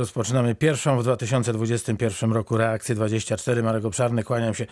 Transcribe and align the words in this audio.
Rozpoczynamy 0.00 0.54
pierwszą 0.54 0.98
w 0.98 1.02
2021 1.02 2.32
roku 2.32 2.56
reakcję 2.56 2.94
24. 2.94 3.62
Marek 3.62 3.84
Obszarny, 3.84 4.24
kłaniam 4.24 4.54
się 4.54 4.66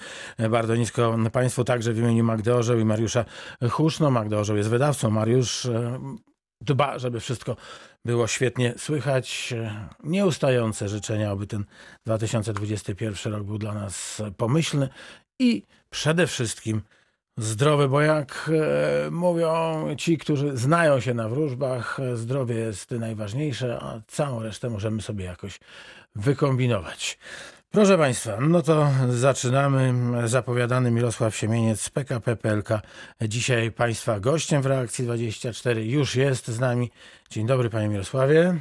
bardzo 0.50 0.76
nisko 0.76 1.16
Państwu, 1.32 1.64
także 1.64 1.92
w 1.92 1.98
imieniu 1.98 2.24
Magdy 2.24 2.54
Orzeł 2.54 2.78
i 2.78 2.84
Mariusza 2.84 3.24
Huszno. 3.70 4.10
Magda 4.10 4.36
Orzeł 4.36 4.56
jest 4.56 4.68
wydawcą, 4.68 5.10
Mariusz 5.10 5.66
e, 5.66 5.98
dba, 6.60 6.98
żeby 6.98 7.20
wszystko 7.20 7.56
było 8.04 8.26
świetnie 8.26 8.74
słychać. 8.78 9.54
Nieustające 10.02 10.88
życzenia, 10.88 11.30
aby 11.30 11.46
ten 11.46 11.64
2021 12.06 13.32
rok 13.32 13.44
był 13.44 13.58
dla 13.58 13.74
nas 13.74 14.22
pomyślny 14.36 14.88
i 15.38 15.62
przede 15.90 16.26
wszystkim 16.26 16.82
zdrowy, 17.36 17.88
bo 17.88 18.00
jak 18.00 18.50
e, 19.06 19.10
mówią 19.10 19.86
ci, 19.98 20.18
którzy 20.18 20.56
znają 20.56 21.00
się 21.00 21.14
na 21.14 21.28
wróżbach, 21.28 22.00
e, 22.00 22.16
zdrowie 22.16 22.54
jest 22.54 22.90
najważniejsze, 22.90 23.78
a 23.82 24.00
całą 24.06 24.42
resztę 24.42 24.70
możemy 24.70 25.02
sobie 25.02 25.24
jakoś 25.24 25.60
wykombinować. 26.16 27.18
Proszę 27.70 27.98
Państwa, 27.98 28.36
no 28.40 28.62
to 28.62 28.90
zaczynamy. 29.08 29.94
Zapowiadany 30.24 30.90
Mirosław 30.90 31.36
Siemieniec 31.36 31.80
z 31.80 31.90
PKP 31.90 32.36
PLK. 32.36 32.68
Dzisiaj 33.22 33.72
Państwa 33.72 34.20
gościem 34.20 34.62
w 34.62 34.66
Reakcji 34.66 35.04
24 35.04 35.84
już 35.84 36.16
jest 36.16 36.48
z 36.48 36.60
nami. 36.60 36.90
Dzień 37.30 37.46
dobry 37.46 37.70
Panie 37.70 37.88
Mirosławie. 37.88 38.60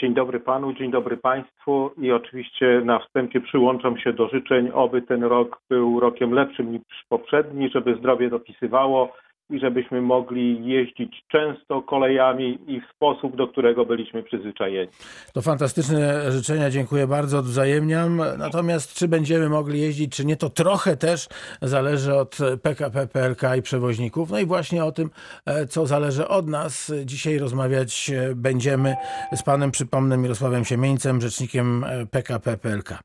Dzień 0.00 0.14
dobry 0.14 0.40
panu, 0.40 0.72
dzień 0.72 0.90
dobry 0.90 1.16
państwu 1.16 1.90
i 1.98 2.12
oczywiście 2.12 2.82
na 2.84 2.98
wstępie 2.98 3.40
przyłączam 3.40 3.98
się 3.98 4.12
do 4.12 4.28
życzeń, 4.28 4.70
oby 4.74 5.02
ten 5.02 5.24
rok 5.24 5.60
był 5.70 6.00
rokiem 6.00 6.32
lepszym 6.32 6.72
niż 6.72 6.82
poprzedni, 7.08 7.70
żeby 7.70 7.96
zdrowie 7.96 8.30
dopisywało 8.30 9.12
i 9.50 9.60
żebyśmy 9.60 10.02
mogli 10.02 10.68
jeździć 10.68 11.24
często 11.28 11.82
kolejami 11.82 12.58
i 12.66 12.80
w 12.80 12.84
sposób, 12.94 13.36
do 13.36 13.48
którego 13.48 13.86
byliśmy 13.86 14.22
przyzwyczajeni. 14.22 14.88
To 15.32 15.42
fantastyczne 15.42 16.32
życzenia, 16.32 16.70
dziękuję 16.70 17.06
bardzo, 17.06 17.38
odwzajemniam. 17.38 18.22
Natomiast 18.38 18.94
czy 18.94 19.08
będziemy 19.08 19.48
mogli 19.48 19.80
jeździć, 19.80 20.16
czy 20.16 20.24
nie, 20.24 20.36
to 20.36 20.50
trochę 20.50 20.96
też 20.96 21.28
zależy 21.62 22.14
od 22.14 22.38
PKP, 22.62 23.06
PLK 23.06 23.42
i 23.58 23.62
przewoźników. 23.62 24.30
No 24.30 24.38
i 24.38 24.46
właśnie 24.46 24.84
o 24.84 24.92
tym, 24.92 25.10
e, 25.46 25.66
co 25.66 25.86
zależy 25.86 26.28
od 26.28 26.48
nas. 26.48 26.92
Dzisiaj 27.04 27.38
rozmawiać 27.38 28.10
e, 28.10 28.34
będziemy 28.34 28.94
z 29.32 29.42
panem, 29.42 29.70
przypomnę, 29.70 30.16
Mirosławem 30.16 30.64
Siemieńcem, 30.64 31.20
rzecznikiem 31.20 31.84
e, 31.84 32.06
PKP, 32.06 32.56
PLK. 32.56 32.98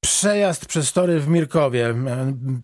Przejazd 0.00 0.66
przez 0.66 0.92
tory 0.92 1.20
w 1.20 1.28
Mirkowie. 1.28 1.94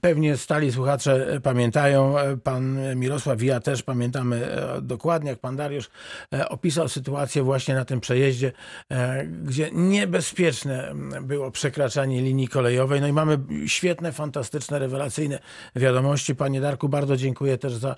Pewnie 0.00 0.36
stali 0.36 0.72
słuchacze 0.72 1.40
pamiętają, 1.42 2.14
pan 2.44 2.78
Mirosław 2.96 3.42
i 3.42 3.46
ja 3.46 3.60
też 3.60 3.82
pamiętamy 3.82 4.46
e, 4.46 4.80
dokładnie, 4.82 5.30
jak 5.30 5.38
pan 5.38 5.56
Dariusz 5.56 5.90
e, 6.34 6.48
opisał 6.48 6.88
sytuację 6.88 7.42
właśnie 7.42 7.74
na 7.74 7.84
tym 7.84 8.00
przejeździe, 8.00 8.52
e, 8.90 9.26
gdzie 9.26 9.70
niebezpieczne 9.72 10.94
było 11.22 11.50
przekraczanie 11.50 12.22
linii 12.22 12.48
kolejowej. 12.48 13.00
No 13.00 13.06
i 13.06 13.12
mamy 13.12 13.38
świetne, 13.66 14.12
fantastyczne, 14.12 14.78
rewelacyjne 14.78 15.38
wiadomości. 15.76 16.34
Panie 16.34 16.60
Darku, 16.60 16.88
bardzo 16.88 17.16
dziękuję 17.16 17.58
też 17.58 17.74
za 17.74 17.96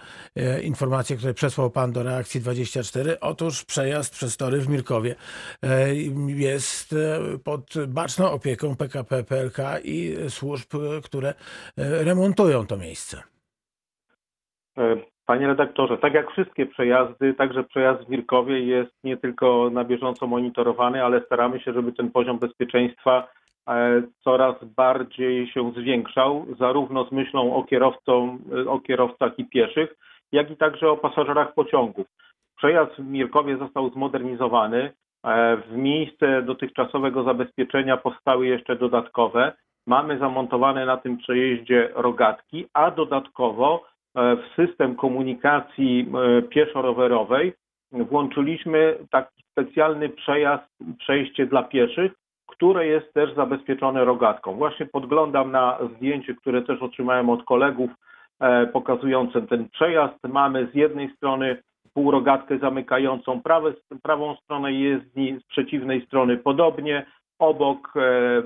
informacje, 0.62 1.16
które 1.16 1.34
przesłał 1.34 1.70
pan 1.70 1.92
do 1.92 2.02
reakcji 2.02 2.40
24. 2.40 3.20
Otóż 3.20 3.64
przejazd 3.64 4.14
przez 4.14 4.36
tory 4.36 4.60
w 4.60 4.68
Mirkowie 4.68 5.14
jest 6.26 6.94
pod 7.44 7.74
baczną 7.88 8.30
opieką 8.30 8.76
PKP 8.76 9.23
PLK 9.24 9.58
i 9.84 10.16
służb, 10.28 10.68
które 11.04 11.28
e, 11.28 11.34
remontują 12.04 12.66
to 12.66 12.76
miejsce. 12.76 13.22
E, 14.78 14.96
panie 15.26 15.46
redaktorze, 15.46 15.98
tak 15.98 16.14
jak 16.14 16.30
wszystkie 16.30 16.66
przejazdy, 16.66 17.34
także 17.34 17.64
przejazd 17.64 18.02
w 18.02 18.08
Mirkowie 18.08 18.60
jest 18.60 18.92
nie 19.04 19.16
tylko 19.16 19.70
na 19.72 19.84
bieżąco 19.84 20.26
monitorowany, 20.26 21.04
ale 21.04 21.20
staramy 21.20 21.60
się, 21.60 21.72
żeby 21.72 21.92
ten 21.92 22.10
poziom 22.10 22.38
bezpieczeństwa 22.38 23.28
e, 23.68 24.02
coraz 24.24 24.64
bardziej 24.64 25.46
się 25.46 25.72
zwiększał, 25.76 26.46
zarówno 26.58 27.04
z 27.04 27.12
myślą 27.12 27.54
o, 27.54 27.64
kierowcą, 27.64 28.38
o 28.66 28.80
kierowcach 28.80 29.38
i 29.38 29.44
pieszych, 29.44 29.96
jak 30.32 30.50
i 30.50 30.56
także 30.56 30.90
o 30.90 30.96
pasażerach 30.96 31.54
pociągów. 31.54 32.06
Przejazd 32.56 32.92
w 32.98 33.04
Mirkowie 33.04 33.56
został 33.56 33.90
zmodernizowany. 33.90 34.92
E, 35.24 35.56
w 35.56 35.76
miejsce 35.76 36.42
dotychczasowego 36.42 37.24
zabezpieczenia 37.24 37.96
powstały 37.96 38.46
jeszcze 38.46 38.76
dodatkowe. 38.76 39.52
Mamy 39.86 40.18
zamontowane 40.18 40.86
na 40.86 40.96
tym 40.96 41.16
przejeździe 41.16 41.88
rogatki, 41.94 42.66
a 42.72 42.90
dodatkowo 42.90 43.84
e, 44.14 44.36
w 44.36 44.42
system 44.56 44.96
komunikacji 44.96 46.08
e, 46.38 46.42
pieszo-rowerowej 46.42 47.52
włączyliśmy 47.92 48.98
taki 49.10 49.42
specjalny 49.50 50.08
przejazd, 50.08 50.64
przejście 50.98 51.46
dla 51.46 51.62
pieszych, 51.62 52.12
które 52.46 52.86
jest 52.86 53.14
też 53.14 53.34
zabezpieczone 53.34 54.04
rogatką. 54.04 54.54
Właśnie 54.54 54.86
podglądam 54.86 55.50
na 55.50 55.78
zdjęcie, 55.96 56.34
które 56.34 56.62
też 56.62 56.82
otrzymałem 56.82 57.30
od 57.30 57.44
kolegów, 57.44 57.90
pokazujące 58.72 59.42
ten 59.42 59.68
przejazd. 59.68 60.14
Mamy 60.28 60.68
z 60.72 60.74
jednej 60.74 61.10
strony 61.16 61.62
półrogatkę 61.94 62.58
zamykającą 62.58 63.42
prawe, 63.42 63.72
prawą 64.02 64.36
stronę 64.36 64.72
jezdni, 64.72 65.40
z 65.40 65.44
przeciwnej 65.44 66.06
strony 66.06 66.36
podobnie. 66.36 67.06
Obok 67.38 67.94
e, 67.96 68.00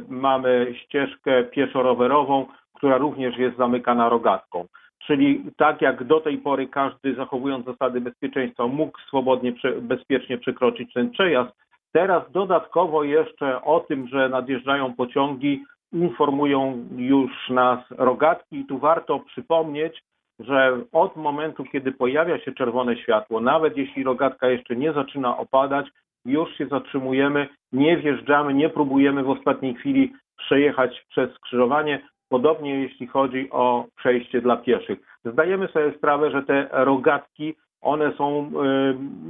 mamy 0.09 0.75
ścieżkę 0.85 1.45
pieszo-rowerową, 1.45 2.47
która 2.75 2.97
również 2.97 3.37
jest 3.39 3.57
zamykana 3.57 4.09
rogatką. 4.09 4.65
Czyli 5.07 5.45
tak 5.57 5.83
jak 5.83 6.05
do 6.05 6.21
tej 6.21 6.39
pory 6.39 6.69
każdy 6.69 7.15
zachowując 7.15 7.67
zasady 7.67 8.01
bezpieczeństwa 8.01 8.67
mógł 8.67 8.99
swobodnie, 9.01 9.53
bezpiecznie 9.81 10.39
przekroczyć 10.39 10.93
ten 10.93 11.11
przejazd, 11.11 11.51
teraz 11.93 12.33
dodatkowo 12.33 13.05
jeszcze 13.05 13.63
o 13.63 13.81
tym, 13.81 14.09
że 14.09 14.29
nadjeżdżają 14.29 14.95
pociągi, 14.95 15.65
informują 15.93 16.89
już 16.97 17.49
nas 17.51 17.79
rogatki 17.91 18.57
i 18.57 18.67
tu 18.67 18.79
warto 18.79 19.19
przypomnieć, 19.21 20.03
że 20.39 20.81
od 20.93 21.17
momentu, 21.17 21.65
kiedy 21.65 21.93
pojawia 21.93 22.39
się 22.39 22.53
czerwone 22.53 22.97
światło, 22.97 23.41
nawet 23.41 23.77
jeśli 23.77 24.05
rogatka 24.05 24.49
jeszcze 24.49 24.77
nie 24.77 24.93
zaczyna 24.93 25.39
opadać, 25.39 25.87
już 26.25 26.57
się 26.57 26.67
zatrzymujemy, 26.67 27.49
nie 27.73 27.97
wjeżdżamy, 27.97 28.55
nie 28.55 28.69
próbujemy 28.69 29.23
w 29.23 29.31
ostatniej 29.31 29.75
chwili 29.75 30.13
przejechać 30.39 31.05
przez 31.09 31.35
skrzyżowanie. 31.35 32.09
Podobnie 32.29 32.81
jeśli 32.81 33.07
chodzi 33.07 33.49
o 33.51 33.85
przejście 33.97 34.41
dla 34.41 34.57
pieszych. 34.57 34.99
Zdajemy 35.25 35.69
sobie 35.69 35.93
sprawę, 35.99 36.31
że 36.31 36.43
te 36.43 36.69
rogatki, 36.73 37.55
one 37.81 38.13
są, 38.13 38.47
y, 38.47 38.51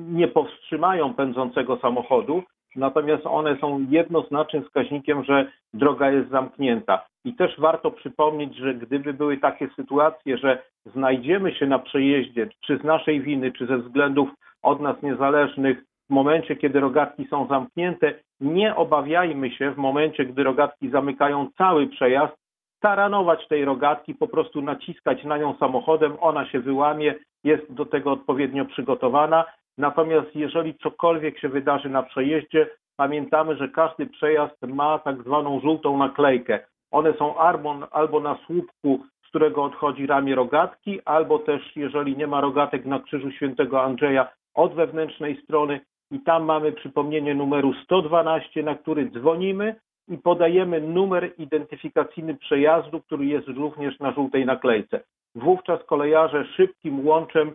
nie 0.09 0.29
powstrzymają 0.29 1.15
pędzącego 1.15 1.77
samochodu, 1.77 2.43
natomiast 2.77 3.27
one 3.27 3.57
są 3.61 3.87
jednoznacznym 3.91 4.65
wskaźnikiem, 4.65 5.25
że 5.25 5.53
droga 5.75 6.11
jest 6.11 6.31
zamknięta. 6.31 7.07
I 7.25 7.35
też 7.35 7.61
warto 7.61 7.91
przypomnieć, 7.91 8.57
że 8.57 8.75
gdyby 8.75 9.13
były 9.13 9.37
takie 9.37 9.69
sytuacje, 9.77 10.39
że 10.39 10.63
znajdziemy 10.87 11.55
się 11.55 11.67
na 11.67 11.79
przejeździe, 11.79 12.49
czy 12.67 12.79
z 12.79 12.85
naszej 12.85 13.21
winy, 13.21 13.53
czy 13.53 13.67
ze 13.67 13.79
względów 13.79 14.29
od 14.63 14.81
nas 14.81 15.03
niezależnych, 15.03 15.85
w 16.11 16.13
momencie, 16.13 16.57
kiedy 16.57 16.81
rogatki 16.81 17.27
są 17.31 17.47
zamknięte, 17.47 18.15
nie 18.41 18.77
obawiajmy 18.77 19.51
się 19.51 19.71
w 19.71 19.77
momencie, 19.77 20.25
gdy 20.25 20.45
rogatki 20.45 20.91
zamykają 20.91 21.49
cały 21.59 21.87
przejazd, 21.87 22.35
taranować 22.81 23.49
tej 23.49 23.65
rogatki, 23.65 24.15
po 24.15 24.29
prostu 24.29 24.63
naciskać 24.63 25.25
na 25.25 25.39
nią 25.39 25.55
samochodem, 25.59 26.17
ona 26.21 26.47
się 26.47 26.61
wyłamie, 26.61 27.15
jest 27.45 27.73
do 27.73 27.87
tego 27.87 28.13
odpowiednio 28.13 28.65
przygotowana. 28.65 29.45
Natomiast 29.79 30.37
jeżeli 30.37 30.75
cokolwiek 30.75 31.39
się 31.39 31.49
wydarzy 31.49 31.89
na 31.89 32.03
przejeździe, 32.03 32.71
pamiętamy, 32.97 33.57
że 33.57 33.69
każdy 33.69 34.07
przejazd 34.07 34.63
ma 34.63 34.99
tak 34.99 35.23
zwaną 35.23 35.61
żółtą 35.61 35.97
naklejkę. 35.97 36.59
One 36.91 37.13
są 37.13 37.37
albo, 37.37 37.89
albo 37.91 38.21
na 38.21 38.39
słupku, 38.47 39.05
z 39.25 39.29
którego 39.29 39.65
odchodzi 39.65 40.07
ramię 40.07 40.35
rogatki, 40.35 41.01
albo 41.05 41.39
też, 41.39 41.77
jeżeli 41.77 42.17
nie 42.17 42.27
ma 42.27 42.41
rogatek 42.41 42.85
na 42.85 43.01
krzyżu 43.01 43.31
świętego 43.31 43.83
Andrzeja, 43.83 44.29
od 44.55 44.75
wewnętrznej 44.75 45.43
strony 45.43 45.81
i 46.11 46.21
tam 46.21 46.45
mamy 46.45 46.73
przypomnienie 46.73 47.35
numeru 47.35 47.75
112, 47.85 48.63
na 48.63 48.75
który 48.75 49.11
dzwonimy 49.11 49.75
i 50.09 50.19
podajemy 50.19 50.81
numer 50.81 51.33
identyfikacyjny 51.39 52.35
przejazdu, 52.35 53.01
który 53.01 53.27
jest 53.27 53.49
również 53.49 53.99
na 53.99 54.13
żółtej 54.13 54.47
naklejce. 54.47 55.01
Wówczas 55.35 55.85
kolejarze 55.85 56.45
szybkim 56.45 57.07
łączem 57.07 57.53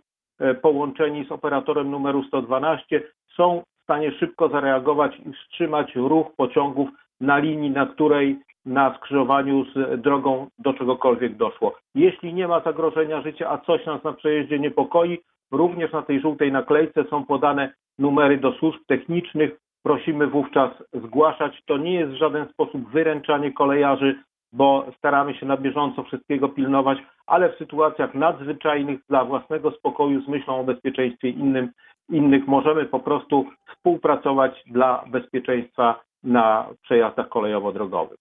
połączeni 0.62 1.26
z 1.26 1.32
operatorem 1.32 1.92
numeru 1.92 2.24
112 2.24 3.04
są 3.36 3.64
w 3.80 3.84
stanie 3.84 4.12
szybko 4.12 4.50
zareagować 4.50 5.20
i 5.26 5.34
wstrzymać 5.34 5.96
ruch 5.96 6.36
pociągów 6.36 6.90
na 7.22 7.38
linii, 7.38 7.72
na 7.72 7.86
której 7.86 8.40
na 8.66 8.98
skrzyżowaniu 8.98 9.66
z 9.66 10.02
drogą 10.02 10.48
do 10.60 10.74
czegokolwiek 10.74 11.36
doszło. 11.36 11.76
Jeśli 11.96 12.34
nie 12.34 12.48
ma 12.48 12.60
zagrożenia 12.60 13.22
życia, 13.22 13.50
a 13.50 13.58
coś 13.58 13.86
nas 13.86 14.04
na 14.04 14.14
przejeździe 14.14 14.60
niepokoi, 14.60 15.20
również 15.52 15.92
na 15.92 16.02
tej 16.02 16.22
żółtej 16.22 16.52
naklejce 16.52 17.04
są 17.04 17.26
podane 17.26 17.74
numery 18.00 18.38
do 18.38 18.52
służb 18.54 18.80
technicznych. 18.88 19.60
Prosimy 19.84 20.28
wówczas 20.28 20.72
zgłaszać. 20.94 21.62
To 21.66 21.78
nie 21.78 21.94
jest 21.94 22.12
w 22.12 22.18
żaden 22.18 22.48
sposób 22.48 22.90
wyręczanie 22.90 23.52
kolejarzy, 23.52 24.24
bo 24.54 24.86
staramy 24.98 25.36
się 25.36 25.46
na 25.46 25.58
bieżąco 25.58 26.04
wszystkiego 26.04 26.50
pilnować, 26.50 26.98
ale 27.28 27.50
w 27.50 27.58
sytuacjach 27.58 28.14
nadzwyczajnych 28.14 29.00
dla 29.10 29.26
własnego 29.26 29.72
spokoju 29.72 30.22
z 30.22 30.28
myślą 30.28 30.60
o 30.60 30.64
bezpieczeństwie 30.64 31.30
innym 31.30 31.70
innych 32.10 32.48
możemy 32.48 32.86
po 32.86 33.00
prostu 33.00 33.46
współpracować 33.74 34.64
dla 34.66 35.04
bezpieczeństwa 35.08 36.04
na 36.24 36.68
przejazdach 36.82 37.30
kolejowo-drogowych. 37.30 38.18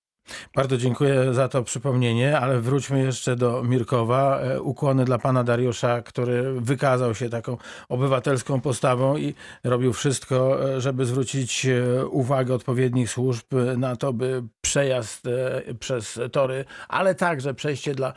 Bardzo 0.57 0.77
dziękuję 0.77 1.35
za 1.35 1.49
to 1.49 1.63
przypomnienie, 1.63 2.39
ale 2.39 2.61
wróćmy 2.61 3.03
jeszcze 3.03 3.37
do 3.37 3.63
Mirkowa. 3.63 4.41
E, 4.41 4.61
Ukłony 4.61 5.05
dla 5.05 5.19
pana 5.19 5.45
Dariusza, 5.45 6.03
który 6.03 6.61
wykazał 6.61 7.15
się 7.15 7.29
taką 7.29 7.57
obywatelską 7.89 8.61
postawą 8.61 9.17
i 9.17 9.35
robił 9.65 9.93
wszystko, 9.93 10.71
e, 10.75 10.81
żeby 10.81 11.05
zwrócić 11.05 11.67
e, 11.67 12.07
uwagę 12.07 12.55
odpowiednich 12.55 13.11
służb 13.11 13.47
na 13.77 13.97
to, 13.97 14.13
by 14.13 14.43
przejazd 14.61 15.29
przez 15.81 16.21
tory, 16.33 16.65
ale 16.89 17.15
także 17.15 17.55
przejście 17.55 17.95
dla 17.95 18.13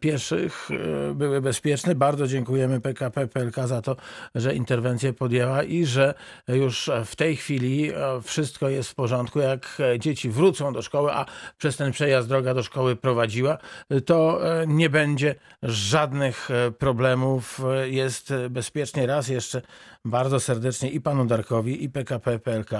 pieszych 0.00 0.68
były 1.14 1.40
bezpieczne. 1.40 1.94
Bardzo 1.94 2.26
dziękujemy 2.26 2.80
PKP 2.80 3.26
PLK 3.26 3.56
za 3.66 3.82
to, 3.82 3.96
że 4.34 4.54
interwencję 4.54 5.12
podjęła 5.12 5.62
i 5.62 5.84
że 5.84 6.14
już 6.48 6.90
w 7.04 7.16
tej 7.16 7.36
chwili 7.36 7.92
wszystko 8.22 8.68
jest 8.68 8.90
w 8.90 8.94
porządku. 8.94 9.38
Jak 9.38 9.82
dzieci 9.98 10.30
wrócą 10.30 10.72
do 10.72 10.82
szkoły, 10.82 11.12
a 11.12 11.26
przez 11.58 11.76
ten 11.76 11.92
przejazd 11.92 12.28
droga 12.28 12.54
do 12.54 12.62
szkoły 12.62 12.96
prowadziła, 12.96 13.58
to 14.06 14.38
e, 14.60 14.66
nie 14.66 14.90
będzie 14.90 15.34
żadnych 15.62 16.50
e, 16.50 16.70
problemów. 16.70 17.60
E, 17.64 17.88
jest 17.88 18.34
bezpiecznie. 18.50 19.06
Raz 19.06 19.28
jeszcze 19.28 19.62
bardzo 20.04 20.40
serdecznie 20.40 20.90
i 20.90 21.00
panu 21.00 21.24
Darkowi, 21.24 21.84
i 21.84 21.90
PKP 21.90 22.38
PLK 22.38 22.70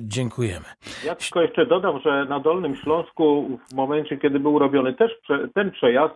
dziękujemy. 0.00 0.64
Ja 1.04 1.14
tylko 1.14 1.42
jeszcze 1.42 1.66
dodam, 1.66 2.00
że 2.00 2.24
na 2.24 2.40
Dolnym 2.40 2.76
Śląsku 2.76 3.58
w 3.70 3.74
momencie, 3.74 4.16
kiedy 4.16 4.40
był 4.40 4.58
robiony 4.58 4.94
też 4.94 5.12
ten 5.54 5.70
przejazd, 5.70 6.14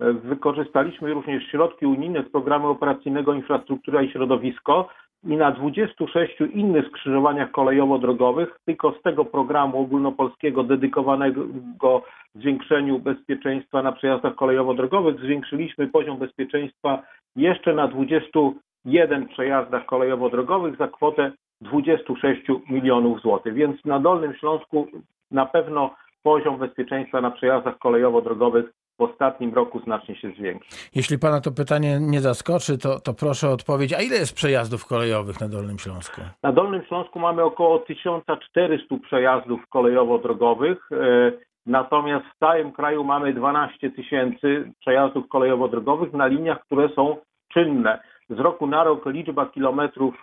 wykorzystaliśmy 0.00 1.14
również 1.14 1.50
środki 1.50 1.86
unijne 1.86 2.24
z 2.28 2.32
programu 2.32 2.68
operacyjnego 2.68 3.34
Infrastruktura 3.34 4.02
i 4.02 4.12
Środowisko, 4.12 4.88
i 5.24 5.36
na 5.36 5.52
26 5.52 6.40
innych 6.54 6.86
skrzyżowaniach 6.86 7.50
kolejowo-drogowych, 7.50 8.60
tylko 8.64 8.92
z 8.92 9.02
tego 9.02 9.24
programu 9.24 9.80
ogólnopolskiego 9.80 10.62
dedykowanego 10.62 12.02
zwiększeniu 12.34 12.98
bezpieczeństwa 12.98 13.82
na 13.82 13.92
przejazdach 13.92 14.34
kolejowo-drogowych 14.34 15.20
zwiększyliśmy 15.20 15.86
poziom 15.86 16.18
bezpieczeństwa 16.18 17.02
jeszcze 17.36 17.74
na 17.74 17.88
21 17.88 19.28
przejazdach 19.28 19.86
kolejowo-drogowych 19.86 20.76
za 20.76 20.88
kwotę 20.88 21.32
26 21.60 22.42
milionów 22.70 23.20
złotych. 23.20 23.54
Więc 23.54 23.84
na 23.84 24.00
Dolnym 24.00 24.34
Śląsku 24.34 24.86
na 25.30 25.46
pewno 25.46 25.94
poziom 26.22 26.58
bezpieczeństwa 26.58 27.20
na 27.20 27.30
przejazdach 27.30 27.78
kolejowo-drogowych 27.78 28.64
w 28.98 29.02
ostatnim 29.02 29.54
roku 29.54 29.80
znacznie 29.80 30.16
się 30.16 30.30
zwiększył. 30.30 30.78
Jeśli 30.94 31.18
Pana 31.18 31.40
to 31.40 31.52
pytanie 31.52 31.98
nie 32.00 32.20
zaskoczy, 32.20 32.78
to, 32.78 33.00
to 33.00 33.14
proszę 33.14 33.48
o 33.48 33.52
odpowiedź. 33.52 33.92
A 33.92 34.00
ile 34.00 34.16
jest 34.16 34.34
przejazdów 34.34 34.86
kolejowych 34.86 35.40
na 35.40 35.48
Dolnym 35.48 35.78
Śląsku? 35.78 36.20
Na 36.42 36.52
Dolnym 36.52 36.82
Śląsku 36.84 37.18
mamy 37.18 37.42
około 37.42 37.78
1400 37.78 38.96
przejazdów 39.02 39.60
kolejowo-drogowych. 39.70 40.76
E, 40.92 41.32
natomiast 41.66 42.26
w 42.26 42.38
całym 42.38 42.72
kraju 42.72 43.04
mamy 43.04 43.34
12 43.34 43.90
tysięcy 43.90 44.72
przejazdów 44.80 45.28
kolejowo-drogowych 45.28 46.12
na 46.12 46.26
liniach, 46.26 46.60
które 46.60 46.88
są 46.88 47.16
czynne. 47.52 47.98
Z 48.30 48.38
roku 48.38 48.66
na 48.66 48.84
rok 48.84 49.06
liczba 49.06 49.46
kilometrów 49.46 50.14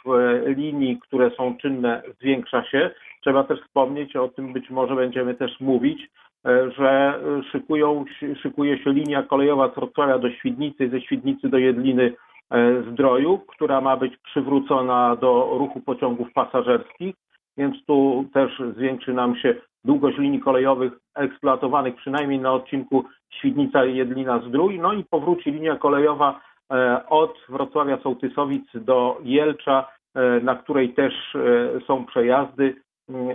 e, 0.45 0.53
linii, 0.53 0.99
które 0.99 1.31
są 1.31 1.57
czynne, 1.57 2.01
zwiększa 2.21 2.63
się. 2.63 2.91
Trzeba 3.21 3.43
też 3.43 3.59
wspomnieć, 3.61 4.15
o 4.15 4.27
tym 4.27 4.53
być 4.53 4.69
może 4.69 4.95
będziemy 4.95 5.35
też 5.35 5.59
mówić, 5.59 6.09
że 6.45 7.19
szykują, 7.51 8.05
szykuje 8.41 8.83
się 8.83 8.93
linia 8.93 9.23
kolejowa 9.23 9.71
z 9.71 9.75
Wrocławia 9.75 10.19
do 10.19 10.31
Świdnicy, 10.31 10.89
ze 10.89 11.01
Świdnicy 11.01 11.49
do 11.49 11.57
Jedliny 11.57 12.13
e, 12.51 12.83
Zdroju, 12.91 13.37
która 13.37 13.81
ma 13.81 13.97
być 13.97 14.17
przywrócona 14.17 15.15
do 15.15 15.55
ruchu 15.59 15.81
pociągów 15.81 16.33
pasażerskich, 16.33 17.15
więc 17.57 17.85
tu 17.85 18.25
też 18.33 18.61
zwiększy 18.77 19.13
nam 19.13 19.35
się 19.35 19.55
długość 19.83 20.17
linii 20.17 20.39
kolejowych 20.39 20.93
eksploatowanych 21.15 21.95
przynajmniej 21.95 22.39
na 22.39 22.53
odcinku 22.53 23.05
Świdnica-Jedlina-Zdrój, 23.33 24.79
no 24.79 24.93
i 24.93 25.03
powróci 25.03 25.51
linia 25.51 25.75
kolejowa 25.75 26.41
e, 26.71 27.01
od 27.09 27.37
Wrocławia 27.49 27.97
Sołtysowic 27.97 28.65
do 28.73 29.17
Jelcza, 29.23 29.87
na 30.41 30.55
której 30.55 30.93
też 30.93 31.13
są 31.87 32.05
przejazdy 32.05 32.75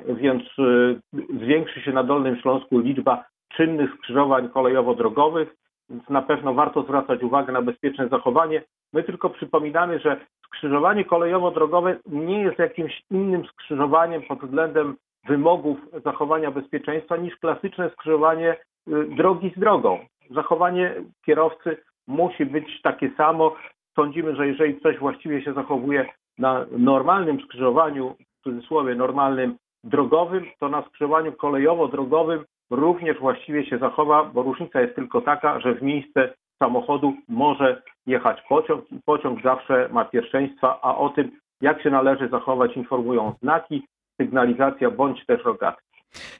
więc 0.08 0.42
y, 0.58 1.00
zwiększy 1.40 1.80
się 1.80 1.92
na 1.92 2.04
Dolnym 2.04 2.36
Śląsku 2.36 2.78
liczba 2.78 3.24
czynnych 3.56 3.90
skrzyżowań 3.94 4.48
kolejowo-drogowych, 4.48 5.54
więc 5.90 6.08
na 6.08 6.22
pewno 6.22 6.54
warto 6.54 6.82
zwracać 6.82 7.22
uwagę 7.22 7.52
na 7.52 7.62
bezpieczne 7.62 8.08
zachowanie. 8.08 8.62
My 8.92 9.02
tylko 9.02 9.30
przypominamy, 9.30 9.98
że 9.98 10.16
skrzyżowanie 10.46 11.04
kolejowo-drogowe 11.04 11.96
nie 12.06 12.42
jest 12.42 12.58
jakimś 12.58 13.02
innym 13.10 13.44
skrzyżowaniem 13.46 14.22
pod 14.22 14.44
względem 14.44 14.96
wymogów 15.28 15.78
zachowania 16.04 16.50
bezpieczeństwa 16.50 17.16
niż 17.16 17.36
klasyczne 17.36 17.90
skrzyżowanie 17.90 18.56
y, 18.88 19.04
drogi 19.16 19.52
z 19.56 19.60
drogą. 19.60 19.98
Zachowanie 20.30 20.94
kierowcy 21.26 21.76
musi 22.06 22.46
być 22.46 22.82
takie 22.82 23.10
samo. 23.16 23.56
Sądzimy, 23.96 24.36
że 24.36 24.46
jeżeli 24.46 24.74
ktoś 24.74 24.98
właściwie 24.98 25.42
się 25.42 25.52
zachowuje 25.52 26.06
na 26.38 26.66
normalnym 26.70 27.40
skrzyżowaniu, 27.40 28.16
w 28.40 28.44
cudzysłowie 28.44 28.94
normalnym, 28.94 29.56
drogowym, 29.84 30.44
to 30.60 30.68
na 30.68 30.82
skrzyżowaniu 30.82 31.32
kolejowo-drogowym 31.32 32.44
również 32.70 33.18
właściwie 33.18 33.66
się 33.66 33.78
zachowa, 33.78 34.24
bo 34.24 34.42
różnica 34.42 34.80
jest 34.80 34.94
tylko 34.94 35.20
taka, 35.20 35.60
że 35.60 35.74
w 35.74 35.82
miejsce 35.82 36.34
samochodu 36.58 37.14
może 37.28 37.82
jechać 38.06 38.38
pociąg 38.48 38.92
i 38.92 38.98
pociąg 39.04 39.42
zawsze 39.42 39.88
ma 39.92 40.04
pierwszeństwa, 40.04 40.80
a 40.82 40.96
o 40.96 41.08
tym, 41.08 41.30
jak 41.60 41.82
się 41.82 41.90
należy 41.90 42.28
zachować, 42.28 42.76
informują 42.76 43.34
znaki, 43.42 43.86
sygnalizacja 44.20 44.90
bądź 44.90 45.26
też 45.26 45.44
rogatki. 45.44 45.94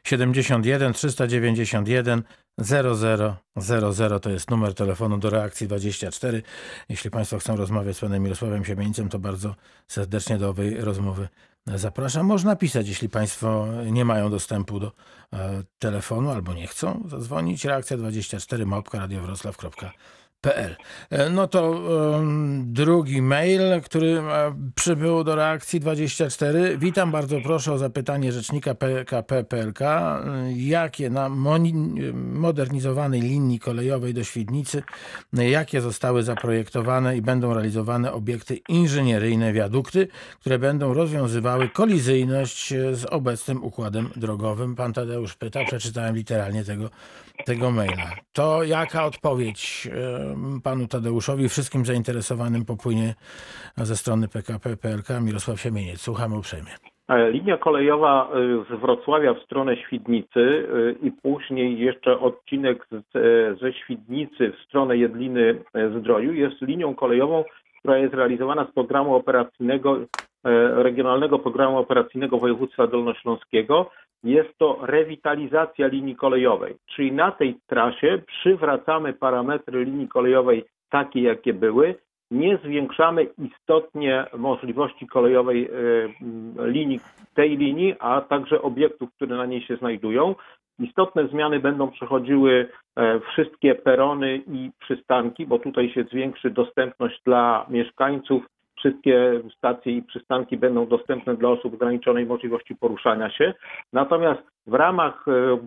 71 0.04 0.92
391 0.92 2.22
0000 2.58 4.20
to 4.20 4.30
jest 4.30 4.50
numer 4.50 4.74
telefonu 4.74 5.18
do 5.18 5.30
reakcji 5.30 5.66
24. 5.66 6.42
Jeśli 6.88 7.10
Państwo 7.10 7.38
chcą 7.38 7.56
rozmawiać 7.56 7.96
z 7.96 8.00
panem 8.00 8.22
Mirosławem 8.22 8.64
Siemieńcem, 8.64 9.08
to 9.08 9.18
bardzo 9.18 9.54
serdecznie 9.86 10.38
do 10.38 10.48
owej 10.48 10.80
rozmowy 10.80 11.28
zapraszam. 11.66 12.26
Można 12.26 12.56
pisać, 12.56 12.88
jeśli 12.88 13.08
Państwo 13.08 13.66
nie 13.86 14.04
mają 14.04 14.30
dostępu 14.30 14.80
do 14.80 14.92
e, 15.32 15.62
telefonu 15.78 16.30
albo 16.30 16.54
nie 16.54 16.66
chcą 16.66 17.02
zadzwonić. 17.08 17.64
Reakcja 17.64 17.96
24 17.96 18.66
małpka 18.66 18.98
radiowroclaw.pl 18.98 19.90
PL. 20.44 20.76
E, 21.10 21.30
no 21.30 21.48
to 21.48 21.80
drugi 22.60 23.22
mail, 23.22 23.60
który 23.84 24.08
e, 24.08 24.54
przybył 24.74 25.24
do 25.24 25.34
reakcji 25.34 25.80
24. 25.80 26.78
Witam, 26.78 27.10
bardzo 27.10 27.40
proszę 27.40 27.72
o 27.72 27.78
zapytanie 27.78 28.32
rzecznika 28.32 28.74
PKP 28.74 29.44
PLK. 29.44 29.80
Jakie 30.56 31.10
na 31.10 31.28
modernizowanej 32.14 33.20
linii 33.20 33.58
kolejowej 33.58 34.14
do 34.14 34.24
Świdnicy, 34.24 34.82
jakie 35.32 35.80
zostały 35.80 36.22
zaprojektowane 36.22 37.16
i 37.16 37.22
będą 37.22 37.54
realizowane 37.54 38.12
obiekty 38.12 38.60
inżynieryjne, 38.68 39.52
wiadukty, 39.52 40.08
które 40.40 40.58
będą 40.58 40.94
rozwiązywały 40.94 41.68
kolizyjność 41.68 42.74
z 42.92 43.04
obecnym 43.04 43.64
układem 43.64 44.10
drogowym? 44.16 44.74
Pan 44.74 44.92
Tadeusz 44.92 45.34
pyta, 45.34 45.64
przeczytałem 45.64 46.16
literalnie 46.16 46.64
tego, 46.64 46.90
tego 47.44 47.70
maila. 47.70 48.10
To 48.32 48.64
jaka 48.64 49.04
odpowiedź 49.04 49.88
panu 50.64 50.86
Tadeuszowi, 50.88 51.48
wszystkim 51.48 51.84
zainteresowanym 51.84 52.64
popłynie 52.64 53.14
ze 53.76 53.96
strony 53.96 54.28
PKP 54.28 54.76
PLK 54.76 55.08
Mirosław 55.20 55.60
Siemieniec. 55.60 56.00
Słuchamy 56.00 56.38
uprzejmie. 56.38 56.70
E, 57.08 57.30
linia 57.30 57.56
kolejowa 57.56 58.28
e, 58.30 58.64
z 58.64 58.80
Wrocławia 58.80 59.34
w 59.34 59.42
stronę 59.42 59.76
Świdnicy 59.76 60.68
e, 61.02 61.06
i 61.06 61.12
później 61.12 61.78
jeszcze 61.78 62.20
odcinek 62.20 62.88
ze 63.60 63.72
Świdnicy 63.72 64.52
w 64.52 64.64
stronę 64.66 64.96
Jedliny 64.96 65.64
Zdroju 65.98 66.32
jest 66.32 66.62
linią 66.62 66.94
kolejową, 66.94 67.44
która 67.78 67.98
jest 67.98 68.14
realizowana 68.14 68.66
z 68.70 68.74
programu 68.74 69.14
operacyjnego, 69.14 69.98
Regionalnego 70.76 71.38
Programu 71.38 71.78
Operacyjnego 71.78 72.38
Województwa 72.38 72.86
Dolnośląskiego 72.86 73.90
jest 74.24 74.58
to 74.58 74.78
rewitalizacja 74.82 75.86
linii 75.86 76.16
kolejowej, 76.16 76.74
czyli 76.86 77.12
na 77.12 77.32
tej 77.32 77.56
trasie 77.66 78.22
przywracamy 78.26 79.12
parametry 79.12 79.84
linii 79.84 80.08
kolejowej 80.08 80.64
takie, 80.90 81.22
jakie 81.22 81.54
były, 81.54 81.94
nie 82.30 82.58
zwiększamy 82.64 83.26
istotnie 83.38 84.26
możliwości 84.36 85.06
kolejowej 85.06 85.64
e, 85.64 85.68
linii, 86.66 87.00
tej 87.34 87.56
linii, 87.56 87.94
a 88.00 88.20
także 88.20 88.62
obiektów, 88.62 89.08
które 89.16 89.36
na 89.36 89.46
niej 89.46 89.62
się 89.62 89.76
znajdują. 89.76 90.34
Istotne 90.78 91.28
zmiany 91.28 91.60
będą 91.60 91.90
przechodziły 91.90 92.68
e, 92.96 93.20
wszystkie 93.20 93.74
perony 93.74 94.36
i 94.36 94.70
przystanki, 94.80 95.46
bo 95.46 95.58
tutaj 95.58 95.90
się 95.90 96.04
zwiększy 96.04 96.50
dostępność 96.50 97.20
dla 97.26 97.66
mieszkańców 97.68 98.46
wszystkie 98.84 99.40
stacje 99.56 99.92
i 99.92 100.02
przystanki 100.02 100.56
będą 100.56 100.86
dostępne 100.86 101.36
dla 101.36 101.48
osób 101.48 101.74
ograniczonej 101.74 102.26
możliwości 102.26 102.76
poruszania 102.76 103.30
się. 103.30 103.54
Natomiast 103.92 104.42
w 104.66 104.74
ramach 104.74 105.28
e, 105.28 105.58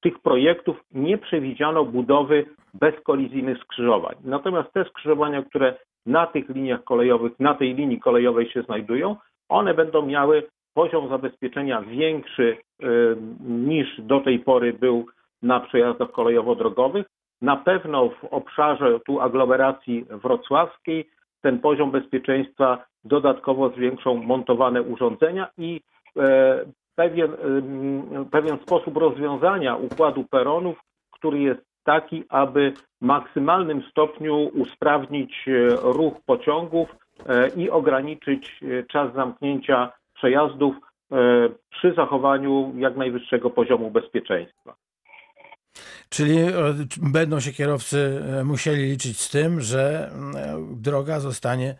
tych 0.00 0.18
projektów 0.18 0.76
nie 0.92 1.18
przewidziano 1.18 1.84
budowy 1.84 2.44
bezkolizyjnych 2.74 3.58
skrzyżowań. 3.58 4.14
Natomiast 4.24 4.72
te 4.72 4.84
skrzyżowania, 4.84 5.42
które 5.42 5.74
na 6.06 6.26
tych 6.26 6.48
liniach 6.48 6.84
kolejowych, 6.84 7.32
na 7.38 7.54
tej 7.54 7.74
linii 7.74 8.00
kolejowej 8.00 8.50
się 8.50 8.62
znajdują, 8.62 9.16
one 9.48 9.74
będą 9.74 10.06
miały 10.06 10.42
poziom 10.74 11.08
zabezpieczenia 11.08 11.82
większy 11.82 12.56
y, 12.82 12.86
niż 13.40 14.00
do 14.00 14.20
tej 14.20 14.38
pory 14.38 14.72
był 14.72 15.06
na 15.42 15.60
przejazdach 15.60 16.10
kolejowo-drogowych. 16.10 17.06
Na 17.42 17.56
pewno 17.56 18.08
w 18.08 18.24
obszarze 18.24 19.00
tu 19.06 19.20
aglomeracji 19.20 20.04
wrocławskiej 20.10 21.08
ten 21.42 21.58
poziom 21.58 21.90
bezpieczeństwa 21.90 22.84
dodatkowo 23.04 23.68
zwiększą 23.68 24.14
montowane 24.14 24.82
urządzenia 24.82 25.48
i 25.58 25.80
e, 26.16 26.64
pewien, 26.94 27.30
pewien 28.30 28.58
sposób 28.58 28.96
rozwiązania 28.96 29.76
układu 29.76 30.24
peronów, 30.24 30.80
który 31.12 31.38
jest 31.38 31.60
taki, 31.84 32.24
aby 32.28 32.72
w 32.72 33.04
maksymalnym 33.04 33.82
stopniu 33.82 34.50
usprawnić 34.54 35.48
e, 35.48 35.52
ruch 35.82 36.14
pociągów 36.26 36.88
e, 37.26 37.48
i 37.48 37.70
ograniczyć 37.70 38.60
czas 38.88 39.14
zamknięcia 39.14 39.92
przejazdów 40.14 40.76
przy 41.70 41.94
zachowaniu 41.94 42.72
jak 42.76 42.96
najwyższego 42.96 43.50
poziomu 43.50 43.90
bezpieczeństwa. 43.90 44.74
Czyli 46.08 46.38
będą 47.12 47.40
się 47.40 47.52
kierowcy 47.52 48.22
musieli 48.44 48.82
liczyć 48.82 49.20
z 49.20 49.30
tym, 49.30 49.60
że 49.60 50.10
droga 50.76 51.20
zostanie 51.20 51.74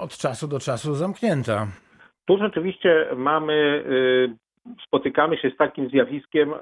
od 0.00 0.16
czasu 0.16 0.48
do 0.48 0.58
czasu 0.60 0.94
zamknięta. 0.94 1.66
Tu 2.30 2.38
rzeczywiście 2.38 3.06
mamy, 3.16 3.84
y, 3.86 4.36
spotykamy 4.86 5.36
się 5.36 5.50
z 5.50 5.56
takim 5.56 5.88
zjawiskiem, 5.88 6.54
e, 6.54 6.56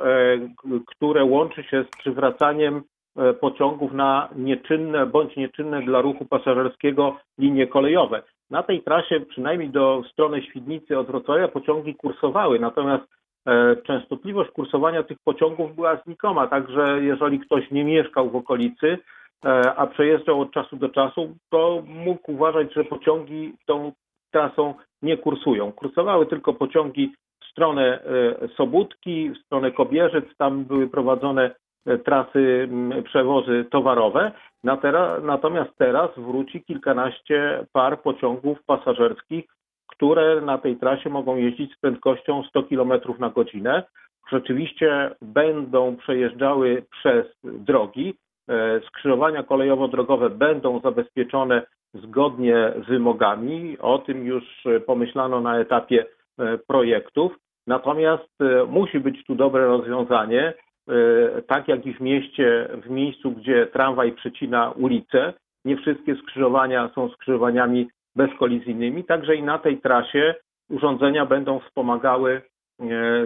które 0.87 1.25
łączy 1.25 1.63
się 1.63 1.85
z 1.85 1.99
przywracaniem 1.99 2.83
e, 3.17 3.35
pociągów 3.35 3.93
na 3.93 4.29
nieczynne 4.37 5.07
bądź 5.07 5.37
nieczynne 5.37 5.83
dla 5.83 6.01
ruchu 6.01 6.25
pasażerskiego 6.25 7.17
linie 7.39 7.67
kolejowe. 7.67 8.23
Na 8.51 8.63
tej 8.63 8.83
trasie, 8.83 9.21
przynajmniej 9.21 9.71
do 9.71 10.03
strony 10.13 10.43
Świdnicy 10.43 10.99
od 10.99 11.07
Wrocławia, 11.07 11.49
pociągi 11.49 11.95
kursowały, 11.95 12.59
natomiast 12.59 13.05
e, 13.05 13.18
częstotliwość 13.87 14.51
kursowania 14.51 15.03
tych 15.03 15.19
pociągów 15.25 15.75
była 15.75 15.97
znikoma, 15.97 16.47
także 16.47 16.99
jeżeli 17.03 17.41
ktoś 17.41 17.71
nie 17.71 17.85
mieszkał 17.85 18.31
w 18.31 18.37
okolicy, 18.37 18.99
a 19.77 19.87
przejeżdżał 19.87 20.41
od 20.41 20.53
czasu 20.53 20.77
do 20.77 20.89
czasu, 20.89 21.37
to 21.51 21.83
mógł 21.87 22.33
uważać, 22.33 22.75
że 22.75 22.85
pociągi 22.85 23.55
tą 23.67 23.93
trasą 24.31 24.75
nie 25.03 25.17
kursują. 25.17 25.73
Kursowały 25.73 26.27
tylko 26.27 26.53
pociągi 26.53 27.13
w 27.41 27.45
stronę 27.51 28.01
e, 28.43 28.49
Sobótki, 28.57 29.31
w 29.31 29.39
stronę 29.39 29.73
Kobierzyc, 29.73 30.25
tam 30.39 30.65
były 30.65 30.89
prowadzone 30.89 31.51
e, 31.87 31.99
trasy, 31.99 32.69
przewozy 33.05 33.65
towarowe. 33.71 34.33
Natomiast 35.23 35.71
teraz 35.79 36.11
wróci 36.17 36.65
kilkanaście 36.65 37.67
par 37.73 38.03
pociągów 38.03 38.59
pasażerskich, 38.67 39.45
które 39.89 40.41
na 40.41 40.59
tej 40.59 40.77
trasie 40.77 41.11
mogą 41.11 41.37
jeździć 41.37 41.75
z 41.75 41.81
prędkością 41.81 42.43
100 42.43 42.63
km 42.63 42.93
na 43.19 43.31
godzinę. 43.31 43.83
Rzeczywiście 44.33 45.11
będą 45.23 45.97
przejeżdżały 45.97 46.85
przez 46.91 47.27
drogi. 47.45 48.15
E, 48.49 48.81
skrzyżowania 48.87 49.43
kolejowo-drogowe 49.43 50.31
będą 50.31 50.81
zabezpieczone 50.81 51.63
zgodnie 51.95 52.73
z 52.85 52.89
wymogami. 52.89 53.79
O 53.79 53.99
tym 53.99 54.27
już 54.27 54.45
pomyślano 54.87 55.41
na 55.41 55.59
etapie 55.59 56.07
e, 56.39 56.59
projektów. 56.59 57.33
Natomiast 57.67 58.41
e, 58.41 58.65
musi 58.65 59.01
być 59.01 59.25
tu 59.25 59.35
dobre 59.35 59.67
rozwiązanie, 59.67 60.55
e, 60.89 61.43
tak 61.43 61.69
jak 61.69 61.87
i 61.87 61.95
w 61.95 62.01
mieście, 62.01 62.69
w 62.85 62.91
miejscu, 62.91 63.31
gdzie 63.31 63.67
tramwaj 63.67 64.13
przecina 64.13 64.71
ulicę. 64.71 65.33
Nie 65.65 65.77
wszystkie 65.77 66.17
skrzyżowania 66.17 66.91
są 66.95 67.09
skrzyżowaniami 67.09 67.89
bezkolizyjnymi, 68.19 69.05
także 69.05 69.37
i 69.37 69.43
na 69.43 69.59
tej 69.59 69.81
trasie 69.81 70.35
urządzenia 70.71 71.27
będą 71.27 71.61
wspomagały 71.61 72.43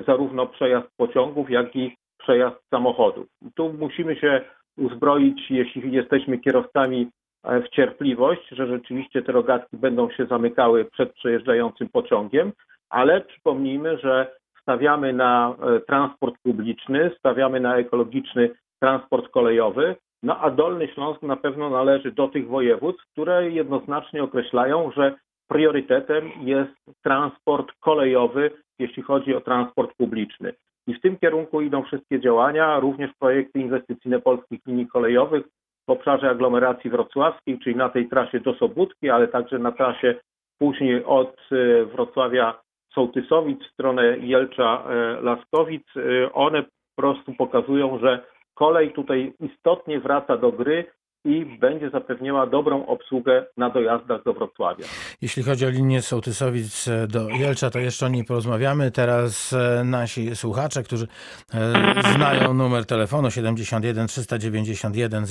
zarówno 0.07 0.47
przejazd 0.47 0.89
pociągów, 0.97 1.51
jak 1.51 1.77
i 1.77 1.97
przejazd 2.19 2.57
samochodów. 2.71 3.27
Tu 3.55 3.73
musimy 3.73 4.17
się 4.17 4.41
uzbroić, 4.77 5.51
jeśli 5.51 5.93
jesteśmy 5.93 6.39
kierowcami 6.39 7.11
E, 7.45 7.61
w 7.61 7.69
cierpliwość, 7.69 8.49
że 8.51 8.67
rzeczywiście 8.67 9.23
te 9.23 9.33
rogatki 9.33 9.77
będą 9.77 10.11
się 10.11 10.27
zamykały 10.27 10.85
przed 10.85 11.13
przejeżdżającym 11.13 11.89
pociągiem, 11.89 12.53
ale 12.91 13.21
przypomnijmy, 13.21 13.99
że 13.99 14.37
stawiamy 14.63 15.13
na 15.13 15.55
e, 15.63 15.81
transport 15.81 16.35
publiczny, 16.43 17.11
stawiamy 17.19 17.61
na 17.61 17.77
ekologiczny 17.77 18.51
transport 18.81 19.29
kolejowy, 19.29 19.97
no 20.23 20.39
a 20.41 20.51
Dolny 20.51 20.89
Śląsk 20.89 21.23
na 21.23 21.37
pewno 21.37 21.71
należy 21.71 22.13
do 22.13 22.29
tych 22.29 22.49
województw, 22.49 23.05
które 23.13 23.51
jednoznacznie 23.51 24.23
określają, 24.23 24.91
że 24.91 25.15
priorytetem 25.49 26.31
jest 26.41 26.73
transport 27.03 27.73
kolejowy, 27.81 28.51
jeśli 28.79 29.03
chodzi 29.03 29.35
o 29.35 29.41
transport 29.41 29.97
publiczny. 29.97 30.53
I 30.87 30.95
w 30.95 31.01
tym 31.01 31.19
kierunku 31.19 31.61
idą 31.61 31.83
wszystkie 31.83 32.21
działania, 32.21 32.81
również 32.81 33.11
projekty 33.19 33.59
inwestycyjne 33.59 34.21
polskich 34.21 34.61
linii 34.67 34.87
kolejowych, 34.87 35.45
w 35.89 35.91
obszarze 35.91 36.31
aglomeracji 36.31 36.91
wrocławskiej, 36.91 37.59
czyli 37.59 37.77
na 37.77 37.89
tej 37.89 38.09
trasie 38.09 38.41
do 38.41 38.55
Sobótki, 38.55 39.11
ale 39.11 39.29
także 39.29 39.59
na 39.59 39.73
trasie 39.73 40.15
później 40.59 41.05
od 41.05 41.37
e, 41.53 41.85
Wrocławia 41.85 42.61
Sołtysowic 42.95 43.65
w 43.65 43.73
stronę 43.73 44.19
Jelcza-Laskowic. 44.19 45.85
E, 45.97 46.25
e, 46.25 46.33
one 46.33 46.63
po 46.63 47.03
prostu 47.03 47.33
pokazują, 47.35 47.99
że 47.99 48.25
kolej 48.55 48.93
tutaj 48.93 49.33
istotnie 49.41 50.01
wraca 50.01 50.37
do 50.37 50.53
gry 50.53 50.85
i 51.25 51.59
będzie 51.59 51.91
zapewniała 51.91 52.47
dobrą 52.47 52.87
obsługę 52.87 53.47
na 53.57 53.71
dojazdach 53.71 54.23
do 54.25 54.33
Wrocławia. 54.33 54.85
Jeśli 55.23 55.43
chodzi 55.43 55.67
o 55.67 55.71
linię 55.71 56.03
Sołtysowic 56.03 56.89
do 57.09 57.29
Jelcza, 57.29 57.71
to 57.71 57.79
jeszcze 57.79 58.07
o 58.07 58.09
niej 58.09 58.25
porozmawiamy. 58.25 58.91
Teraz 58.91 59.53
e, 59.53 59.85
nasi 59.85 60.37
słuchacze, 60.37 60.83
którzy 60.83 61.07
e, 61.55 62.15
znają 62.17 62.55
numer 62.55 62.87
telefonu 62.87 63.31
71 63.31 64.07
391 64.07 65.27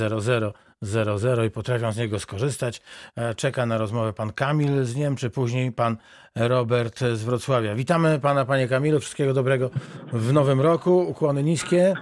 0000 0.82 1.46
i 1.46 1.50
potrafią 1.50 1.92
z 1.92 1.98
niego 1.98 2.20
skorzystać. 2.20 2.82
E, 3.16 3.36
czeka 3.36 3.66
na 3.66 3.78
rozmowę 3.78 4.14
pan 4.14 4.34
Kamil 4.34 4.84
z 4.84 4.96
Niemczy, 4.96 5.30
później 5.30 5.72
pan 5.72 5.98
Robert 6.36 7.00
z 7.00 7.24
Wrocławia. 7.24 7.76
Witamy 7.76 8.20
pana, 8.20 8.46
panie 8.46 8.68
Kamilu. 8.68 9.00
Wszystkiego 9.00 9.34
dobrego 9.34 9.70
w 10.14 10.34
nowym 10.34 10.62
roku. 10.62 10.98
Ukłony 11.00 11.44
niskie. 11.44 11.94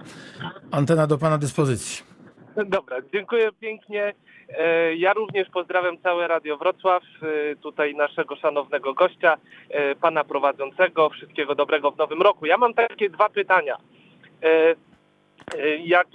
Antena 0.72 1.08
do 1.08 1.18
pana 1.18 1.38
dyspozycji. 1.38 2.09
Dobra, 2.66 2.98
dziękuję 3.14 3.50
pięknie. 3.60 4.14
E, 4.58 4.96
ja 4.96 5.14
również 5.14 5.50
pozdrawiam 5.50 5.98
całe 5.98 6.28
Radio 6.28 6.58
Wrocław, 6.58 7.04
e, 7.04 7.56
tutaj 7.56 7.96
naszego 7.96 8.36
szanownego 8.36 8.94
gościa, 8.94 9.38
e, 9.70 9.96
pana 9.96 10.24
prowadzącego. 10.24 11.10
Wszystkiego 11.10 11.56
dobrego 11.56 11.92
w 11.92 11.98
nowym 11.98 12.22
roku. 12.22 12.46
Ja 12.46 12.58
mam 12.58 12.74
takie 12.74 13.10
dwa 13.10 13.30
pytania. 13.30 13.78
Jak 15.84 16.08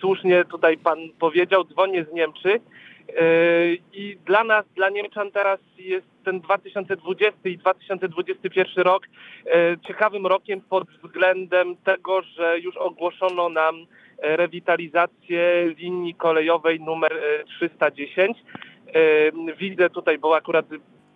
słusznie 0.00 0.44
tutaj 0.44 0.78
pan 0.78 0.98
powiedział, 1.18 1.64
dzwonię 1.64 2.04
z 2.04 2.12
Niemczy 2.12 2.60
i 3.92 4.18
dla 4.26 4.44
nas, 4.44 4.64
dla 4.74 4.90
Niemczan 4.90 5.30
teraz 5.30 5.60
jest 5.78 6.06
ten 6.26 6.40
2020 6.40 7.48
i 7.48 7.58
2021 7.58 8.84
rok 8.84 9.02
ciekawym 9.86 10.26
rokiem 10.26 10.60
pod 10.60 10.84
względem 10.90 11.76
tego, 11.76 12.22
że 12.22 12.58
już 12.60 12.76
ogłoszono 12.76 13.48
nam 13.48 13.86
rewitalizację 14.18 15.74
linii 15.78 16.14
kolejowej 16.14 16.80
numer 16.80 17.12
310. 17.46 18.38
E, 18.38 18.92
e, 18.94 19.32
widzę 19.58 19.90
tutaj, 19.90 20.18
bo 20.18 20.36
akurat 20.36 20.66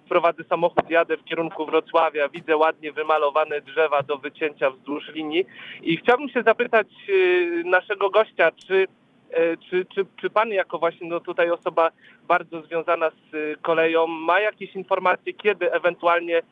prowadzę 0.08 0.44
samochód, 0.44 0.90
jadę 0.90 1.16
w 1.16 1.24
kierunku 1.24 1.66
Wrocławia, 1.66 2.28
widzę 2.28 2.56
ładnie 2.56 2.92
wymalowane 2.92 3.60
drzewa 3.60 4.02
do 4.02 4.18
wycięcia 4.18 4.70
wzdłuż 4.70 5.08
linii 5.08 5.44
i 5.82 5.96
chciałbym 5.96 6.28
się 6.28 6.42
zapytać 6.42 6.86
e, 6.86 7.68
naszego 7.68 8.10
gościa, 8.10 8.50
czy 8.66 8.86
czy, 9.70 9.86
czy, 9.94 10.06
czy 10.20 10.30
pan 10.30 10.48
jako 10.48 10.78
właśnie 10.78 11.08
no 11.08 11.20
tutaj 11.20 11.50
osoba 11.50 11.90
bardzo 12.28 12.62
związana 12.62 13.10
z 13.10 13.60
koleją 13.62 14.06
ma 14.06 14.40
jakieś 14.40 14.74
informacje, 14.74 15.34
kiedy 15.34 15.72
ewentualnie 15.72 16.42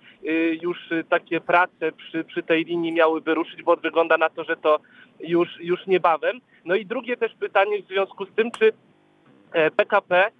już 0.62 0.78
takie 1.08 1.40
prace 1.40 1.92
przy, 1.92 2.24
przy 2.24 2.42
tej 2.42 2.64
linii 2.64 2.92
miałyby 2.92 3.34
ruszyć, 3.34 3.62
bo 3.62 3.76
wygląda 3.76 4.16
na 4.16 4.30
to, 4.30 4.44
że 4.44 4.56
to 4.56 4.78
już, 5.20 5.48
już 5.60 5.86
niebawem. 5.86 6.40
No 6.64 6.74
i 6.74 6.86
drugie 6.86 7.16
też 7.16 7.34
pytanie 7.34 7.82
w 7.82 7.86
związku 7.86 8.26
z 8.26 8.32
tym, 8.32 8.50
czy 8.50 8.72
PKP 9.76 10.16
e, 10.16 10.26
e, 10.26 10.30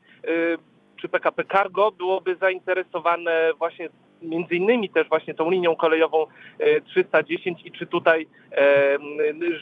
czy 1.01 1.09
PKP 1.09 1.45
Cargo 1.45 1.91
byłoby 1.91 2.37
zainteresowane 2.37 3.51
właśnie 3.59 3.89
między 4.23 4.55
innymi 4.55 4.91
też 4.91 5.09
właśnie 5.09 5.35
tą 5.35 5.51
linią 5.51 5.77
kolejową 5.77 6.27
310 6.87 7.61
e, 7.61 7.69
i 7.69 7.73
czy 7.73 7.87
tutaj 7.87 8.27
e, 8.53 8.99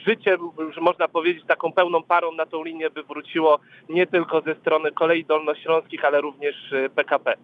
życie, 0.07 0.37
można 0.81 1.09
powiedzieć, 1.09 1.45
taką 1.47 1.73
pełną 1.73 2.03
parą 2.03 2.33
na 2.33 2.47
tą 2.47 2.65
linię 2.65 2.91
by 2.91 3.03
wróciło 3.03 3.59
nie 3.89 4.07
tylko 4.07 4.41
ze 4.41 4.55
strony 4.55 4.93
kolei 4.93 5.25
dolnośląskich, 5.25 6.05
ale 6.05 6.21
również 6.21 6.75
PKP. 6.95 7.35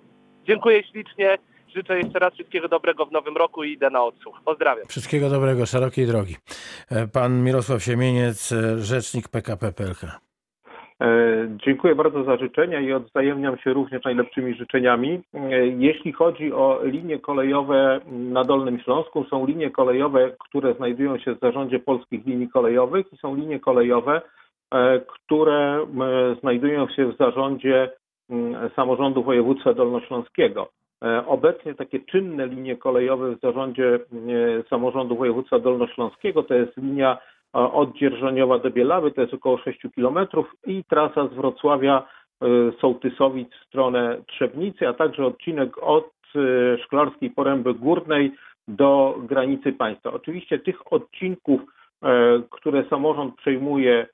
Dziękuję 0.47 0.83
ślicznie. 0.85 1.39
Życzę 1.77 1.99
jeszcze 1.99 2.19
raz 2.19 2.35
wszystkiego 2.35 2.69
dobrego 2.69 3.07
w 3.07 3.13
nowym 3.13 3.37
roku 3.37 3.65
i 3.65 3.73
idę 3.73 3.91
na 3.91 4.03
odsłuch. 4.05 4.41
Pozdrawiam. 4.45 4.87
Wszystkiego 4.89 5.31
dobrego, 5.31 5.67
szerokiej 5.67 6.07
drogi. 6.07 6.37
E, 6.91 7.09
pan 7.09 7.45
Mirosław 7.45 7.83
Siemieniec, 7.83 8.53
e, 8.53 8.79
rzecznik 8.79 9.29
PKP 9.29 9.73
PLK. 9.73 10.21
E, 11.03 11.49
Dziękuję 11.67 11.95
bardzo 11.95 12.25
za 12.25 12.37
życzenia 12.37 12.81
i 12.81 12.93
odwzajemniam 12.93 13.59
się 13.59 13.73
również 13.73 14.05
najlepszymi 14.05 14.55
życzeniami. 14.55 15.21
E, 15.35 15.67
Jeśli 15.67 16.13
chodzi 16.13 16.53
o 16.53 16.81
linie 16.83 17.19
kolejowe 17.19 18.01
na 18.11 18.45
Dolnym 18.45 18.81
Śląsku, 18.81 19.25
są 19.25 19.47
linie 19.47 19.71
kolejowe, 19.71 20.31
które 20.39 20.75
znajdują 20.75 21.19
się 21.19 21.35
w 21.35 21.41
zarządzie 21.41 21.79
polskich 21.79 22.27
linii 22.27 22.49
kolejowych 22.49 23.13
i 23.13 23.17
są 23.17 23.35
linie 23.35 23.61
kolejowe, 23.61 24.23
e, 24.75 25.01
które 25.01 25.87
znajdują 26.41 26.89
się 26.89 27.07
w 27.07 27.17
zarządzie 27.17 27.91
samorządu 28.77 29.23
województwa 29.23 29.75
dolnośląskiego. 29.75 30.69
Obecnie 31.27 31.75
takie 31.75 32.01
czynne 32.01 32.47
linie 32.47 32.77
kolejowe 32.77 33.37
w 33.37 33.41
zarządzie 33.41 33.99
samorządu 34.71 35.17
województwa 35.17 35.59
dolnośląskiego 35.59 36.43
to 36.43 36.55
jest 36.55 36.77
linia 36.77 37.19
od 37.53 37.97
Dzierżoniowa 37.97 38.59
do 38.59 38.71
Bielawy, 38.71 39.11
to 39.11 39.21
jest 39.21 39.35
około 39.35 39.59
6 39.59 39.81
km 39.95 40.27
i 40.67 40.85
trasa 40.85 41.29
z 41.29 41.35
Wrocławia 41.35 42.03
e, 42.43 42.47
Sołtysowic 42.81 43.49
w 43.55 43.67
stronę 43.67 44.23
Trzebnicy, 44.27 44.89
a 44.89 44.93
także 44.93 45.27
odcinek 45.27 45.79
od 45.83 46.11
e, 46.37 46.79
Szklarskiej 46.79 47.31
Poręby 47.31 47.75
Górnej 47.75 48.33
do 48.69 49.19
granicy 49.23 49.73
państwa. 49.73 50.13
Oczywiście 50.13 50.59
tych 50.59 50.93
odcinków, 50.93 51.61
e, 52.03 52.43
które 52.51 52.85
samorząd 52.91 53.37
przejmuje, 53.37 54.07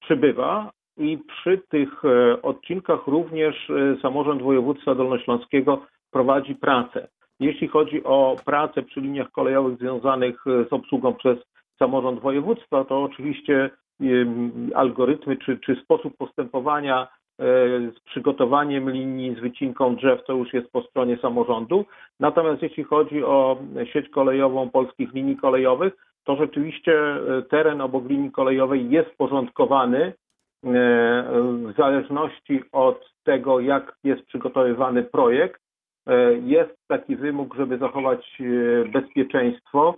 przybywa 0.00 0.70
i 0.98 1.18
przy 1.18 1.58
tych 1.68 2.02
odcinkach 2.42 3.06
również 3.06 3.72
samorząd 4.02 4.42
województwa 4.42 4.94
dolnośląskiego 4.94 5.86
prowadzi 6.10 6.54
pracę. 6.54 7.08
Jeśli 7.40 7.68
chodzi 7.68 8.04
o 8.04 8.36
pracę 8.44 8.82
przy 8.82 9.00
liniach 9.00 9.30
kolejowych 9.30 9.78
związanych 9.78 10.44
z 10.68 10.72
obsługą 10.72 11.14
przez 11.14 11.38
samorząd 11.78 12.20
województwa, 12.20 12.84
to 12.84 13.02
oczywiście 13.02 13.70
algorytmy 14.74 15.36
czy, 15.36 15.58
czy 15.58 15.76
sposób 15.76 16.16
postępowania 16.16 17.02
e, 17.02 17.06
z 17.90 18.00
przygotowaniem 18.00 18.90
linii, 18.90 19.34
z 19.34 19.40
wycinką 19.40 19.96
drzew, 19.96 20.24
to 20.24 20.32
już 20.32 20.52
jest 20.52 20.72
po 20.72 20.82
stronie 20.82 21.16
samorządu. 21.16 21.84
Natomiast 22.20 22.62
jeśli 22.62 22.84
chodzi 22.84 23.24
o 23.24 23.58
sieć 23.92 24.08
kolejową 24.08 24.70
polskich 24.70 25.14
linii 25.14 25.36
kolejowych, 25.36 25.92
to 26.24 26.36
rzeczywiście 26.36 26.92
e, 26.98 27.42
teren 27.42 27.80
obok 27.80 28.08
linii 28.08 28.30
kolejowej 28.30 28.90
jest 28.90 29.10
porządkowany 29.16 30.02
e, 30.04 30.12
w 30.62 31.72
zależności 31.76 32.62
od 32.72 33.10
tego, 33.24 33.60
jak 33.60 33.96
jest 34.04 34.22
przygotowywany 34.26 35.02
projekt. 35.02 35.64
Jest 36.42 36.76
taki 36.88 37.16
wymóg, 37.16 37.54
żeby 37.54 37.78
zachować 37.78 38.38
bezpieczeństwo 38.92 39.94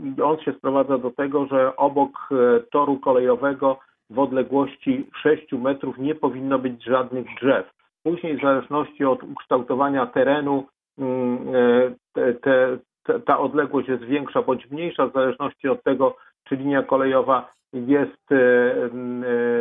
i 0.00 0.22
on 0.22 0.38
się 0.38 0.52
sprowadza 0.52 0.98
do 0.98 1.10
tego, 1.10 1.46
że 1.46 1.76
obok 1.76 2.10
e, 2.30 2.60
toru 2.60 2.98
kolejowego 2.98 3.78
w 4.10 4.18
odległości 4.18 5.06
6 5.22 5.52
metrów 5.52 5.98
nie 5.98 6.14
powinno 6.14 6.58
być 6.58 6.84
żadnych 6.84 7.26
drzew. 7.40 7.70
Później 8.02 8.36
w 8.38 8.42
zależności 8.42 9.04
od 9.04 9.22
ukształtowania 9.22 10.06
terenu 10.06 10.66
mm, 10.98 11.38
e, 11.54 12.34
te, 12.34 12.78
te, 13.04 13.20
ta 13.20 13.38
odległość 13.38 13.88
jest 13.88 14.04
większa 14.04 14.42
bądź 14.42 14.70
mniejsza 14.70 15.06
w 15.06 15.12
zależności 15.12 15.68
od 15.68 15.82
tego, 15.82 16.16
czy 16.44 16.56
linia 16.56 16.82
kolejowa 16.82 17.52
jest 17.72 18.32
e, 18.32 18.36
e, 18.36 18.88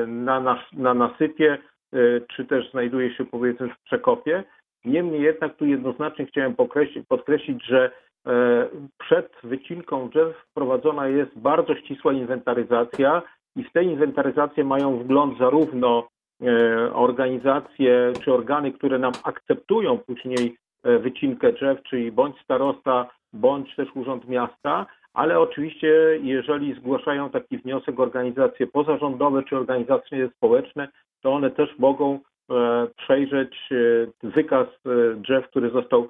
na, 0.08 0.40
nas, 0.40 0.60
na 0.74 0.94
nasypie, 0.94 1.58
e, 1.94 1.98
czy 2.36 2.46
też 2.46 2.72
znajduje 2.72 3.16
się 3.16 3.26
powiedzmy 3.26 3.70
w 3.70 3.84
przekopie. 3.84 4.44
Niemniej 4.86 5.22
jednak 5.22 5.56
tu 5.56 5.66
jednoznacznie 5.66 6.26
chciałem 6.26 6.56
podkreślić, 7.10 7.66
że 7.66 7.86
e, 7.86 7.92
przed 8.98 9.32
wycinką 9.44 10.10
drzew 10.10 10.38
wprowadzona 10.38 11.08
jest 11.08 11.40
bardzo 11.40 11.76
ścisła 11.76 12.14
inwentaryzacja 12.14 13.22
i 13.56 13.64
w 13.64 13.72
tej 13.72 13.86
inwentaryzacji 13.86 14.64
mają 14.64 14.98
wgląd 14.98 15.38
zarówno 15.38 16.08
e, 16.42 16.94
organizacje 16.94 18.14
czy 18.24 18.34
organy, 18.34 18.72
które 18.72 19.00
nam 19.00 19.14
akceptują 19.24 19.98
później 19.98 20.58
e, 20.84 21.00
wycinkę 21.00 21.54
drzew, 21.54 21.84
czyli 21.84 22.12
bądź 22.12 22.42
starosta, 22.44 23.10
bądź 23.34 23.76
też 23.76 23.96
urząd 23.96 24.28
miasta, 24.28 24.86
ale 25.14 25.40
oczywiście 25.40 26.20
jeżeli 26.22 26.74
zgłaszają 26.74 27.30
taki 27.30 27.58
wniosek 27.58 28.00
organizacje 28.00 28.68
pozarządowe 28.68 29.44
czy 29.44 29.58
organizacje 29.58 30.30
społeczne, 30.38 30.88
to 31.22 31.34
one 31.34 31.52
też 31.52 31.80
mogą 31.80 32.20
e, 32.52 32.88
przejrzeć 32.98 33.70
e, 33.72 34.28
wykaz 34.28 34.68
e, 34.68 35.16
drzew, 35.16 35.48
który 35.48 35.70
został 35.70 36.02
e, 36.04 36.08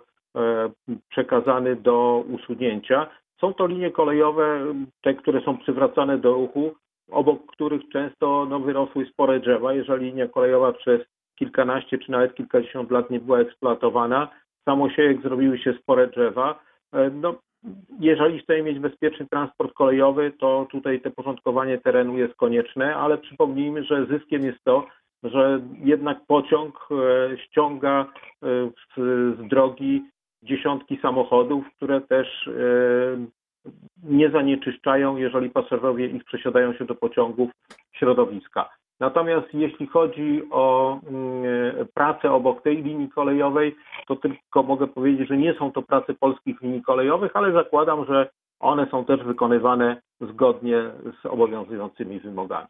przekazany 1.09 1.75
do 1.75 2.23
usunięcia. 2.29 3.07
Są 3.41 3.53
to 3.53 3.67
linie 3.67 3.91
kolejowe, 3.91 4.73
te, 5.01 5.13
które 5.13 5.41
są 5.41 5.57
przywracane 5.57 6.17
do 6.17 6.33
ruchu, 6.33 6.75
obok 7.11 7.45
których 7.45 7.81
często 7.89 8.45
no, 8.49 8.59
wyrosły 8.59 9.05
spore 9.05 9.39
drzewa. 9.39 9.73
Jeżeli 9.73 10.05
linia 10.05 10.27
kolejowa 10.27 10.73
przez 10.73 11.01
kilkanaście 11.35 11.97
czy 11.97 12.11
nawet 12.11 12.35
kilkadziesiąt 12.35 12.91
lat 12.91 13.09
nie 13.09 13.19
była 13.19 13.39
eksploatowana, 13.39 14.29
samosiejek 14.65 15.21
zrobiły 15.21 15.57
się 15.57 15.73
spore 15.73 16.07
drzewa. 16.07 16.59
E, 16.93 17.09
No, 17.09 17.35
jeżeli 17.99 18.39
chcemy 18.39 18.63
mieć 18.63 18.79
bezpieczny 18.79 19.25
transport 19.27 19.73
kolejowy, 19.73 20.31
to 20.39 20.67
tutaj 20.71 21.01
te 21.01 21.11
porządkowanie 21.11 21.77
terenu 21.77 22.17
jest 22.17 22.35
konieczne, 22.35 22.95
ale 22.95 23.17
przypomnijmy, 23.17 23.83
że 23.83 24.05
zyskiem 24.05 24.45
jest 24.45 24.63
to, 24.63 24.85
że 25.23 25.61
jednak 25.83 26.17
pociąg 26.27 26.87
e, 26.91 27.37
ściąga 27.37 28.05
e, 28.43 28.69
z 28.97 29.47
drogi 29.47 30.03
dziesiątki 30.43 30.99
samochodów, 31.01 31.65
które 31.75 32.01
też 32.01 32.47
e, 32.47 32.51
nie 34.03 34.29
zanieczyszczają, 34.29 35.17
jeżeli 35.17 35.49
pasażerowie 35.49 36.07
ich 36.07 36.23
przesiadają 36.23 36.73
się 36.73 36.85
do 36.85 36.95
pociągów 36.95 37.51
środowiska. 37.91 38.69
Natomiast 38.99 39.47
jeśli 39.53 39.87
chodzi 39.87 40.43
o 40.51 40.99
mm, 41.09 41.87
pracę 41.93 42.31
obok 42.31 42.61
tej 42.61 42.83
linii 42.83 43.09
kolejowej, 43.09 43.75
to 44.07 44.15
tylko 44.15 44.63
mogę 44.63 44.87
powiedzieć, 44.87 45.27
że 45.27 45.37
nie 45.37 45.53
są 45.53 45.71
to 45.71 45.81
prace 45.81 46.13
polskich 46.13 46.61
linii 46.61 46.81
kolejowych, 46.81 47.31
ale 47.35 47.51
zakładam, 47.51 48.05
że 48.05 48.29
one 48.63 48.87
są 48.91 49.05
też 49.05 49.23
wykonywane 49.23 50.01
zgodnie 50.21 50.83
z 51.21 51.25
obowiązującymi 51.25 52.19
wymogami. 52.19 52.67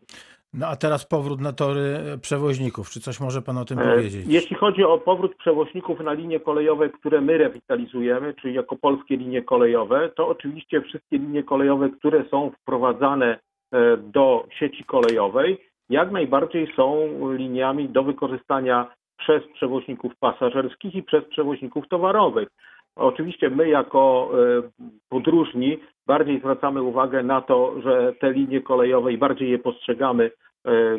No 0.54 0.68
a 0.68 0.76
teraz 0.76 1.06
powrót 1.06 1.42
na 1.42 1.54
tory 1.54 2.00
przewoźników. 2.22 2.90
Czy 2.90 3.00
coś 3.00 3.20
może 3.20 3.42
pan 3.42 3.58
o 3.58 3.66
tym 3.66 3.80
E, 3.80 3.84
powiedzieć? 3.84 4.26
Jeśli 4.28 4.56
chodzi 4.56 4.84
o 4.84 4.98
powrót 4.98 5.36
przewoźników 5.36 6.00
na 6.00 6.14
linie 6.14 6.40
kolejowe, 6.40 6.90
które 6.90 7.22
my 7.22 7.38
rewitalizujemy, 7.38 8.34
czyli 8.34 8.54
jako 8.54 8.76
polskie 8.76 9.18
linie 9.18 9.42
kolejowe, 9.42 10.10
to 10.16 10.28
oczywiście 10.28 10.82
wszystkie 10.82 11.18
linie 11.18 11.44
kolejowe, 11.44 11.90
które 11.90 12.26
są 12.32 12.52
wprowadzane 12.62 13.40
e, 13.72 13.98
do 13.98 14.46
sieci 14.60 14.84
kolejowej, 14.84 15.58
jak 15.90 16.12
najbardziej 16.12 16.74
są 16.76 17.08
liniami 17.34 17.90
do 17.90 18.04
wykorzystania 18.04 18.94
przez 19.18 19.44
przewoźników 19.54 20.14
pasażerskich 20.20 20.96
i 20.96 21.04
przez 21.04 21.24
przewoźników 21.26 21.88
towarowych. 21.88 22.48
Oczywiście 22.96 23.50
my 23.50 23.70
jako 23.70 24.32
e, 24.34 24.62
podróżni 25.10 25.78
bardziej 26.08 26.40
zwracamy 26.40 26.82
uwagę 26.82 27.24
na 27.24 27.42
to, 27.42 27.82
że 27.82 28.14
te 28.20 28.32
linie 28.32 28.62
kolejowe 28.62 29.14
i 29.14 29.18
bardziej 29.18 29.52
je 29.52 29.60
postrzegamy 29.60 30.24
e, 30.66 30.70
e, 30.70 30.98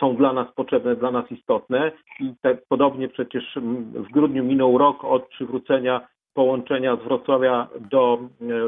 są 0.00 0.16
dla 0.16 0.32
nas 0.32 0.54
potrzebne, 0.54 0.96
dla 0.96 1.10
nas 1.10 1.32
istotne 1.32 1.92
i 2.20 2.32
tak 2.42 2.56
podobnie 2.68 3.08
przecież 3.08 3.58
w 3.94 4.12
grudniu 4.12 4.44
minął 4.44 4.78
rok 4.78 5.04
od 5.04 5.28
przywrócenia 5.28 6.08
połączenia 6.34 6.96
z 6.96 7.02
Wrocławia 7.02 7.68
do 7.90 8.18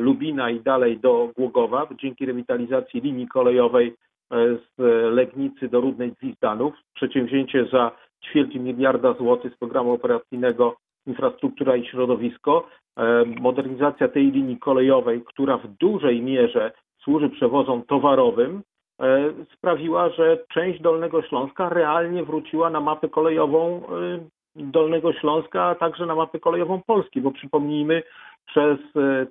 Lubina 0.00 0.50
i 0.50 0.60
dalej 0.60 0.98
do 0.98 1.30
Głogowa 1.36 1.86
dzięki 2.02 2.26
rewitalizacji 2.26 3.00
linii 3.00 3.28
kolejowej 3.28 3.94
z 4.30 4.78
Legnicy 5.14 5.68
do 5.68 5.80
Rudnej 5.80 6.12
Gwizdanów. 6.12 6.74
Przedsięwzięcie 6.94 7.66
za 7.72 7.90
ćwierć 8.24 8.54
miliarda 8.54 9.12
złotych 9.12 9.54
z 9.54 9.58
programu 9.58 9.92
operacyjnego 9.92 10.76
Infrastruktura 11.06 11.76
i 11.76 11.86
Środowisko. 11.86 12.66
E, 12.98 13.24
Modernizacja 13.40 14.08
tej 14.08 14.32
linii 14.32 14.58
kolejowej, 14.58 15.22
która 15.22 15.56
w 15.56 15.66
dużej 15.66 16.22
mierze 16.22 16.72
służy 17.02 17.30
przewozom 17.30 17.82
towarowym, 17.82 18.62
e, 19.00 19.32
sprawiła, 19.54 20.08
że 20.08 20.38
część 20.54 20.80
Dolnego 20.80 21.22
Śląska 21.22 21.68
realnie 21.68 22.24
wróciła 22.24 22.70
na 22.70 22.80
mapę 22.80 23.08
kolejową 23.08 23.76
e, 23.76 24.18
Dolnego 24.56 25.12
Śląska, 25.12 25.64
a 25.64 25.74
także 25.74 26.06
na 26.06 26.14
mapę 26.14 26.40
kolejową 26.40 26.80
Polski, 26.86 27.20
bo 27.20 27.30
przypomnijmy, 27.30 28.02
przez 28.46 28.78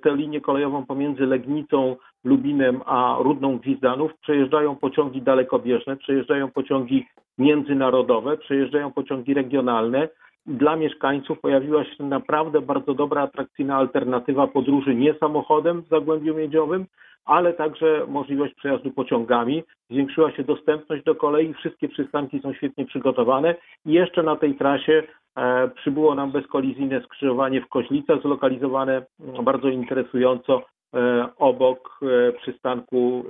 tę 0.02 0.16
linię 0.16 0.40
kolejową 0.40 0.86
pomiędzy 0.86 1.26
Legnicą, 1.26 1.96
Lubinem 2.24 2.80
a 2.86 3.16
Rudną 3.20 3.58
Gwizdanów 3.58 4.18
przejeżdżają 4.18 4.76
pociągi 4.76 5.22
dalekobieżne, 5.22 5.96
przejeżdżają 5.96 6.50
pociągi 6.50 7.06
międzynarodowe, 7.38 8.36
przejeżdżają 8.36 8.92
pociągi 8.92 9.34
regionalne. 9.34 10.08
Dla 10.46 10.76
mieszkańców 10.76 11.40
pojawiła 11.40 11.84
się 11.84 12.04
naprawdę 12.04 12.60
bardzo 12.60 12.94
dobra, 12.94 13.22
atrakcyjna 13.22 13.76
alternatywa 13.76 14.46
podróży 14.46 14.94
nie 14.94 15.14
samochodem 15.14 15.82
w 15.82 15.88
Zagłębiu 15.88 16.34
Miedziowym, 16.34 16.86
ale 17.24 17.52
także 17.52 18.06
możliwość 18.08 18.54
przejazdu 18.54 18.90
pociągami. 18.90 19.62
Zwiększyła 19.90 20.32
się 20.32 20.44
dostępność 20.44 21.04
do 21.04 21.14
kolei, 21.14 21.54
wszystkie 21.54 21.88
przystanki 21.88 22.40
są 22.40 22.52
świetnie 22.52 22.86
przygotowane 22.86 23.54
i 23.86 23.92
jeszcze 23.92 24.22
na 24.22 24.36
tej 24.36 24.54
trasie 24.54 25.02
e, 25.36 25.68
przybyło 25.68 26.14
nam 26.14 26.32
bezkolizyjne 26.32 27.02
skrzyżowanie 27.02 27.60
w 27.60 27.68
Koźlicach, 27.68 28.22
zlokalizowane 28.22 29.06
mm, 29.20 29.44
bardzo 29.44 29.68
interesująco 29.68 30.62
e, 30.94 31.28
obok 31.36 32.00
e, 32.02 32.32
przystanku 32.32 33.24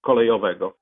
kolejowego. 0.00 0.72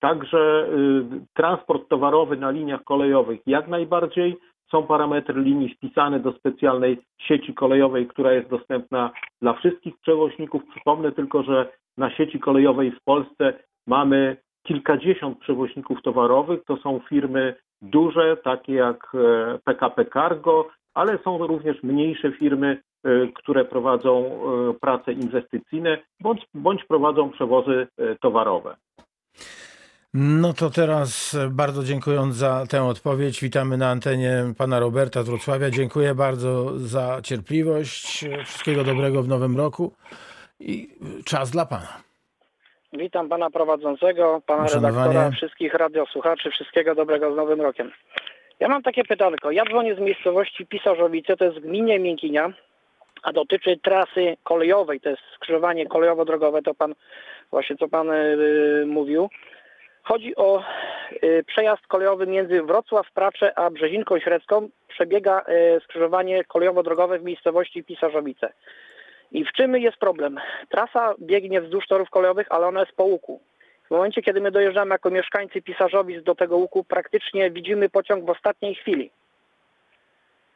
Także 0.00 0.66
y, 0.68 1.26
transport 1.34 1.88
towarowy 1.88 2.36
na 2.36 2.50
liniach 2.50 2.84
kolejowych 2.84 3.40
jak 3.46 3.68
najbardziej. 3.68 4.36
Są 4.72 4.82
parametry 4.82 5.42
linii 5.42 5.74
wpisane 5.74 6.20
do 6.20 6.32
specjalnej 6.32 6.98
sieci 7.20 7.54
kolejowej, 7.54 8.06
która 8.06 8.32
jest 8.32 8.48
dostępna 8.48 9.10
dla 9.42 9.52
wszystkich 9.52 9.94
przewoźników. 10.00 10.62
Przypomnę 10.70 11.12
tylko, 11.12 11.42
że 11.42 11.72
na 11.96 12.10
sieci 12.10 12.40
kolejowej 12.40 12.90
w 12.90 13.04
Polsce 13.04 13.52
mamy 13.86 14.36
kilkadziesiąt 14.66 15.38
przewoźników 15.38 16.02
towarowych. 16.02 16.64
To 16.64 16.76
są 16.76 17.00
firmy 17.08 17.54
duże, 17.82 18.36
takie 18.36 18.74
jak 18.74 19.12
e, 19.14 19.58
PKP 19.64 20.04
Cargo, 20.04 20.68
ale 20.94 21.18
są 21.18 21.46
również 21.46 21.82
mniejsze 21.82 22.32
firmy, 22.32 22.82
e, 23.04 23.26
które 23.34 23.64
prowadzą 23.64 24.26
e, 24.26 24.74
prace 24.80 25.12
inwestycyjne 25.12 25.98
bądź, 26.20 26.46
bądź 26.54 26.84
prowadzą 26.84 27.30
przewozy 27.30 27.86
e, 27.98 28.16
towarowe. 28.16 28.76
No 30.14 30.52
to 30.52 30.70
teraz 30.70 31.34
e, 31.34 31.48
bardzo 31.50 31.84
dziękując 31.84 32.34
za 32.36 32.64
tę 32.70 32.84
odpowiedź, 32.84 33.40
witamy 33.40 33.76
na 33.76 33.88
antenie 33.90 34.44
pana 34.58 34.80
Roberta 34.80 35.22
z 35.22 35.28
Wrocławia. 35.28 35.70
Dziękuję 35.70 36.14
bardzo 36.14 36.78
za 36.78 37.20
cierpliwość. 37.22 38.24
Wszystkiego 38.44 38.84
dobrego 38.84 39.22
w 39.22 39.28
nowym 39.28 39.56
roku 39.56 39.94
i 40.60 40.88
czas 41.24 41.50
dla 41.50 41.66
pana. 41.66 42.02
Witam 42.92 43.28
pana 43.28 43.50
prowadzącego, 43.50 44.42
pana 44.46 44.64
Uszanowanie. 44.64 45.08
redaktora, 45.08 45.30
wszystkich 45.30 45.74
radiosłuchaczy, 45.74 46.50
wszystkiego 46.50 46.94
dobrego 46.94 47.32
z 47.32 47.36
Nowym 47.36 47.60
Rokiem. 47.60 47.92
Ja 48.60 48.68
mam 48.68 48.82
takie 48.82 49.04
pytanko. 49.04 49.50
Ja 49.50 49.64
dzwonię 49.64 49.94
z 49.94 49.98
miejscowości 49.98 50.66
Pisarzowice, 50.66 51.36
to 51.36 51.44
jest 51.44 51.58
w 51.58 51.62
gminie 51.62 51.98
Miękinia, 51.98 52.52
a 53.22 53.32
dotyczy 53.32 53.78
trasy 53.82 54.36
kolejowej, 54.44 55.00
to 55.00 55.10
jest 55.10 55.22
skrzyżowanie 55.36 55.86
kolejowo-drogowe, 55.86 56.62
to 56.62 56.74
pan, 56.74 56.94
właśnie 57.50 57.76
co 57.76 57.88
pan 57.88 58.10
y, 58.10 58.84
mówił. 58.86 59.28
Chodzi 60.02 60.36
o 60.36 60.62
y, 61.22 61.44
przejazd 61.46 61.86
kolejowy 61.86 62.26
między 62.26 62.62
Wrocław 62.62 63.12
Pracze 63.12 63.58
a 63.58 63.70
Brzezinką 63.70 64.18
Średzką. 64.18 64.68
Przebiega 64.88 65.40
y, 65.40 65.80
skrzyżowanie 65.84 66.44
kolejowo-drogowe 66.44 67.18
w 67.18 67.24
miejscowości 67.24 67.84
Pisarzowice. 67.84 68.52
I 69.32 69.44
w 69.44 69.52
czym 69.52 69.76
jest 69.76 69.96
problem? 69.96 70.40
Trasa 70.68 71.14
biegnie 71.20 71.60
wzdłuż 71.60 71.86
torów 71.86 72.10
kolejowych, 72.10 72.46
ale 72.50 72.66
ona 72.66 72.80
jest 72.80 72.92
po 72.92 73.04
łuku. 73.04 73.40
W 73.86 73.90
momencie, 73.90 74.22
kiedy 74.22 74.40
my 74.40 74.50
dojeżdżamy 74.50 74.90
jako 74.90 75.10
mieszkańcy 75.10 75.62
Pisarzowic 75.62 76.24
do 76.24 76.34
tego 76.34 76.56
łuku, 76.56 76.84
praktycznie 76.84 77.50
widzimy 77.50 77.88
pociąg 77.88 78.24
w 78.24 78.30
ostatniej 78.30 78.74
chwili. 78.74 79.10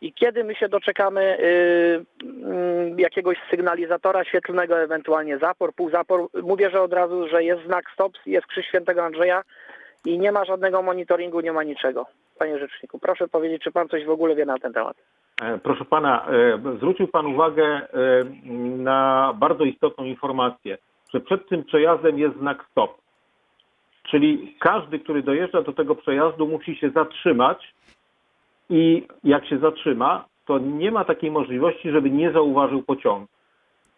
I 0.01 0.13
kiedy 0.13 0.45
my 0.45 0.55
się 0.55 0.69
doczekamy 0.69 1.39
y, 1.41 2.05
mm, 2.23 2.99
jakiegoś 2.99 3.37
sygnalizatora 3.51 4.25
świetlnego, 4.25 4.79
ewentualnie 4.79 5.39
zapor, 5.39 5.75
półzapor, 5.75 6.29
mówię, 6.43 6.71
że 6.71 6.83
od 6.83 6.93
razu, 6.93 7.29
że 7.29 7.45
jest 7.45 7.65
znak 7.67 7.85
stop, 7.95 8.13
jest 8.27 8.47
krzyż 8.47 8.67
świętego 8.67 9.05
Andrzeja 9.05 9.43
i 10.05 10.19
nie 10.19 10.33
ma 10.33 10.45
żadnego 10.45 10.83
monitoringu, 10.83 11.41
nie 11.41 11.53
ma 11.53 11.63
niczego. 11.63 12.07
Panie 12.39 12.59
Rzeczniku, 12.59 12.99
proszę 12.99 13.29
powiedzieć, 13.29 13.63
czy 13.63 13.73
pan 13.73 13.89
coś 13.89 14.05
w 14.05 14.11
ogóle 14.11 14.35
wie 14.35 14.45
na 14.45 14.59
ten 14.59 14.73
temat? 14.73 14.97
E, 15.43 15.59
Proszę 15.59 15.85
pana, 15.85 16.27
e, 16.27 16.77
zwrócił 16.77 17.09
pan 17.09 17.27
uwagę 17.27 17.65
e, 17.65 17.89
na 18.79 19.33
bardzo 19.37 19.65
istotną 19.65 20.05
informację, 20.05 20.79
że 21.15 21.21
przed 21.21 21.49
tym 21.49 21.65
przejazdem 21.65 22.19
jest 22.19 22.37
znak 22.37 22.65
stop. 22.71 22.99
Czyli 24.11 24.57
każdy, 24.61 24.99
który 24.99 25.23
dojeżdża 25.23 25.63
do 25.63 25.73
tego 25.73 25.95
przejazdu, 25.95 26.47
musi 26.47 26.77
się 26.77 26.91
zatrzymać 26.91 27.75
i 28.71 29.07
jak 29.25 29.47
się 29.47 29.59
zatrzyma, 29.59 30.25
to 30.47 30.59
nie 30.59 30.91
ma 30.91 31.05
takiej 31.05 31.31
możliwości, 31.31 31.91
żeby 31.91 32.11
nie 32.11 32.33
zauważył 32.33 32.83
pociągu. 32.83 33.27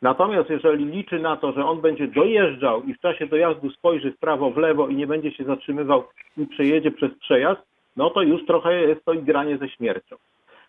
Natomiast 0.02 0.50
jeżeli 0.50 0.84
liczy 0.84 1.18
na 1.18 1.36
to, 1.36 1.52
że 1.52 1.66
on 1.66 1.80
będzie 1.80 2.08
dojeżdżał 2.08 2.82
i 2.82 2.94
w 2.94 3.00
czasie 3.00 3.26
dojazdu 3.26 3.70
spojrzy 3.70 4.12
w 4.12 4.18
prawo, 4.18 4.50
w 4.50 4.56
lewo 4.56 4.88
i 4.88 4.96
nie 4.96 5.06
będzie 5.06 5.32
się 5.32 5.44
zatrzymywał 5.44 6.04
i 6.36 6.46
przejedzie 6.46 6.90
przez 6.90 7.18
przejazd, 7.18 7.60
no 7.96 8.10
to 8.10 8.22
już 8.22 8.46
trochę 8.46 8.82
jest 8.82 9.04
to 9.04 9.12
igranie 9.12 9.58
ze 9.58 9.68
śmiercią. 9.68 10.16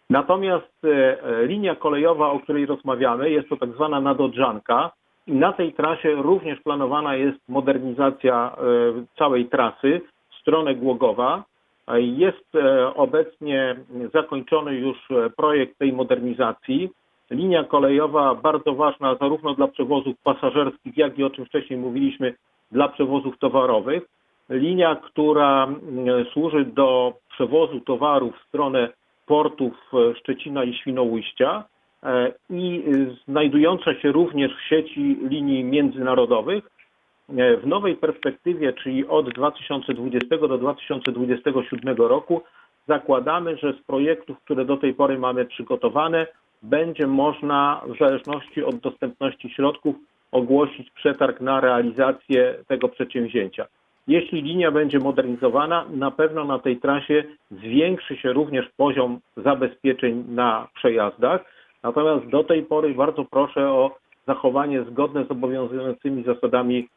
Natomiast 0.10 0.86
e, 0.86 1.24
e, 1.24 1.46
linia 1.46 1.76
kolejowa, 1.76 2.32
o 2.32 2.40
której 2.40 2.66
rozmawiamy, 2.66 3.30
jest 3.30 3.50
to 3.50 3.58
tak 3.58 3.70
zwana 3.72 4.02
nadodrzanka 4.02 4.92
i 5.28 5.32
na 5.32 5.54
tej 5.54 5.74
trasie 5.74 6.16
również 6.16 6.60
planowana 6.62 7.16
jest 7.16 7.40
modernizacja 7.50 8.56
e, 8.58 8.58
całej 9.18 9.46
trasy 9.46 10.02
w 10.32 10.36
stronę 10.42 10.76
Głogowa. 10.76 11.44
Jest 11.96 12.56
e, 12.56 12.94
obecnie 12.96 13.76
zakończony 14.14 14.76
już 14.76 14.98
e, 15.12 15.30
projekt 15.30 15.78
tej 15.78 15.94
modernizacji. 15.94 16.90
Linia 17.32 17.64
kolejowa 17.64 18.36
bardzo 18.36 18.74
ważna 18.74 19.16
zarówno 19.16 19.54
dla 19.54 19.68
przewozów 19.68 20.16
pasażerskich, 20.24 20.98
jak 20.98 21.20
i 21.20 21.24
o 21.24 21.30
czym 21.30 21.46
wcześniej 21.46 21.80
mówiliśmy, 21.80 22.34
dla 22.72 22.88
przewozów 22.88 23.40
towarowych. 23.40 24.04
Linia, 24.50 24.96
która 24.96 25.68
służy 26.34 26.66
do 26.66 27.14
przewozu 27.30 27.80
towarów 27.80 28.36
w 28.36 28.48
stronę 28.48 28.90
portów 29.26 29.74
e, 29.94 30.16
Szczecina 30.16 30.64
i 30.64 30.74
Świnoujścia 30.74 31.64
i 32.50 32.84
znajdująca 33.28 33.96
się 33.96 34.12
również 34.12 34.52
w 34.56 34.70
sieci 34.70 35.18
linii 35.22 35.64
międzynarodowych. 35.64 36.70
E, 37.30 37.58
W 37.58 37.68
nowej 37.68 37.96
perspektywie, 37.96 38.74
czyli 38.74 39.08
od 39.08 39.30
2020 39.30 40.38
do 40.38 40.58
2027 40.58 41.96
roku, 41.98 42.42
zakładamy, 42.88 43.58
że 43.58 43.74
z 43.74 43.86
projektów, 43.86 44.40
które 44.40 44.66
do 44.66 44.78
tej 44.78 44.94
pory 44.94 45.20
mamy 45.20 45.46
przygotowane, 45.46 46.28
będzie 46.64 47.08
można 47.08 47.82
w 47.88 48.00
zależności 48.00 48.64
od 48.64 48.76
dostępności 48.76 49.50
środków 49.50 49.96
ogłosić 50.32 50.92
przetarg 50.92 51.42
na 51.42 51.62
realizację 51.62 52.56
tego 52.68 52.90
przedsięwzięcia. 52.90 53.66
Jeśli 54.08 54.42
linia 54.42 54.72
będzie 54.72 55.00
modernizowana, 55.00 55.86
na 55.90 56.12
pewno 56.12 56.46
na 56.46 56.60
tej 56.60 56.78
trasie 56.78 57.24
zwiększy 57.52 58.18
się 58.18 58.34
również 58.34 58.66
poziom 58.78 59.20
zabezpieczeń 59.38 60.24
na 60.28 60.68
przejazdach. 60.76 61.42
Natomiast 61.84 62.28
do 62.28 62.44
tej 62.44 62.64
pory 62.64 62.94
bardzo 62.94 63.26
proszę 63.26 63.72
o 63.72 63.96
zachowanie 64.28 64.84
zgodne 64.84 65.26
z 65.26 65.32
obowiązującymi 65.32 66.24
zasadami 66.24 66.88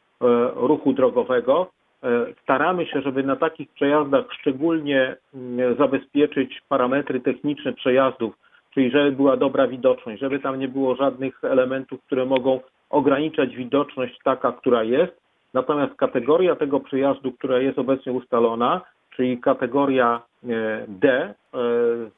ruchu 0.55 0.93
drogowego. 0.93 1.67
E, 2.03 2.25
Staramy 2.43 2.85
się, 2.85 3.01
żeby 3.01 3.23
na 3.23 3.35
takich 3.35 3.69
przejazdach 3.69 4.25
szczególnie 4.39 5.15
mm, 5.33 5.75
zabezpieczyć 5.77 6.61
parametry 6.69 7.19
techniczne 7.19 7.73
przejazdów, 7.73 8.33
czyli 8.73 8.91
żeby 8.91 9.11
była 9.11 9.37
dobra 9.37 9.67
widoczność, 9.67 10.21
żeby 10.21 10.39
tam 10.39 10.59
nie 10.59 10.67
było 10.67 10.95
żadnych 10.95 11.43
elementów, 11.43 12.03
które 12.05 12.25
mogą 12.25 12.59
ograniczać 12.89 13.55
widoczność 13.55 14.19
taka, 14.23 14.51
która 14.51 14.83
jest. 14.83 15.21
Natomiast 15.53 15.95
kategoria 15.95 16.55
tego 16.55 16.79
przejazdu, 16.79 17.31
która 17.31 17.59
jest 17.59 17.79
obecnie 17.79 18.11
ustalona, 18.11 18.81
czyli 19.15 19.37
kategoria 19.39 20.21
e, 20.43 20.85
D, 20.87 21.09
e, 21.13 21.33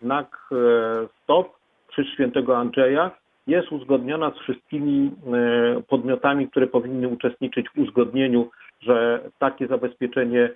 znak 0.01 0.49
e, 0.51 0.55
stop, 1.23 1.47
krzyż 1.87 2.13
świętego 2.13 2.57
Andrzeja, 2.57 3.11
jest 3.47 3.71
uzgodniona 3.71 4.31
z 4.31 4.39
wszystkimi 4.39 5.11
e, 5.33 5.81
podmiotami, 5.81 6.47
które 6.47 6.67
powinny 6.67 7.07
uczestniczyć 7.07 7.69
w 7.69 7.79
uzgodnieniu, 7.79 8.49
że 8.81 9.19
takie 9.39 9.67
zabezpieczenie 9.67 10.49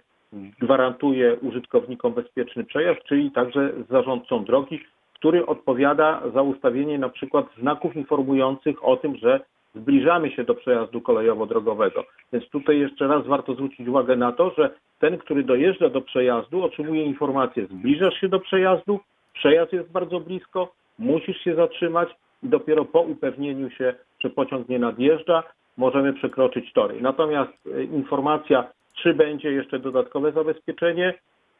gwarantuje 0.59 1.35
użytkownikom 1.35 2.13
bezpieczny 2.13 2.63
przejazd, 2.63 3.03
czyli 3.03 3.31
także 3.31 3.71
z 3.85 3.89
zarządcą 3.89 4.45
drogi, 4.45 4.79
który 5.13 5.45
odpowiada 5.45 6.21
za 6.33 6.41
ustawienie 6.41 6.99
na 6.99 7.09
przykład 7.09 7.45
znaków 7.61 7.95
informujących 7.95 8.85
o 8.85 8.97
tym, 8.97 9.15
że 9.15 9.39
zbliżamy 9.75 10.31
się 10.31 10.43
do 10.43 10.55
przejazdu 10.55 11.01
kolejowo-drogowego. 11.01 12.03
Więc 12.33 12.49
tutaj 12.49 12.79
jeszcze 12.79 13.07
raz 13.07 13.27
warto 13.27 13.53
zwrócić 13.53 13.87
uwagę 13.87 14.15
na 14.15 14.31
to, 14.31 14.51
że 14.57 14.69
ten, 14.99 15.17
który 15.17 15.43
dojeżdża 15.43 15.89
do 15.89 16.01
przejazdu, 16.01 16.63
otrzymuje 16.63 17.03
informację, 17.03 17.65
zbliżasz 17.65 18.21
się 18.21 18.29
do 18.29 18.39
przejazdu, 18.39 18.99
przejazd 19.33 19.73
jest 19.73 19.91
bardzo 19.91 20.19
blisko, 20.19 20.73
musisz 20.99 21.37
się 21.37 21.55
zatrzymać 21.55 22.09
i 22.43 22.49
dopiero 22.49 22.85
po 22.85 23.01
upewnieniu 23.01 23.69
się, 23.69 23.93
że 24.19 24.29
pociąg 24.29 24.69
nie 24.69 24.79
nadjeżdża, 24.79 25.43
możemy 25.77 26.13
przekroczyć 26.13 26.73
tory. 26.73 27.01
Natomiast 27.01 27.51
e, 27.65 27.83
informacja, 27.83 28.69
czy 29.01 29.13
będzie 29.13 29.51
jeszcze 29.51 29.79
dodatkowe 29.79 30.31
zabezpieczenie, 30.31 31.13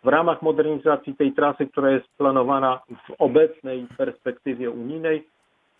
w 0.04 0.08
ramach 0.08 0.42
modernizacji 0.42 1.16
tej 1.16 1.34
trasy, 1.34 1.68
która 1.68 1.92
jest 1.92 2.08
planowana 2.18 2.80
w 3.08 3.14
obecnej 3.18 3.88
perspektywie 3.98 4.70
unijnej, 4.70 5.28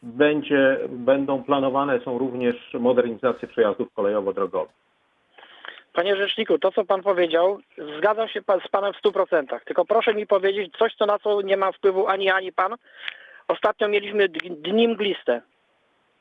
będzie, 0.04 0.80
będą 0.90 1.44
planowane 1.44 2.00
są 2.00 2.18
również 2.18 2.56
modernizacje 2.74 3.48
przejazdów 3.48 3.94
kolejowo-drogowych. 3.94 4.74
Panie 5.94 6.16
Rzeczniku, 6.16 6.60
to 6.60 6.72
co 6.72 6.86
Pan 6.86 7.02
powiedział, 7.02 7.60
zgadzam 7.98 8.28
się 8.28 8.42
z 8.66 8.68
Panem 8.68 8.94
w 8.94 9.02
100%. 9.02 9.60
Tylko 9.66 9.86
proszę 9.86 10.14
mi 10.14 10.28
powiedzieć 10.28 10.74
coś, 10.78 10.96
co 10.96 11.06
na 11.06 11.20
co 11.20 11.42
nie 11.42 11.58
ma 11.58 11.72
wpływu 11.72 12.08
ani 12.08 12.30
ani 12.30 12.54
Pan. 12.54 12.76
Ostatnio 13.48 13.88
mieliśmy 13.88 14.30
dni 14.50 14.88
mgliste. 14.88 15.42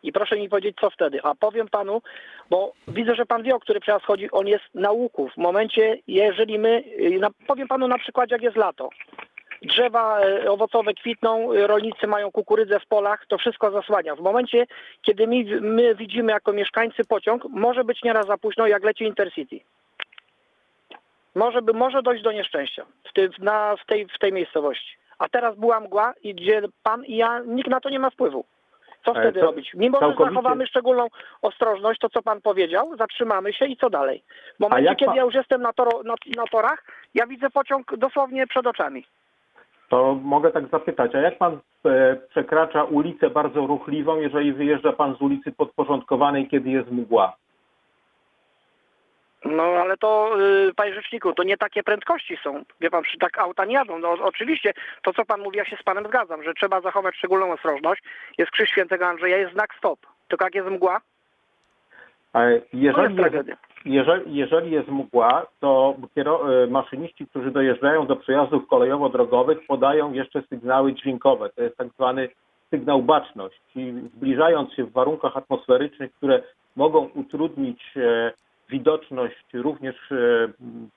I 0.03 0.12
proszę 0.12 0.37
mi 0.37 0.49
powiedzieć, 0.49 0.77
co 0.81 0.91
wtedy. 0.91 1.21
A 1.23 1.35
powiem 1.35 1.69
Panu, 1.69 2.03
bo 2.51 2.73
widzę, 2.89 3.15
że 3.15 3.27
Pan 3.27 3.43
wie, 3.43 3.55
o 3.55 3.61
który 3.61 3.81
przejazd 3.81 4.05
chodzi. 4.05 4.31
On 4.31 4.47
jest 4.47 4.65
na 4.75 4.91
łuku. 4.91 5.29
W 5.29 5.37
momencie, 5.37 5.99
jeżeli 6.07 6.59
my, 6.59 6.85
y, 6.99 7.21
powiem 7.47 7.69
Panu 7.69 7.89
na 7.89 7.99
przykładzie, 7.99 8.35
jak 8.35 8.43
jest 8.43 8.57
lato. 8.57 8.91
Drzewa 9.62 10.21
e, 10.21 10.51
owocowe 10.51 10.95
kwitną, 10.95 11.53
y, 11.53 11.67
rolnicy 11.67 12.07
mają 12.07 12.33
kukurydzę 12.33 12.81
w 12.81 12.87
polach, 12.87 13.27
to 13.29 13.39
wszystko 13.39 13.71
zasłania. 13.71 14.17
W 14.17 14.21
momencie, 14.21 14.67
kiedy 15.03 15.27
my, 15.27 15.61
my 15.61 15.95
widzimy 15.95 16.33
jako 16.33 16.53
mieszkańcy 16.53 17.05
pociąg, 17.05 17.45
może 17.45 17.85
być 17.85 18.03
nieraz 18.03 18.27
za 18.27 18.39
późno, 18.39 18.67
jak 18.67 18.85
leci 18.85 19.05
Intercity. 19.05 19.61
może, 21.35 21.62
by, 21.62 21.73
może 21.73 22.03
dojść 22.03 22.23
do 22.23 22.33
nieszczęścia 22.33 22.87
w, 23.09 23.12
ty, 23.12 23.31
na, 23.39 23.77
w, 23.77 23.87
tej, 23.87 24.07
w 24.07 24.19
tej 24.19 24.33
miejscowości. 24.33 24.97
A 25.18 25.29
teraz 25.29 25.57
była 25.57 25.81
mgła 25.81 26.14
i 26.22 26.35
gdzie 26.35 26.62
pan 26.83 27.05
i 27.05 27.16
ja, 27.16 27.40
nikt 27.46 27.70
na 27.70 27.81
to 27.81 27.90
nie 27.90 27.98
ma 27.98 28.11
wpływu. 28.11 28.44
Co 29.05 29.12
wtedy 29.12 29.40
to 29.40 29.46
robić? 29.46 29.70
Mimo, 29.74 29.98
że 30.00 30.14
zachowamy 30.24 30.66
szczególną 30.66 31.07
ostrożność, 31.42 32.00
to 32.00 32.09
co 32.09 32.22
pan 32.22 32.40
powiedział, 32.40 32.96
zatrzymamy 32.96 33.52
się 33.52 33.66
i 33.66 33.76
co 33.76 33.90
dalej? 33.90 34.22
W 34.57 34.61
momencie, 34.61 34.94
kiedy 34.94 35.07
pan- 35.07 35.16
ja 35.16 35.22
już 35.22 35.35
jestem 35.35 35.62
na, 35.62 35.72
toro, 35.72 36.02
na, 36.02 36.14
na 36.37 36.44
torach, 36.50 36.85
ja 37.14 37.26
widzę 37.26 37.50
pociąg 37.50 37.96
dosłownie 37.96 38.46
przed 38.46 38.66
oczami. 38.66 39.07
To 39.88 40.14
mogę 40.22 40.50
tak 40.50 40.68
zapytać, 40.68 41.14
a 41.14 41.18
jak 41.18 41.38
pan 41.38 41.59
e, 41.85 42.16
przekracza 42.29 42.85
ulicę 42.85 43.31
bardzo 43.31 43.66
ruchliwą, 43.66 44.16
jeżeli 44.16 44.52
wyjeżdża 44.52 44.92
pan 44.92 45.16
z 45.16 45.22
ulicy 45.22 45.52
podporządkowanej, 45.52 46.48
kiedy 46.48 46.70
jest 46.70 46.90
mgła? 46.90 47.37
No 49.46 49.62
ale 49.62 49.96
to, 49.96 50.37
yy, 50.38 50.74
panie 50.76 50.94
rzeczniku, 50.94 51.32
to 51.32 51.42
nie 51.42 51.56
takie 51.56 51.82
prędkości 51.82 52.37
są. 52.44 52.62
Wie 52.80 52.90
pan, 52.90 53.02
przy 53.02 53.18
tak 53.18 53.38
auta 53.38 53.64
nie 53.64 53.74
jadą. 53.74 53.98
No 53.98 54.11
oczywiście, 54.22 54.72
to 55.02 55.12
co 55.12 55.24
pan 55.24 55.40
mówi, 55.40 55.59
ja 55.59 55.64
się 55.64 55.76
z 55.76 55.82
panem 55.82 56.06
zgadzam, 56.06 56.42
że 56.42 56.54
trzeba 56.54 56.80
zachować 56.80 57.16
szczególną 57.16 57.52
ostrożność. 57.52 58.02
Jest 58.38 58.50
krzyż 58.50 58.68
świętego 58.70 59.06
Andrzeja, 59.06 59.37
jest 59.37 59.52
znak 59.52 59.74
stop. 59.78 59.98
Tylko 60.28 60.44
jak 60.44 60.54
jest 60.54 60.68
mgła, 60.68 61.00
E, 62.37 62.52
jest 62.52 62.66
Jeżeli 62.72 63.02
jest, 63.04 63.16
tragedia. 63.16 63.56
jeżeli, 63.85 64.35
jeżeli 64.35 64.70
jest 64.70 64.88
mgła, 64.88 65.46
to 65.61 65.96
e, 66.16 66.66
maszyniści, 66.66 67.26
którzy 67.26 67.50
dojeżdżają 67.50 68.06
do 68.06 68.16
przejazdów 68.16 68.66
kolejowo-drogowych, 68.68 69.66
podają 69.66 70.12
jeszcze 70.12 70.42
sygnały 70.42 70.94
dźwiękowe. 70.94 71.50
To 71.50 71.62
jest 71.62 71.76
tak 71.76 71.88
zwany 71.88 72.28
sygnał 72.70 73.02
baczność. 73.02 73.61
I 73.76 73.94
zbliżając 74.16 74.72
się 74.74 74.85
w 74.85 74.92
warunkach 74.92 75.37
atmosferycznych, 75.37 76.12
które 76.14 76.42
mogą 76.76 77.09
utrudnić 77.14 77.82
e, 77.96 78.32
widoczność 78.70 79.44
również 79.55 80.12
e, 80.12 80.48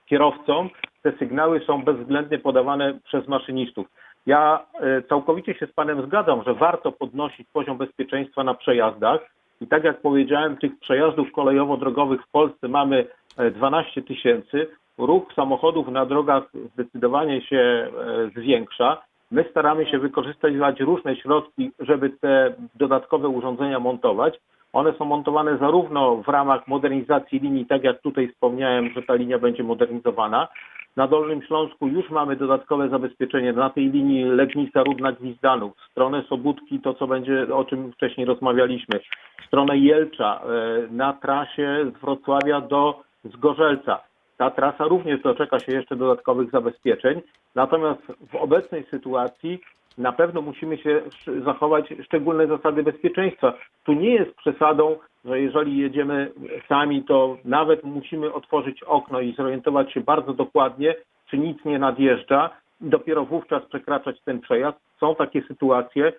kierowcom, 0.06 0.70
te 1.02 1.12
sygnały 1.18 1.60
są 1.60 1.82
bezwzględnie 1.82 2.38
podawane 2.38 2.98
przez 3.04 3.28
maszynistów. 3.28 3.86
Ja 4.26 4.66
e, 4.80 5.02
całkowicie 5.02 5.54
się 5.54 5.66
z 5.66 5.72
Panem 5.72 6.06
zgadzam, 6.06 6.42
że 6.46 6.54
warto 6.54 6.92
podnosić 6.92 7.48
poziom 7.52 7.78
bezpieczeństwa 7.78 8.44
na 8.44 8.54
przejazdach. 8.54 9.20
I 9.60 9.66
tak 9.66 9.84
jak 9.84 10.00
powiedziałem, 10.00 10.56
tych 10.56 10.78
przejazdów 10.78 11.32
kolejowo-drogowych 11.32 12.22
w 12.22 12.30
Polsce 12.30 12.68
mamy 12.68 13.06
e, 13.36 13.50
12 13.50 14.02
tysięcy. 14.02 14.66
Ruch 14.98 15.34
samochodów 15.36 15.88
na 15.88 16.06
drogach 16.06 16.44
zdecydowanie 16.74 17.42
się 17.42 17.56
e, 17.56 17.90
zwiększa. 18.36 19.02
My 19.30 19.44
staramy 19.50 19.86
się 19.86 19.98
wykorzystywać 19.98 20.80
różne 20.80 21.16
środki, 21.16 21.70
żeby 21.78 22.10
te 22.10 22.54
dodatkowe 22.74 23.28
urządzenia 23.28 23.80
montować. 23.80 24.40
One 24.72 24.92
są 24.92 25.04
montowane 25.04 25.58
zarówno 25.58 26.16
w 26.16 26.28
ramach 26.28 26.68
modernizacji 26.68 27.38
linii, 27.38 27.66
tak 27.66 27.84
jak 27.84 28.00
tutaj 28.00 28.28
wspomniałem, 28.28 28.90
że 28.90 29.02
ta 29.02 29.14
linia 29.14 29.38
będzie 29.38 29.62
modernizowana. 29.62 30.48
Na 30.96 31.08
Dolnym 31.08 31.42
Śląsku 31.42 31.88
już 31.88 32.10
mamy 32.10 32.36
dodatkowe 32.36 32.88
zabezpieczenie 32.88 33.52
na 33.52 33.70
tej 33.70 33.90
linii 33.90 34.24
Legnica 34.24 34.82
Rudna 34.82 35.12
Gwizdanów, 35.12 35.76
w 35.76 35.90
stronę 35.90 36.22
Sobótki, 36.28 36.80
to 36.80 36.94
co 36.94 37.06
będzie, 37.06 37.54
o 37.54 37.64
czym 37.64 37.92
wcześniej 37.92 38.26
rozmawialiśmy, 38.26 39.00
w 39.42 39.46
stronę 39.46 39.78
Jelcza, 39.78 40.40
e, 40.40 40.92
na 40.92 41.12
trasie 41.12 41.92
z 41.96 42.00
Wrocławia 42.00 42.60
do 42.60 43.00
Zgorzelca. 43.24 44.00
Ta 44.36 44.50
trasa 44.50 44.84
również 44.84 45.22
doczeka 45.22 45.58
się 45.58 45.72
jeszcze 45.72 45.96
dodatkowych 45.96 46.50
zabezpieczeń. 46.50 47.20
Natomiast 47.54 48.02
w 48.32 48.34
obecnej 48.34 48.84
sytuacji 48.90 49.60
na 49.98 50.12
pewno 50.12 50.42
musimy 50.42 50.78
się 50.78 51.02
zachować 51.44 51.94
szczególne 52.04 52.46
zasady 52.46 52.82
bezpieczeństwa. 52.82 53.54
Tu 53.84 53.92
nie 53.92 54.14
jest 54.14 54.36
przesadą, 54.36 54.96
że 55.24 55.40
jeżeli 55.40 55.78
jedziemy 55.78 56.32
sami, 56.68 57.04
to 57.04 57.36
nawet 57.44 57.84
musimy 57.84 58.32
otworzyć 58.32 58.82
okno 58.82 59.20
i 59.20 59.34
zorientować 59.34 59.92
się 59.92 60.00
bardzo 60.00 60.32
dokładnie, 60.32 60.94
czy 61.30 61.38
nic 61.38 61.64
nie 61.64 61.78
nadjeżdża 61.78 62.50
dopiero 62.80 63.24
wówczas 63.24 63.64
przekraczać 63.64 64.20
ten 64.20 64.40
przejazd. 64.40 64.78
Są 65.00 65.14
takie 65.14 65.42
sytuacje, 65.42 66.12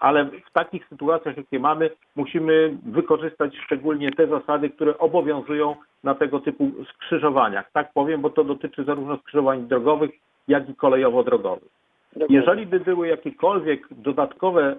ale 0.00 0.24
w 0.24 0.52
takich 0.52 0.86
sytuacjach, 0.88 1.36
jakie 1.36 1.58
mamy, 1.58 1.90
musimy 2.16 2.76
wykorzystać 2.86 3.56
szczególnie 3.64 4.12
te 4.12 4.26
zasady, 4.26 4.70
które 4.70 4.98
obowiązują 4.98 5.76
na 6.04 6.14
tego 6.14 6.40
typu 6.40 6.70
skrzyżowaniach. 6.94 7.70
Tak 7.72 7.92
powiem, 7.92 8.20
bo 8.20 8.30
to 8.30 8.44
dotyczy 8.44 8.84
zarówno 8.84 9.16
skrzyżowań 9.16 9.66
drogowych, 9.66 10.10
jak 10.48 10.68
i 10.68 10.74
kolejowo-drogowych. 10.74 11.79
Jeżeli 12.28 12.66
by 12.66 12.80
były 12.80 13.08
jakiekolwiek 13.08 13.86
dodatkowe 13.90 14.76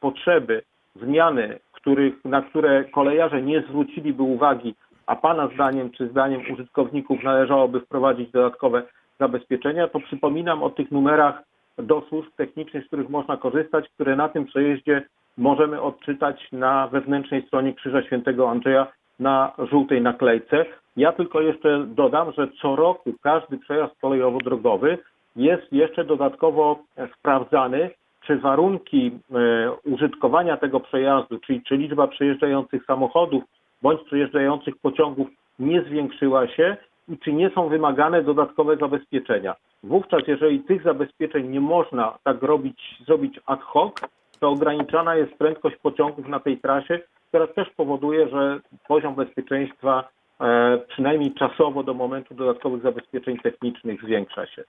potrzeby, 0.00 0.62
zmiany, 0.96 1.58
których, 1.72 2.24
na 2.24 2.42
które 2.42 2.84
kolejarze 2.84 3.42
nie 3.42 3.60
zwróciliby 3.60 4.22
uwagi, 4.22 4.74
a 5.06 5.16
Pana 5.16 5.48
zdaniem 5.54 5.90
czy 5.90 6.08
zdaniem 6.08 6.40
użytkowników 6.52 7.22
należałoby 7.22 7.80
wprowadzić 7.80 8.30
dodatkowe 8.30 8.82
zabezpieczenia, 9.20 9.88
to 9.88 10.00
przypominam 10.00 10.62
o 10.62 10.70
tych 10.70 10.90
numerach 10.90 11.42
do 11.78 12.00
służb 12.08 12.30
technicznych, 12.36 12.84
z 12.84 12.86
których 12.86 13.08
można 13.08 13.36
korzystać, 13.36 13.88
które 13.88 14.16
na 14.16 14.28
tym 14.28 14.44
przejeździe 14.44 15.02
możemy 15.38 15.80
odczytać 15.82 16.48
na 16.52 16.88
wewnętrznej 16.88 17.46
stronie 17.46 17.74
Krzyża 17.74 18.02
Świętego 18.02 18.50
Andrzeja 18.50 18.86
na 19.18 19.52
żółtej 19.58 20.02
naklejce. 20.02 20.64
Ja 20.96 21.12
tylko 21.12 21.40
jeszcze 21.40 21.86
dodam, 21.86 22.32
że 22.32 22.48
co 22.62 22.76
roku 22.76 23.12
każdy 23.22 23.58
przejazd 23.58 24.00
kolejowo-drogowy 24.00 24.98
jest 25.36 25.72
jeszcze 25.72 26.04
dodatkowo 26.04 26.78
e, 26.96 27.08
sprawdzany, 27.18 27.90
czy 28.26 28.38
warunki 28.38 29.10
e, 29.10 29.72
użytkowania 29.84 30.56
tego 30.56 30.80
przejazdu, 30.80 31.38
czyli 31.38 31.62
czy 31.62 31.76
liczba 31.76 32.06
przejeżdżających 32.08 32.84
samochodów 32.84 33.44
bądź 33.82 34.00
przejeżdżających 34.02 34.76
pociągów 34.76 35.28
nie 35.58 35.82
zwiększyła 35.82 36.48
się 36.48 36.76
i 37.08 37.18
czy 37.18 37.32
nie 37.32 37.50
są 37.50 37.68
wymagane 37.68 38.22
dodatkowe 38.22 38.76
zabezpieczenia. 38.76 39.54
Wówczas, 39.82 40.22
jeżeli 40.26 40.60
tych 40.60 40.82
zabezpieczeń 40.82 41.48
nie 41.48 41.60
można 41.60 42.18
tak 42.24 42.42
robić, 42.42 42.80
zrobić 43.06 43.40
ad 43.46 43.62
hoc, 43.62 43.92
to 44.40 44.48
ograniczana 44.48 45.16
jest 45.16 45.34
prędkość 45.34 45.76
pociągów 45.76 46.28
na 46.28 46.40
tej 46.40 46.58
trasie, 46.58 47.00
która 47.28 47.46
też 47.46 47.70
powoduje, 47.70 48.28
że 48.28 48.60
poziom 48.88 49.14
bezpieczeństwa 49.14 50.08
e, 50.40 50.78
przynajmniej 50.88 51.34
czasowo 51.34 51.82
do 51.82 51.94
momentu 51.94 52.34
dodatkowych 52.34 52.82
zabezpieczeń 52.82 53.38
technicznych 53.38 54.02
zwiększa 54.02 54.46
się. 54.46 54.64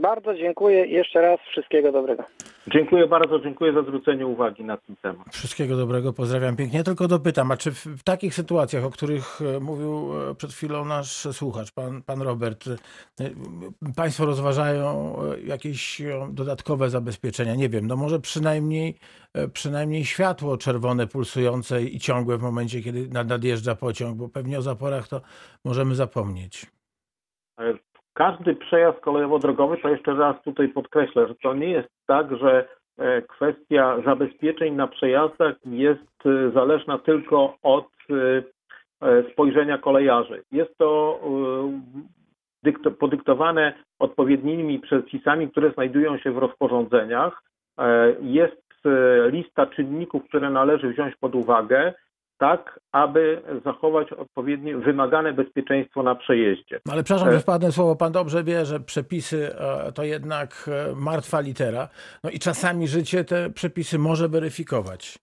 Bardzo 0.00 0.34
dziękuję 0.34 0.86
i 0.86 0.92
jeszcze 0.92 1.20
raz 1.20 1.40
wszystkiego 1.40 1.92
dobrego. 1.92 2.24
Dziękuję 2.72 3.06
bardzo, 3.06 3.40
dziękuję 3.40 3.72
za 3.72 3.82
zwrócenie 3.82 4.26
uwagi 4.26 4.64
na 4.64 4.76
ten 4.76 4.96
temat. 4.96 5.26
Wszystkiego 5.32 5.76
dobrego, 5.76 6.12
pozdrawiam 6.12 6.56
pięknie. 6.56 6.84
Tylko 6.84 7.08
dopytam, 7.08 7.50
a 7.50 7.56
czy 7.56 7.70
w, 7.72 7.86
w 7.86 8.02
takich 8.02 8.34
sytuacjach, 8.34 8.84
o 8.84 8.90
których 8.90 9.40
e, 9.56 9.60
mówił 9.60 10.10
e, 10.30 10.34
przed 10.34 10.52
chwilą 10.52 10.84
nasz 10.84 11.28
słuchacz, 11.32 11.72
pan, 11.72 12.02
pan 12.02 12.22
Robert, 12.22 12.64
e, 12.68 13.30
państwo 13.96 14.26
rozważają 14.26 15.16
jakieś 15.44 16.02
dodatkowe 16.30 16.90
zabezpieczenia? 16.90 17.54
Nie 17.54 17.68
wiem, 17.68 17.86
no 17.86 17.96
może 17.96 18.20
przynajmniej, 18.20 18.94
przynajmniej 19.52 20.04
światło 20.04 20.56
czerwone, 20.56 21.06
pulsujące 21.06 21.82
i 21.82 21.98
ciągłe 21.98 22.38
w 22.38 22.42
momencie, 22.42 22.82
kiedy 22.82 23.08
nad- 23.08 23.28
nadjeżdża 23.28 23.74
pociąg, 23.74 24.16
bo 24.16 24.28
pewnie 24.28 24.58
o 24.58 24.62
zaporach 24.62 25.08
to 25.08 25.20
możemy 25.64 25.94
zapomnieć. 25.94 26.66
Każdy 28.18 28.54
przejazd 28.54 29.00
kolejowo-drogowy, 29.00 29.76
to 29.76 29.88
jeszcze 29.88 30.14
raz 30.14 30.42
tutaj 30.42 30.68
podkreślę, 30.68 31.28
że 31.28 31.34
to 31.34 31.54
nie 31.54 31.70
jest 31.70 31.88
tak, 32.06 32.36
że 32.36 32.68
e, 32.98 33.22
kwestia 33.22 33.96
zabezpieczeń 34.04 34.74
na 34.74 34.86
przejazdach 34.86 35.54
jest 35.64 36.26
e, 36.26 36.50
zależna 36.50 36.98
tylko 36.98 37.56
od 37.62 37.88
e, 39.02 39.22
spojrzenia 39.32 39.78
kolejarzy. 39.78 40.42
Jest 40.52 40.78
to 40.78 41.20
dykto- 42.66 42.90
podyktowane 42.90 43.72
odpowiednimi 43.98 44.78
przepisami, 44.78 45.50
które 45.50 45.70
znajdują 45.70 46.18
się 46.18 46.32
w 46.32 46.38
rozporządzeniach. 46.38 47.42
Jest 48.20 48.68
lista 49.30 49.66
czynników, 49.66 50.24
które 50.24 50.50
należy 50.50 50.88
wziąć 50.88 51.16
pod 51.16 51.34
uwagę, 51.34 51.94
tak 52.38 52.80
aby 52.92 53.42
zachować 53.64 54.12
odpowiednie 54.12 54.76
wymagane 54.76 55.32
bezpieczeństwo 55.32 56.02
na 56.02 56.14
przejeździe. 56.14 56.80
No 56.86 56.92
ale 56.92 57.02
przepraszam, 57.02 57.28
E. 57.28 57.32
że 57.32 57.40
wpadnę 57.40 57.70
w 57.70 57.74
słowo. 57.74 57.96
Pan 57.96 58.12
dobrze 58.12 58.44
wie, 58.44 58.64
że 58.64 58.80
przepisy 58.80 59.50
e, 59.58 59.92
to 59.92 60.04
jednak 60.04 60.50
e, 60.68 60.94
martwa 60.94 61.40
litera. 61.40 61.88
No 62.24 62.30
i 62.30 62.38
czasami 62.38 62.88
życie 62.88 63.24
te 63.24 63.50
przepisy 63.50 63.98
może 63.98 64.28
weryfikować. 64.28 65.18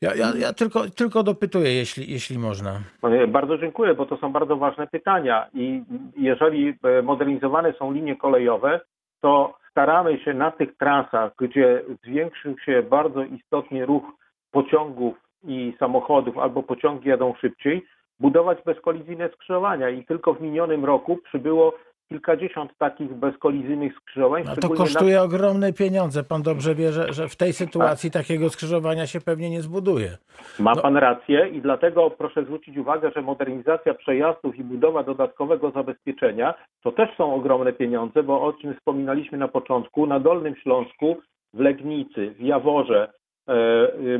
Ja, 0.00 0.14
ja, 0.14 0.32
ja 0.38 0.52
tylko, 0.52 0.90
tylko 0.90 1.22
dopytuję, 1.22 1.74
jeśli, 1.74 2.12
jeśli 2.12 2.38
można. 2.38 2.80
E, 3.02 3.26
Bardzo 3.26 3.58
dziękuję, 3.58 3.94
bo 3.94 4.06
to 4.06 4.16
są 4.16 4.32
bardzo 4.32 4.56
ważne 4.56 4.86
pytania 4.86 5.46
i 5.54 5.82
jeżeli 6.16 6.74
e, 6.84 7.02
modernizowane 7.02 7.72
są 7.72 7.92
linie 7.92 8.16
kolejowe, 8.16 8.80
to 9.20 9.58
staramy 9.70 10.18
się 10.18 10.34
na 10.34 10.50
tych 10.50 10.76
trasach, 10.76 11.32
gdzie 11.38 11.82
zwiększył 12.04 12.58
się 12.58 12.82
bardzo 12.82 13.22
istotnie 13.22 13.86
ruch 13.86 14.04
pociągów 14.50 15.27
i 15.44 15.74
samochodów, 15.78 16.38
albo 16.38 16.62
pociągi 16.62 17.08
jadą 17.08 17.34
szybciej, 17.40 17.86
budować 18.20 18.58
bezkolizyjne 18.66 19.28
skrzyżowania 19.28 19.90
i 19.90 20.04
tylko 20.04 20.34
w 20.34 20.40
minionym 20.40 20.84
roku 20.84 21.16
przybyło 21.24 21.74
kilkadziesiąt 22.08 22.70
takich 22.78 23.14
bezkolizyjnych 23.14 23.94
skrzyżowań. 23.96 24.42
A 24.42 24.44
to 24.44 24.52
szczególnie 24.52 24.78
na- 24.78 24.84
kosztuje 24.84 25.22
ogromne 25.22 25.72
pieniądze. 25.72 26.24
Pan 26.24 26.42
dobrze 26.42 26.74
wie, 26.74 26.92
że, 26.92 27.12
że 27.12 27.28
w 27.28 27.36
tej 27.36 27.52
sytuacji 27.52 28.10
takiego 28.10 28.48
skrzyżowania 28.50 29.06
się 29.06 29.20
pewnie 29.20 29.50
nie 29.50 29.60
zbuduje. 29.62 30.10
Ma 30.58 30.74
No. 30.74 30.82
pan 30.82 30.96
rację 30.96 31.48
i 31.48 31.60
dlatego 31.60 32.10
proszę 32.10 32.44
zwrócić 32.44 32.76
uwagę, 32.78 33.10
że 33.16 33.22
modernizacja 33.22 33.94
przejazdów 33.94 34.56
i 34.58 34.64
budowa 34.64 35.02
dodatkowego 35.02 35.70
zabezpieczenia 35.70 36.54
to 36.82 36.92
też 36.92 37.16
są 37.16 37.34
ogromne 37.34 37.72
pieniądze, 37.72 38.22
bo 38.22 38.42
o 38.42 38.52
czym 38.52 38.74
wspominaliśmy 38.74 39.38
na 39.38 39.48
początku, 39.48 40.06
na 40.06 40.20
Dolnym 40.20 40.56
Śląsku, 40.56 41.16
w 41.54 41.60
Legnicy, 41.60 42.30
w 42.30 42.40
Jaworze, 42.40 43.12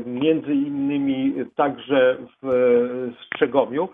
między 0.05 0.53
innymi 0.53 1.33
także 1.55 2.17
w, 2.43 3.11
Strzegomiu, 3.25 3.89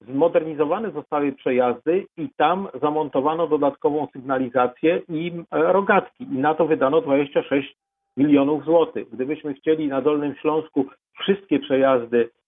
zmodernizowane 0.00 0.90
zostały 0.90 1.32
przejazdy 1.32 2.06
i 2.16 2.28
tam 2.36 2.68
zamontowano 2.82 3.46
dodatkową 3.46 4.06
sygnalizację 4.12 5.02
i 5.08 5.32
e, 5.50 5.72
rogatki 5.72 6.24
i 6.24 6.38
na 6.38 6.54
to 6.54 6.66
wydano 6.66 7.00
26 7.00 7.76
milionów 8.16 8.64
złotych. 8.64 9.10
Gdybyśmy 9.12 9.54
chcieli 9.54 9.88
na 9.88 10.02
Dolnym 10.02 10.34
Śląsku 10.34 10.86
wszystkie 11.20 11.58
przejazdy 11.58 12.28
e, 12.28 12.45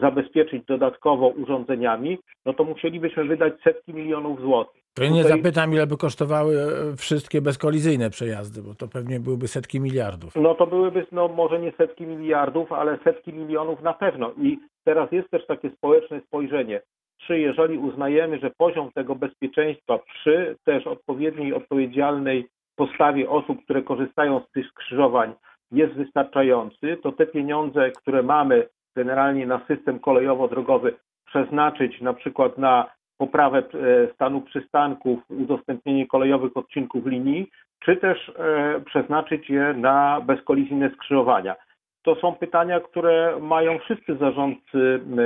zabezpieczyć 0.00 0.64
dodatkowo 0.66 1.28
urządzeniami, 1.28 2.18
no 2.46 2.52
to 2.54 2.64
musielibyśmy 2.64 3.24
wydać 3.24 3.52
setki 3.64 3.94
milionów 3.94 4.40
złotych. 4.40 4.82
To 4.94 5.04
ja 5.04 5.10
nie 5.10 5.22
Tutaj- 5.22 5.38
zapytam, 5.38 5.72
ile 5.72 5.86
by 5.86 5.96
kosztowały 5.96 6.54
e, 6.56 6.96
wszystkie 6.96 7.40
bezkolizyjne 7.40 8.10
przejazdy, 8.10 8.62
bo 8.62 8.74
to 8.74 8.88
pewnie 8.88 9.20
byłyby 9.20 9.48
setki 9.48 9.80
miliardów. 9.80 10.36
No 10.36 10.54
to 10.54 10.66
byłyby, 10.66 11.06
no 11.12 11.28
może 11.28 11.60
nie 11.60 11.72
setki 11.72 12.06
miliardów, 12.06 12.72
ale 12.72 12.98
setki 13.04 13.32
milionów 13.32 13.82
na 13.82 13.92
pewno. 13.92 14.32
I 14.42 14.58
teraz 14.84 15.12
jest 15.12 15.30
też 15.30 15.46
takie 15.46 15.70
społeczne 15.70 16.20
spojrzenie. 16.26 16.80
Czy 17.26 17.38
jeżeli 17.38 17.78
uznajemy, 17.78 18.38
że 18.38 18.50
poziom 18.58 18.90
tego 18.94 19.14
bezpieczeństwa 19.14 19.98
przy 19.98 20.56
też 20.64 20.86
odpowiedniej, 20.86 21.54
odpowiedzialnej 21.54 22.46
postawie 22.76 23.30
osób, 23.30 23.64
które 23.64 23.82
korzystają 23.82 24.40
z 24.40 24.52
tych 24.52 24.66
skrzyżowań 24.66 25.32
jest 25.72 25.92
wystarczający, 25.92 26.96
to 27.02 27.12
te 27.12 27.26
pieniądze, 27.26 27.90
które 27.90 28.22
mamy 28.22 28.68
generalnie 28.96 29.46
na 29.46 29.60
system 29.68 29.98
kolejowo-drogowy 29.98 30.92
przeznaczyć 31.26 32.00
na 32.00 32.12
przykład 32.12 32.58
na 32.58 32.90
poprawę 33.18 33.58
e, 33.58 34.14
stanu 34.14 34.40
przystanków, 34.40 35.18
udostępnienie 35.30 36.06
kolejowych 36.06 36.56
odcinków 36.56 37.06
linii, 37.06 37.50
czy 37.84 37.96
też 37.96 38.28
e, 38.28 38.80
przeznaczyć 38.80 39.50
je 39.50 39.74
na 39.76 40.20
bezkolizyjne 40.20 40.90
skrzyżowania. 40.90 41.56
To 42.02 42.14
są 42.14 42.34
pytania, 42.34 42.80
które 42.80 43.38
mają 43.40 43.78
wszyscy 43.78 44.16
zarządcy 44.16 44.78
e, 44.78 45.20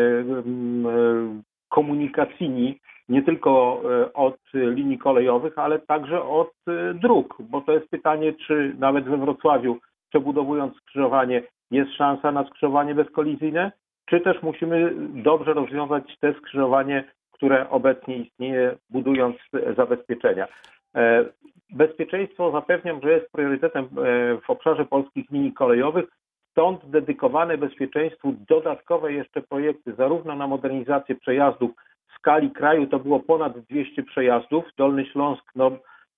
komunikacyjni, 1.68 2.81
nie 3.09 3.22
tylko 3.22 3.83
od 4.14 4.37
linii 4.55 4.98
kolejowych, 4.98 5.59
ale 5.59 5.79
także 5.79 6.22
od 6.22 6.52
dróg, 6.94 7.37
bo 7.40 7.61
to 7.61 7.72
jest 7.72 7.88
pytanie, 7.90 8.33
czy 8.33 8.74
nawet 8.79 9.05
we 9.05 9.16
Wrocławiu, 9.16 9.79
przebudowując 10.09 10.76
skrzyżowanie, 10.76 11.42
jest 11.70 11.92
szansa 11.92 12.33
na 12.33 12.46
skrzyżowanie 12.46 12.94
bezkolizyjne, 12.94 13.72
czy 14.07 14.20
też 14.20 14.42
musimy 14.42 14.92
dobrze 15.22 15.55
rozwiązać 15.55 16.18
te 16.20 16.35
skrzyżowanie, 16.35 17.05
które 17.33 17.70
obecnie 17.70 18.16
istnieje, 18.16 18.76
budując 18.90 19.37
zabezpieczenia. 19.76 20.48
E, 20.96 21.24
Bezpieczeństwo 21.70 22.50
zapewniam, 22.50 23.00
że 23.02 23.12
jest 23.12 23.33
priorytetem 23.33 23.85
e, 23.85 23.88
w 24.40 24.50
obszarze 24.50 24.85
polskich 24.85 25.31
linii 25.31 25.52
kolejowych, 25.52 26.05
stąd 26.50 26.90
dedykowane 26.90 27.59
bezpieczeństwu 27.59 28.35
dodatkowe 28.48 29.12
jeszcze 29.12 29.42
projekty, 29.42 29.94
zarówno 29.94 30.37
na 30.37 30.46
modernizację 30.46 31.14
przejazdów 31.14 31.70
w 32.09 32.18
skali 32.18 32.50
kraju, 32.50 32.87
to 32.87 32.98
było 32.98 33.20
ponad 33.20 33.59
200 33.59 34.02
przejazdów, 34.02 34.64
Dolny 34.76 35.07
Śląsk 35.07 35.44
no, 35.57 35.70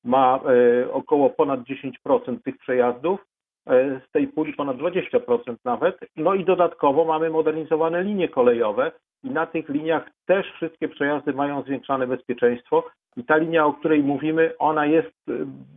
ma 0.05 0.41
e, 0.85 0.93
około 0.93 1.31
ponad 1.31 1.61
10% 1.61 2.43
tych 2.45 2.59
przejazdów, 2.59 3.27
z 3.69 4.11
tej 4.13 4.29
puli 4.29 4.53
ponad 4.53 4.77
20% 4.77 5.57
nawet, 5.65 5.99
no 6.17 6.35
i 6.35 6.45
dodatkowo 6.45 7.05
mamy 7.05 7.31
modernizowane 7.31 8.03
linie 8.03 8.29
kolejowe 8.29 8.93
i 9.25 9.31
na 9.31 9.47
tych 9.47 9.69
liniach 9.69 10.11
też 10.27 10.53
wszystkie 10.53 10.89
przejazdy 10.89 11.33
mają 11.33 11.63
zwiększane 11.63 12.07
bezpieczeństwo 12.07 12.85
i 13.17 13.25
ta 13.25 13.37
linia, 13.37 13.67
o 13.67 13.73
której 13.73 14.03
mówimy, 14.03 14.53
ona 14.59 14.87
jest 14.87 15.13
e, 15.29 15.33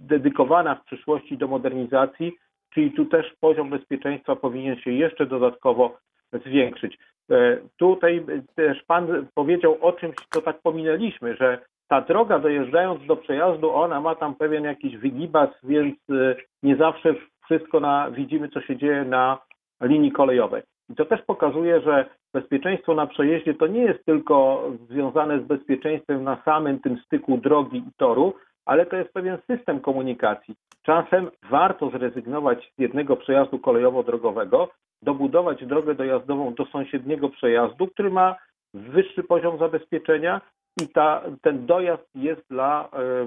dedykowana 0.07 0.75
w 0.75 0.85
przyszłości 0.85 1.37
do 1.37 1.47
modernizacji, 1.47 2.33
czyli 2.73 2.91
tu 2.91 3.05
też 3.05 3.33
poziom 3.39 3.69
bezpieczeństwa 3.69 4.35
powinien 4.35 4.75
się 4.75 4.91
jeszcze 4.91 5.25
dodatkowo 5.25 5.97
zwiększyć. 6.45 6.97
E, 7.31 7.57
Tutaj 7.77 8.25
też 8.55 8.83
Pan 8.83 9.27
powiedział 9.35 9.77
o 9.81 9.93
czymś, 9.93 10.15
co 10.29 10.41
tak 10.41 10.61
pominęliśmy, 10.61 11.35
że 11.35 11.59
ta 11.87 12.01
droga 12.01 12.39
dojeżdżając 12.39 13.05
do 13.05 13.15
przejazdu, 13.15 13.71
ona 13.71 14.01
ma 14.01 14.15
tam 14.15 14.35
pewien 14.35 14.63
jakiś 14.63 14.97
wygibas, 14.97 15.49
więc 15.63 15.95
e, 16.09 16.35
nie 16.63 16.75
zawsze 16.75 17.15
wszystko 17.51 17.79
na, 17.79 18.11
widzimy, 18.11 18.49
co 18.49 18.61
się 18.61 18.77
dzieje 18.77 19.05
na 19.05 19.37
linii 19.81 20.11
kolejowej. 20.11 20.63
I 20.89 20.95
to 20.95 21.05
też 21.05 21.21
pokazuje, 21.21 21.81
że 21.81 22.05
bezpieczeństwo 22.33 22.95
na 22.95 23.07
przejeździe 23.07 23.53
to 23.53 23.67
nie 23.67 23.81
jest 23.81 24.05
tylko 24.05 24.63
związane 24.89 25.39
z 25.39 25.43
bezpieczeństwem 25.43 26.23
na 26.23 26.41
samym 26.45 26.79
tym 26.79 26.97
styku 26.97 27.37
drogi 27.37 27.77
i 27.77 27.91
toru, 27.97 28.33
ale 28.65 28.85
to 28.85 28.95
jest 28.95 29.13
pewien 29.13 29.37
system 29.47 29.79
komunikacji. 29.79 30.55
Czasem 30.85 31.31
warto 31.49 31.89
zrezygnować 31.89 32.71
z 32.77 32.81
jednego 32.81 33.17
przejazdu 33.17 33.57
kolejowo-drogowego, 33.57 34.67
dobudować 35.01 35.65
drogę 35.65 35.95
dojazdową 35.95 36.53
do 36.53 36.65
sąsiedniego 36.65 37.29
przejazdu, 37.29 37.87
który 37.87 38.09
ma 38.09 38.35
wyższy 38.73 39.23
poziom 39.23 39.57
zabezpieczenia 39.57 40.41
i 40.81 40.87
ta, 40.87 41.21
ten 41.41 41.65
dojazd 41.65 42.09
jest 42.15 42.41
dla 42.49 42.89
e, 42.93 43.25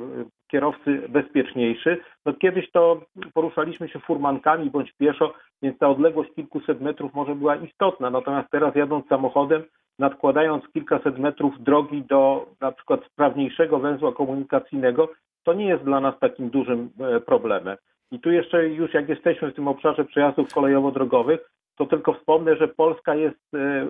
kierowcy 0.51 1.09
bezpieczniejszy. 1.09 2.01
No, 2.27 2.35
kiedyś 2.35 2.71
to 2.71 3.01
poruszaliśmy 3.35 3.89
się 3.89 3.99
furmankami 3.99 4.71
bądź 4.71 4.93
pieszo, 4.93 5.35
więc 5.63 5.79
ta 5.79 5.89
odległość 5.89 6.31
kilkuset 6.35 6.81
metrów 6.81 7.15
może 7.15 7.35
była 7.35 7.57
istotna. 7.57 8.11
Natomiast 8.11 8.51
teraz 8.51 8.75
jadąc 8.75 9.09
samochodem, 9.09 9.63
nadkładając 9.99 10.69
kilkaset 10.69 11.19
metrów 11.19 11.63
drogi 11.63 12.03
do 12.03 12.47
na 12.61 12.73
przykład 12.73 13.01
sprawniejszego 13.05 13.79
węzła 13.79 14.13
komunikacyjnego, 14.13 15.09
to 15.45 15.55
nie 15.55 15.67
jest 15.67 15.85
dla 15.85 16.01
nas 16.01 16.19
takim 16.21 16.51
dużym 16.51 16.91
e, 17.01 17.21
problemem. 17.21 17.77
I 18.13 18.21
tu 18.21 18.31
jeszcze 18.31 18.69
już 18.69 18.95
jak 18.95 19.09
jesteśmy 19.09 19.51
w 19.51 19.55
tym 19.55 19.69
obszarze 19.69 20.05
przejazdów 20.05 20.55
kolejowo-drogowych, 20.55 21.51
to 21.77 21.87
tylko 21.87 22.15
wspomnę, 22.15 22.57
że 22.57 22.69
Polska 22.69 23.15
jest 23.15 23.55
e, 23.55 23.87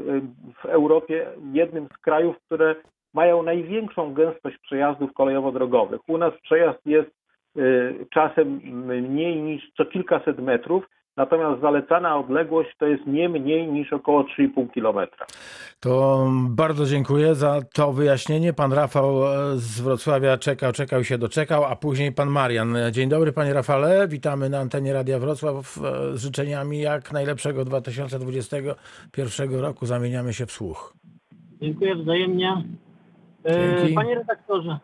w 0.62 0.64
Europie 0.64 1.26
jednym 1.52 1.88
z 1.94 1.98
krajów, 1.98 2.36
które 2.46 2.74
mają 3.14 3.42
największą 3.42 4.14
gęstość 4.14 4.59
przejazdów 4.59 5.11
kolejowo-drogowych. 5.12 6.00
U 6.09 6.18
nas 6.18 6.33
przejazd 6.42 6.87
jest 6.87 7.11
e, 7.57 7.61
czasem 8.14 8.48
mniej 9.11 9.42
niż 9.42 9.72
co 9.77 9.85
kilkaset 9.85 10.38
metrów, 10.38 10.85
natomiast 11.16 11.61
zalecana 11.61 12.16
odległość 12.16 12.70
to 12.79 12.87
jest 12.87 13.07
nie 13.07 13.29
mniej 13.29 13.68
niż 13.68 13.92
około 13.92 14.22
3,5 14.22 14.70
kilometra. 14.70 15.27
To 15.81 16.27
bardzo 16.50 16.87
dziękuję 16.87 17.35
za 17.35 17.61
to 17.74 17.92
wyjaśnienie. 17.92 18.53
Pan 18.53 18.72
Rafał 18.72 19.24
e, 19.24 19.57
z 19.57 19.81
Wrocławia 19.81 20.38
czekał, 20.38 20.72
czekał 20.72 21.05
się 21.05 21.18
doczekał, 21.18 21.64
a 21.64 21.77
później 21.77 22.12
pan 22.12 22.29
Marian. 22.29 22.77
Dzień 22.92 23.09
dobry 23.09 23.33
panie 23.33 23.55
Rafale, 23.55 24.09
witamy 24.09 24.50
na 24.50 24.59
antenie 24.59 24.92
Radia 24.92 25.18
Wrocław 25.18 25.57
e, 25.57 25.61
z 26.16 26.22
życzeniami 26.22 26.81
jak 26.81 27.12
najlepszego 27.12 27.64
2021 27.64 29.61
roku. 29.61 29.87
Zamieniamy 29.87 30.33
się 30.33 30.46
w 30.46 30.53
słuch. 30.53 30.94
Dziękuję 31.61 31.94
wzajemnie. 31.94 32.62
E, 33.44 33.78
Dzięki. 33.78 33.94
Panie 33.94 34.14
redaktorze, 34.14 34.78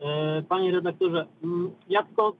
e, 0.00 0.42
panie 0.42 0.70
redaktorze, 0.72 1.26
mm, 1.44 1.70
ja 1.88 2.02
tylko 2.02 2.32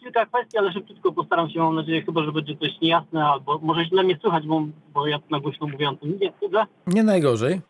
kilka 0.00 0.26
kwestii, 0.26 0.58
ale 0.58 0.72
szybciutko 0.72 1.12
postaram 1.12 1.50
się, 1.50 1.60
mam 1.60 1.74
nadzieję, 1.74 2.02
chyba, 2.02 2.22
że 2.22 2.32
będzie 2.32 2.56
coś 2.56 2.80
niejasne, 2.80 3.24
albo 3.24 3.58
może 3.58 3.84
źle 3.84 4.02
mnie 4.02 4.18
słychać, 4.20 4.46
bo, 4.46 4.62
bo 4.94 5.06
ja 5.06 5.18
na 5.30 5.40
głośno 5.40 5.66
mówiącym. 5.66 6.18
Nie, 6.20 6.32
dobrze? 6.42 6.66
Nie 6.86 7.02
najgorzej. 7.02 7.60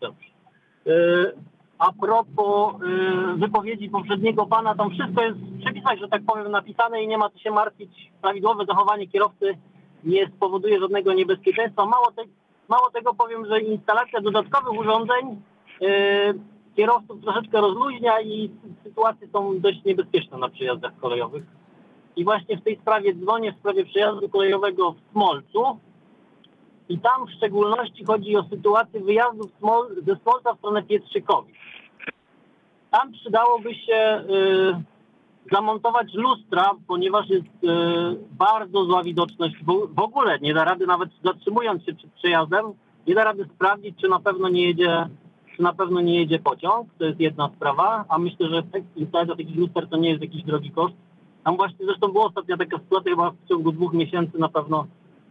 Dobrze. 0.00 0.28
E, 0.86 0.90
A 1.78 1.92
propos 1.92 2.74
wypowiedzi 3.36 3.88
poprzedniego 3.88 4.46
pana, 4.46 4.74
tam 4.74 4.90
wszystko 4.90 5.22
jest 5.22 5.38
w 5.38 5.60
przepisach, 5.60 5.98
że 5.98 6.08
tak 6.08 6.22
powiem, 6.26 6.50
napisane 6.50 7.02
i 7.02 7.08
nie 7.08 7.18
ma 7.18 7.30
co 7.30 7.38
się 7.38 7.50
martwić. 7.50 8.10
Prawidłowe 8.22 8.64
zachowanie 8.66 9.06
kierowcy 9.08 9.56
nie 10.04 10.26
spowoduje 10.26 10.80
żadnego 10.80 11.12
niebezpieczeństwa. 11.12 11.86
Mało, 11.86 12.12
te, 12.16 12.22
mało 12.68 12.90
tego 12.90 13.14
powiem, 13.14 13.46
że 13.46 13.60
instalacja 13.60 14.20
dodatkowych 14.20 14.80
urządzeń 14.80 15.42
kierowców 16.80 17.20
troszeczkę 17.22 17.60
rozluźnia 17.60 18.20
i 18.20 18.50
sytuacje 18.84 19.28
są 19.32 19.60
dość 19.60 19.84
niebezpieczne 19.84 20.38
na 20.38 20.48
przejazdach 20.48 20.92
kolejowych. 21.00 21.44
I 22.16 22.24
właśnie 22.24 22.56
w 22.56 22.64
tej 22.64 22.76
sprawie 22.76 23.14
dzwonię 23.14 23.52
w 23.52 23.58
sprawie 23.58 23.84
przejazdu 23.84 24.28
kolejowego 24.28 24.92
w 24.92 25.12
Smolcu. 25.12 25.78
I 26.88 26.98
tam 26.98 27.26
w 27.26 27.30
szczególności 27.30 28.04
chodzi 28.04 28.36
o 28.36 28.42
sytuację 28.42 29.00
wyjazdu 29.00 29.50
Smol, 29.58 29.88
ze 30.06 30.16
Smolca 30.16 30.54
w 30.54 30.58
stronę 30.58 30.82
Pietrzykowi. 30.82 31.52
Tam 32.90 33.12
przydałoby 33.12 33.74
się 33.74 34.24
y, 34.30 35.52
zamontować 35.52 36.14
lustra, 36.14 36.70
ponieważ 36.86 37.28
jest 37.28 37.46
y, 37.64 37.68
bardzo 38.30 38.84
zła 38.84 39.02
widoczność. 39.02 39.54
W 39.96 40.00
ogóle 40.00 40.38
nie 40.38 40.54
da 40.54 40.64
rady, 40.64 40.86
nawet 40.86 41.10
zatrzymując 41.24 41.84
się 41.84 41.94
przed 41.94 42.12
przejazdem, 42.12 42.64
nie 43.06 43.14
da 43.14 43.24
rady 43.24 43.48
sprawdzić, 43.54 44.00
czy 44.00 44.08
na 44.08 44.20
pewno 44.20 44.48
nie 44.48 44.62
jedzie 44.62 45.08
czy 45.60 45.64
na 45.64 45.72
pewno 45.72 46.00
nie 46.00 46.14
jedzie 46.20 46.38
pociąg, 46.38 46.88
to 46.98 47.04
jest 47.04 47.20
jedna 47.20 47.50
sprawa, 47.56 48.04
a 48.08 48.18
myślę, 48.18 48.48
że 48.48 48.62
tak- 48.62 48.82
instalacja 48.96 49.36
takich 49.36 49.56
luster 49.56 49.88
to 49.88 49.96
nie 49.96 50.10
jest 50.10 50.22
jakiś 50.22 50.42
drogi 50.42 50.70
koszt. 50.70 50.94
Tam 51.44 51.56
właśnie 51.56 51.86
zresztą 51.86 52.08
była 52.08 52.24
ostatnia 52.24 52.56
taka 52.56 52.78
sytuacja, 52.78 53.10
chyba 53.10 53.30
w 53.30 53.48
ciągu 53.48 53.72
dwóch 53.72 53.92
miesięcy 53.92 54.38
na 54.38 54.48
pewno 54.48 54.86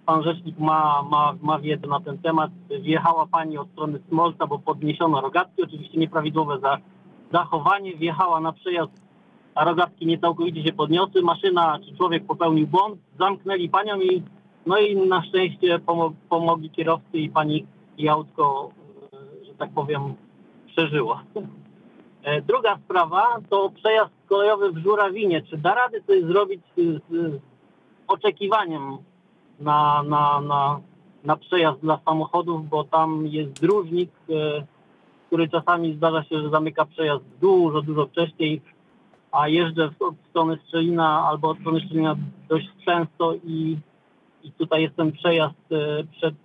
pan 0.05 0.23
rzecznik 0.23 0.59
ma, 0.59 1.03
ma, 1.11 1.34
ma 1.41 1.59
wiedzę 1.59 1.88
na 1.88 1.99
ten 1.99 2.17
temat. 2.17 2.51
Wjechała 2.82 3.25
pani 3.27 3.57
od 3.57 3.69
strony 3.69 3.99
Smolca, 4.09 4.47
bo 4.47 4.59
podniesiono 4.59 5.21
rogatki, 5.21 5.63
oczywiście 5.63 5.97
nieprawidłowe 5.99 6.59
za, 6.59 6.77
zachowanie, 7.34 7.95
wjechała 7.95 8.39
na 8.39 8.51
przejazd, 8.53 8.91
a 9.55 9.63
rogatki 9.65 10.05
nie 10.05 10.17
całkowicie 10.19 10.63
się 10.63 10.73
podniosły. 10.73 11.21
Maszyna 11.21 11.80
czy 11.86 11.97
człowiek 11.97 12.25
popełnił 12.25 12.67
błąd, 12.67 12.99
zamknęli 13.19 13.69
panią 13.69 13.99
i 13.99 14.23
no 14.65 14.77
i 14.77 15.07
na 15.07 15.23
szczęście 15.23 15.80
pomo- 15.80 16.13
pomogli 16.30 16.69
kierowcy 16.69 17.17
i 17.17 17.30
pani 17.30 17.65
i 17.97 18.09
autko, 18.09 18.69
tak 19.60 19.70
powiem, 19.70 20.01
przeżyło. 20.68 21.20
E, 22.24 22.41
Druga 22.41 22.78
sprawa 22.78 23.26
to 23.49 23.70
przejazd 23.70 24.12
kolejowy 24.30 24.72
w 24.72 24.78
Żurawinie. 24.78 25.41
Czy 25.41 25.57
da 25.57 25.76
rady 25.76 26.03
coś 26.07 26.24
zrobić 26.24 26.62
z, 26.78 27.01
z 27.10 27.41
oczekiwaniem 28.07 28.97
na, 29.60 30.03
na, 30.03 30.41
na, 30.41 30.80
na 31.24 31.38
przejazd 31.38 31.80
dla 31.80 31.99
samochodów, 32.05 32.70
bo 32.70 32.84
tam 32.84 33.28
jest 33.28 33.51
dróżnik, 33.62 34.12
e, 34.30 34.66
który 35.28 35.49
czasami 35.49 35.95
zdarza 35.95 36.24
się, 36.24 36.41
że 36.41 36.49
zamyka 36.49 36.86
przejazd 36.86 37.24
dużo, 37.41 37.82
dużo 37.82 38.05
wcześniej, 38.05 38.62
a 39.32 39.47
jeżdżę 39.47 39.89
od 39.99 40.16
strony 40.30 40.57
Strzelina 40.64 41.26
albo 41.28 41.49
od 41.49 41.60
strony 41.60 41.80
Strzelina 41.80 42.16
dość 42.49 42.70
często 42.86 43.34
i, 43.34 43.78
i 44.43 44.51
tutaj 44.51 44.82
jest 44.82 44.95
ten 44.95 45.12
przejazd 45.12 45.72
e, 45.72 46.03
przed, 46.12 46.36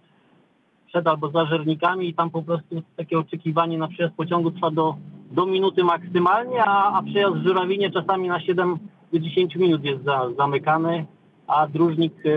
przed 0.95 1.07
albo 1.07 1.31
za 1.31 1.47
żernikami 1.47 2.09
i 2.09 2.15
tam 2.15 2.31
po 2.31 2.43
prostu 2.43 2.83
takie 2.97 3.19
oczekiwanie 3.19 3.79
na 3.79 3.89
przejazd 3.89 4.17
pociągu 4.17 4.51
trwa 4.51 4.71
do, 4.71 4.97
do 5.31 5.47
minuty 5.47 5.85
maksymalnie, 5.85 6.65
a, 6.65 6.99
a 6.99 7.03
przejazd 7.03 7.37
w 7.37 7.47
Żurawinie 7.47 7.91
czasami 7.91 8.29
na 8.29 8.41
7 8.41 8.79
do 9.13 9.19
10 9.19 9.57
minut 9.57 9.85
jest 9.85 10.05
za, 10.05 10.31
zamykany, 10.37 11.07
a 11.47 11.67
dróżnik 11.67 12.13
e, 12.27 12.31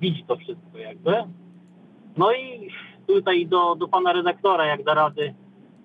widzi 0.00 0.24
to 0.24 0.36
wszystko 0.36 0.78
jakby. 0.78 1.14
No 2.16 2.32
i 2.32 2.70
tutaj 3.06 3.46
do, 3.46 3.74
do 3.74 3.88
pana 3.88 4.12
redaktora, 4.12 4.66
jak 4.66 4.84
da 4.84 4.94
rady 4.94 5.34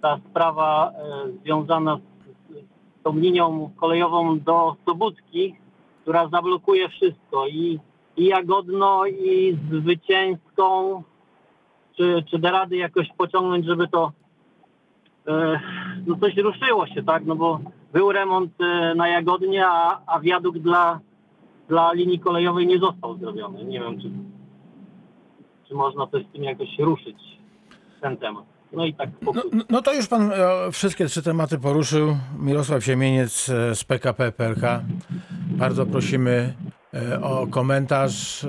ta 0.02 0.20
sprawa 0.30 0.92
e, 0.92 1.32
związana 1.44 1.98
z, 1.98 2.00
z 2.00 3.04
tą 3.04 3.18
linią 3.18 3.72
kolejową 3.76 4.40
do 4.40 4.76
Sobótki, 4.86 5.56
która 6.02 6.28
zablokuje 6.28 6.90
wszystko 6.90 7.48
i, 7.48 7.80
i 8.18 8.26
Jagodno, 8.26 9.06
i 9.06 9.58
Zwycięską, 9.72 11.04
czy, 11.98 12.24
czy 12.32 12.40
da 12.40 12.52
rady 12.52 12.78
jakoś 12.78 13.08
pociągnąć, 13.18 13.66
żeby 13.66 13.88
to 13.88 14.12
e, 15.28 15.60
no 16.08 16.16
coś 16.16 16.38
ruszyło 16.38 16.88
się, 16.88 17.04
tak, 17.04 17.26
no 17.26 17.36
bo 17.36 17.60
był 17.94 18.12
remont 18.12 18.52
e, 18.62 18.96
na 18.96 19.08
Jagodnie, 19.08 19.68
a, 19.68 20.02
a 20.08 20.20
wiadukt 20.20 20.60
dla, 20.60 21.00
dla 21.70 21.94
linii 21.94 22.20
kolejowej 22.20 22.68
nie 22.68 22.80
został 22.80 23.18
zrobiony. 23.18 23.64
Nie 23.66 23.80
wiem, 23.80 24.02
czy, 24.02 24.10
czy 25.68 25.74
można 25.76 26.08
coś 26.08 26.24
z 26.26 26.32
tym 26.34 26.44
jakoś 26.44 26.80
ruszyć, 26.80 27.18
ten 28.02 28.18
temat. 28.18 28.44
No 28.74 28.86
i 28.86 28.94
tak 28.94 29.10
No, 29.22 29.26
pokrótce. 29.34 29.58
no 29.70 29.82
to 29.82 29.94
już 29.94 30.08
pan 30.08 30.32
e, 30.32 30.72
wszystkie 30.72 31.06
trzy 31.06 31.24
tematy 31.24 31.60
poruszył. 31.60 32.18
Mirosław 32.40 32.84
Siemieniec 32.84 33.50
e, 33.50 33.76
z 33.76 33.84
PKP 33.84 34.32
PLK. 34.32 34.62
Bardzo 35.48 35.86
prosimy 35.86 36.54
e, 36.94 37.22
o 37.22 37.48
komentarz. 37.48 38.46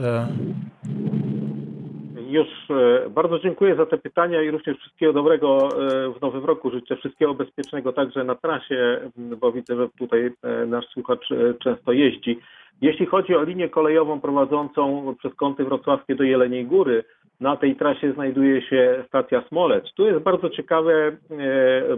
Już 2.37 2.49
e, 2.71 3.11
bardzo 3.11 3.39
dziękuję 3.39 3.77
za 3.77 3.87
te 3.87 3.99
pytania 3.99 4.43
i 4.43 4.51
również 4.51 4.79
wszystkiego 4.79 5.13
dobrego 5.13 5.69
e, 5.69 6.13
w 6.13 6.21
nowym 6.23 6.45
roku. 6.45 6.71
Życzę 6.71 6.97
wszystkiego 6.97 7.35
bezpiecznego 7.35 7.93
także 7.93 8.25
na 8.25 8.35
trasie, 8.35 9.01
bo 9.17 9.53
widzę, 9.53 9.77
że 9.77 9.89
tutaj 9.99 10.33
e, 10.43 10.67
nasz 10.67 10.87
słuchacz 10.87 11.29
często 11.59 11.93
jeździ. 11.93 12.39
Jeśli 12.81 13.07
chodzi 13.07 13.37
o 13.37 13.43
linię 13.43 13.69
kolejową 13.69 14.21
prowadzącą 14.21 15.15
przez 15.19 15.35
kąty 15.35 15.65
wrocławskie 15.65 16.15
do 16.15 16.25
Jeleniej 16.25 16.67
Góry, 16.67 17.05
na 17.41 17.57
tej 17.57 17.77
trasie 17.77 18.13
znajduje 18.13 18.63
się 18.63 19.05
stacja 19.09 19.43
Smolec. 19.49 19.85
Tu 19.95 20.07
jest 20.07 20.23
bardzo 20.23 20.51
ciekawe, 20.51 21.17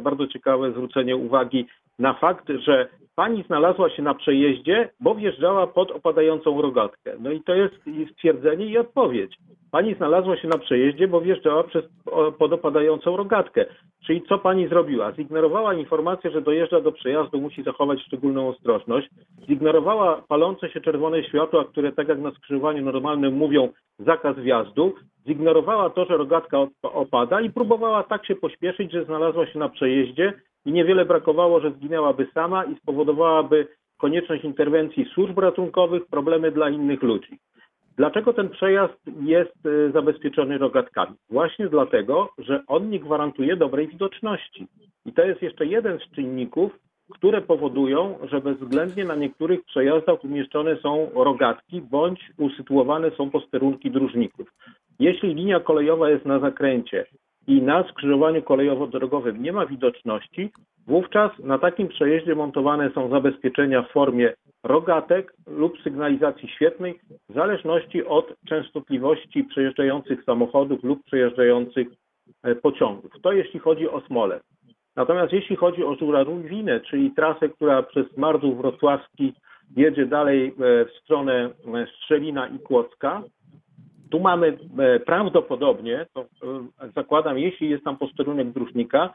bardzo 0.00 0.26
ciekawe 0.26 0.70
zwrócenie 0.70 1.16
uwagi 1.16 1.66
na 1.98 2.14
fakt, 2.14 2.48
że 2.66 2.88
pani 3.16 3.42
znalazła 3.42 3.90
się 3.90 4.02
na 4.02 4.14
przejeździe, 4.14 4.88
bo 5.00 5.14
wjeżdżała 5.14 5.66
pod 5.66 5.90
opadającą 5.90 6.62
rogatkę. 6.62 7.12
No 7.20 7.30
i 7.30 7.42
to 7.42 7.54
jest 7.54 7.74
stwierdzenie 8.12 8.66
i 8.66 8.78
odpowiedź. 8.78 9.38
Pani 9.70 9.94
znalazła 9.94 10.36
się 10.36 10.48
na 10.48 10.58
przejeździe, 10.58 11.08
bo 11.08 11.20
wjeżdżała 11.20 11.64
przez, 11.64 11.84
o, 12.06 12.32
pod 12.32 12.52
opadającą 12.52 13.16
rogatkę. 13.16 13.64
Czyli 14.06 14.22
co 14.22 14.38
pani 14.38 14.68
zrobiła? 14.68 15.12
Zignorowała 15.12 15.74
informację, 15.74 16.30
że 16.30 16.42
dojeżdża 16.42 16.80
do 16.80 16.92
przejazdu, 16.92 17.40
musi 17.40 17.62
zachować 17.62 18.02
szczególną 18.02 18.48
ostrożność. 18.48 19.08
Zignorowała 19.48 20.22
palące 20.28 20.70
się 20.70 20.80
czerwone 20.80 21.24
światła, 21.24 21.64
które 21.64 21.92
tak 21.92 22.08
jak 22.08 22.18
na 22.18 22.30
skrzyżowaniu 22.30 22.84
normalnym 22.84 23.34
mówią 23.34 23.68
zakaz 23.98 24.36
wjazdu. 24.36 24.94
Zignorowała 25.26 25.90
to, 25.90 26.04
że 26.04 26.16
rogatka 26.16 26.56
op- 26.56 26.70
opada 26.82 27.40
i 27.40 27.50
próbowała 27.50 28.02
tak 28.02 28.26
się 28.26 28.34
pośpieszyć, 28.34 28.92
że 28.92 29.04
znalazła 29.04 29.46
się 29.46 29.58
na 29.58 29.68
przejeździe 29.68 30.32
i 30.66 30.72
niewiele 30.72 31.04
brakowało, 31.04 31.60
że 31.60 31.70
zginęłaby 31.70 32.26
sama 32.34 32.64
i 32.64 32.76
spowodowałaby 32.76 33.66
konieczność 33.98 34.44
interwencji 34.44 35.04
służb 35.14 35.38
ratunkowych, 35.38 36.06
problemy 36.06 36.50
dla 36.50 36.70
innych 36.70 37.02
ludzi. 37.02 37.38
Dlaczego 37.98 38.32
ten 38.32 38.48
przejazd 38.48 39.00
jest 39.20 39.66
y, 39.66 39.90
zabezpieczony 39.92 40.58
rogatkami? 40.58 41.16
Właśnie 41.30 41.68
dlatego, 41.68 42.28
że 42.38 42.62
on 42.66 42.90
nie 42.90 43.00
gwarantuje 43.00 43.56
dobrej 43.56 43.88
widoczności. 43.88 44.66
I 45.06 45.12
to 45.12 45.22
jest 45.22 45.42
jeszcze 45.42 45.66
jeden 45.66 45.98
z 45.98 46.14
czynników, 46.14 46.72
które 47.10 47.40
powodują, 47.40 48.18
że 48.30 48.40
bezwzględnie 48.40 49.04
na 49.04 49.14
niektórych 49.14 49.64
przejazdach 49.64 50.24
umieszczone 50.24 50.76
są 50.76 51.10
rogatki 51.14 51.80
bądź 51.80 52.20
usytuowane 52.38 53.10
są 53.10 53.30
posterunki 53.30 53.90
dróżników. 53.90 54.52
Jeśli 55.00 55.34
linia 55.34 55.60
kolejowa 55.60 56.10
jest 56.10 56.24
na 56.24 56.38
zakręcie 56.38 57.06
i 57.48 57.62
na 57.62 57.84
skrzyżowaniu 57.88 58.42
kolejowo-drogowym 58.42 59.42
nie 59.42 59.52
ma 59.52 59.66
widoczności, 59.66 60.50
wówczas 60.86 61.30
na 61.38 61.58
takim 61.58 61.88
przejeździe 61.88 62.34
montowane 62.34 62.90
są 62.94 63.10
zabezpieczenia 63.10 63.82
w 63.82 63.92
formie 63.92 64.34
rogatek 64.64 65.34
lub 65.46 65.82
sygnalizacji 65.82 66.48
świetnej 66.48 67.00
w 67.28 67.34
zależności 67.34 68.04
od 68.04 68.34
częstotliwości 68.48 69.44
przejeżdżających 69.44 70.24
samochodów 70.24 70.84
lub 70.84 71.04
przejeżdżających 71.04 71.88
e, 72.42 72.54
pociągów. 72.54 73.10
To 73.22 73.32
jeśli 73.32 73.60
chodzi 73.60 73.88
o 73.88 74.00
Smolę. 74.00 74.40
Natomiast 74.96 75.32
jeśli 75.32 75.56
chodzi 75.56 75.84
o 75.84 75.94
Żurawinę, 75.94 76.80
czyli 76.80 77.10
trasę, 77.10 77.48
która 77.48 77.82
przez 77.82 78.16
Marzów 78.16 78.56
Wrocławski 78.56 79.32
jedzie 79.76 80.06
dalej 80.06 80.48
e, 80.48 80.84
w 80.84 80.90
stronę 81.02 81.50
e, 81.74 81.86
Strzelina 81.96 82.48
i 82.48 82.58
Kłodzka, 82.58 83.22
tu 84.10 84.20
mamy 84.20 84.58
e, 84.78 85.00
prawdopodobnie, 85.00 86.06
to 86.14 86.20
e, 86.20 86.26
zakładam, 86.96 87.38
jeśli 87.38 87.70
jest 87.70 87.84
tam 87.84 87.96
posterunek 87.96 88.50
dróżnika, 88.50 89.14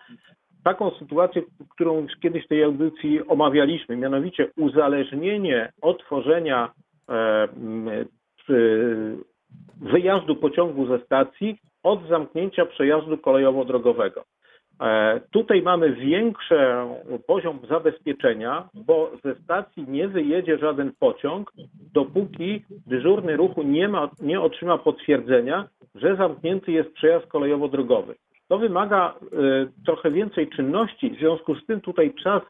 taką 0.63 0.91
sytuację, 0.91 1.41
którą 1.69 2.01
już 2.01 2.11
kiedyś 2.21 2.45
w 2.45 2.47
tej 2.47 2.63
audycji 2.63 3.27
omawialiśmy, 3.27 3.97
mianowicie 3.97 4.49
uzależnienie 4.57 5.71
otworzenia 5.81 6.71
e, 7.09 7.47
wyjazdu 9.81 10.35
pociągu 10.35 10.87
ze 10.87 10.99
stacji 10.99 11.57
od 11.83 12.07
zamknięcia 12.07 12.65
przejazdu 12.65 13.17
kolejowo-drogowego. 13.17 14.23
E, 14.81 15.21
Tutaj 15.31 15.61
mamy 15.61 15.95
większy 15.95 16.55
poziom 17.27 17.59
zabezpieczenia, 17.69 18.69
bo 18.73 19.11
ze 19.23 19.35
stacji 19.35 19.85
nie 19.87 20.07
wyjedzie 20.07 20.57
żaden 20.57 20.91
pociąg, 20.99 21.51
dopóki 21.93 22.63
dyżurny 22.87 23.37
ruchu 23.37 23.63
nie, 23.63 23.87
ma, 23.87 24.09
nie 24.21 24.41
otrzyma 24.41 24.77
potwierdzenia, 24.77 25.67
że 25.95 26.15
zamknięty 26.15 26.71
jest 26.71 26.93
przejazd 26.93 27.27
kolejowo-drogowy. 27.27 28.15
To 28.47 28.57
wymaga 28.57 29.13
e, 29.13 29.15
trochę 29.85 30.11
więcej 30.11 30.49
czynności, 30.49 31.09
w 31.09 31.19
związku 31.19 31.55
z 31.55 31.65
tym 31.65 31.81
tutaj 31.81 32.13
czas 32.23 32.41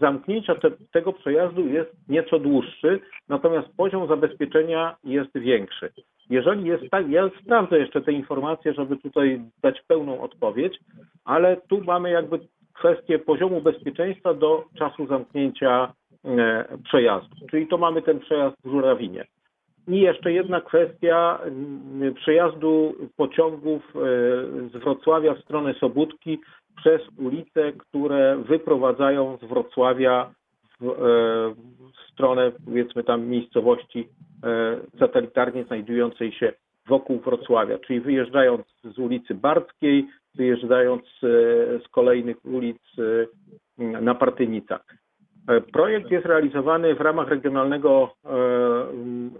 zamknięcia 0.00 0.54
te, 0.54 0.70
tego 0.92 1.12
przejazdu 1.12 1.68
jest 1.68 1.90
nieco 2.08 2.38
dłuższy, 2.38 3.00
natomiast 3.28 3.68
poziom 3.76 4.08
zabezpieczenia 4.08 4.96
jest 5.04 5.38
większy. 5.38 5.92
Jeżeli 6.30 6.64
jest 6.64 6.90
tak, 6.90 7.10
ja 7.10 7.30
sprawdzę 7.42 7.78
jeszcze 7.78 8.00
te 8.00 8.12
informacje, 8.12 8.72
żeby 8.72 8.96
tutaj 8.96 9.40
dać 9.62 9.82
pełną 9.82 10.20
odpowiedź, 10.20 10.78
ale 11.24 11.56
tu 11.56 11.84
mamy 11.84 12.10
jakby 12.10 12.38
kwestię 12.74 13.18
poziomu 13.18 13.60
bezpieczeństwa 13.60 14.34
do 14.34 14.64
czasu 14.78 15.06
zamknięcia 15.06 15.92
e, 16.24 16.64
przejazdu. 16.84 17.36
Czyli 17.50 17.66
to 17.66 17.78
mamy 17.78 18.02
ten 18.02 18.20
przejazd 18.20 18.56
w 18.64 18.70
Żurawinie. 18.70 19.24
I 19.88 20.00
jeszcze 20.00 20.32
jedna 20.32 20.60
kwestia 20.60 21.38
mm, 21.42 22.14
przejazdu 22.14 22.94
pociągów 23.16 23.82
e, 23.96 23.98
z 24.68 24.72
Wrocławia 24.72 25.34
w 25.34 25.40
stronę 25.40 25.74
Sobótki 25.74 26.38
przez 26.78 27.02
ulice, 27.18 27.72
które 27.72 28.36
wyprowadzają 28.48 29.38
z 29.42 29.48
Wrocławia 29.48 30.30
w, 30.80 30.84
e, 30.84 30.94
w 31.92 32.12
stronę 32.12 32.52
powiedzmy 32.64 33.04
tam 33.04 33.26
miejscowości 33.26 34.08
e, 34.44 34.76
satelitarnie 34.98 35.64
znajdującej 35.64 36.32
się 36.32 36.52
wokół 36.86 37.18
Wrocławia, 37.18 37.78
czyli 37.78 38.00
wyjeżdżając 38.00 38.66
z 38.84 38.98
ulicy 38.98 39.34
Barckiej, 39.34 40.06
wyjeżdżając 40.34 41.02
e, 41.02 41.26
z 41.84 41.88
kolejnych 41.90 42.36
ulic 42.44 42.78
na 43.78 44.14
Partynicach. 44.14 44.84
Projekt 45.72 46.10
jest 46.10 46.26
realizowany 46.26 46.94
w 46.94 47.00
ramach 47.00 47.28
regionalnego, 47.28 48.14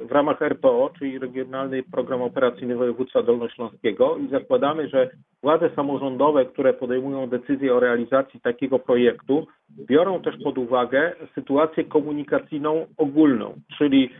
w 0.00 0.12
ramach 0.12 0.42
RPO, 0.42 0.90
czyli 0.98 1.18
Regionalny 1.18 1.82
Program 1.82 2.22
Operacyjny 2.22 2.76
Województwa 2.76 3.22
Dolnośląskiego 3.22 4.16
i 4.16 4.28
zakładamy, 4.28 4.88
że 4.88 5.10
władze 5.42 5.70
samorządowe, 5.76 6.44
które 6.44 6.74
podejmują 6.74 7.26
decyzję 7.26 7.74
o 7.74 7.80
realizacji 7.80 8.40
takiego 8.40 8.78
projektu, 8.78 9.46
biorą 9.86 10.22
też 10.22 10.34
pod 10.44 10.58
uwagę 10.58 11.12
sytuację 11.34 11.84
komunikacyjną 11.84 12.86
ogólną, 12.96 13.54
czyli 13.78 14.10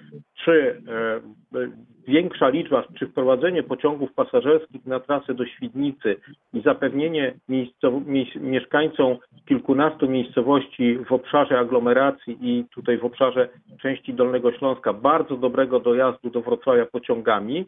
czy 0.45 0.83
e, 0.89 1.71
większa 2.09 2.49
liczba, 2.49 2.85
czy 2.99 3.07
wprowadzenie 3.07 3.63
pociągów 3.63 4.13
pasażerskich 4.13 4.87
na 4.87 5.01
trasę 5.01 5.35
do 5.35 5.47
Świdnicy 5.47 6.17
i 6.55 6.61
zapewnienie 6.61 7.35
miejscow- 7.49 8.07
mieszkańcom 8.41 9.17
kilkunastu 9.49 10.09
miejscowości 10.09 10.99
w 10.99 11.13
obszarze 11.13 11.59
aglomeracji 11.59 12.39
i 12.41 12.65
tutaj 12.75 12.99
w 12.99 13.05
obszarze 13.05 13.49
części 13.83 14.15
Dolnego 14.15 14.53
Śląska 14.53 14.93
bardzo 14.93 15.37
dobrego 15.37 15.81
dojazdu 15.81 16.31
do 16.31 16.41
Wrocławia 16.41 16.87
pociągami 16.87 17.65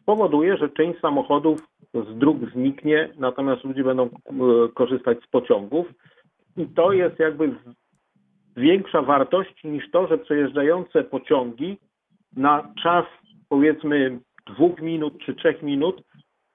spowoduje, 0.00 0.56
że 0.56 0.68
część 0.68 1.00
samochodów 1.00 1.60
z 1.94 2.18
dróg 2.18 2.36
zniknie, 2.52 3.08
natomiast 3.18 3.64
ludzie 3.64 3.84
będą 3.84 4.04
e, 4.04 4.08
korzystać 4.74 5.18
z 5.22 5.26
pociągów 5.26 5.86
i 6.56 6.66
to 6.66 6.92
jest 6.92 7.18
jakby 7.18 7.54
większa 8.56 9.02
wartość 9.02 9.64
niż 9.64 9.90
to, 9.90 10.06
że 10.06 10.18
przejeżdżające 10.18 11.04
pociągi 11.04 11.78
na 12.36 12.72
czas 12.82 13.04
powiedzmy 13.48 14.20
dwóch 14.46 14.80
minut 14.80 15.18
czy 15.18 15.34
trzech 15.34 15.62
minut 15.62 16.02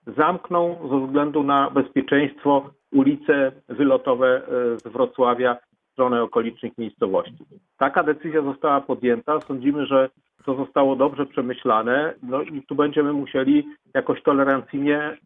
zamkną 0.07 0.89
ze 0.89 1.05
względu 1.07 1.43
na 1.43 1.69
bezpieczeństwo 1.69 2.69
ulice 2.91 3.51
wylotowe 3.69 4.41
e, 4.47 4.79
z 4.79 4.83
Wrocławia 4.83 5.55
w 5.55 5.91
stronę 5.91 6.23
okolicznych 6.23 6.77
miejscowości. 6.77 7.45
Taka 7.77 8.03
decyzja 8.03 8.41
została 8.41 8.81
podjęta. 8.81 9.39
Sądzimy, 9.39 9.85
że 9.85 10.09
to 10.45 10.55
zostało 10.55 10.95
dobrze 10.95 11.25
przemyślane. 11.25 12.13
No 12.23 12.41
i 12.41 12.61
tu 12.61 12.75
będziemy 12.75 13.13
musieli 13.13 13.67
jakoś 13.93 14.23
tolerancyjnie 14.23 14.97
e, 14.97 15.17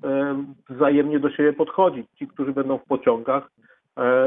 wzajemnie 0.70 1.20
do 1.20 1.30
siebie 1.30 1.54
podchodzić. 1.54 2.08
Ci, 2.20 2.28
którzy 2.28 2.54
będą 2.54 2.78
w 2.78 2.86
pociągach, 2.86 3.52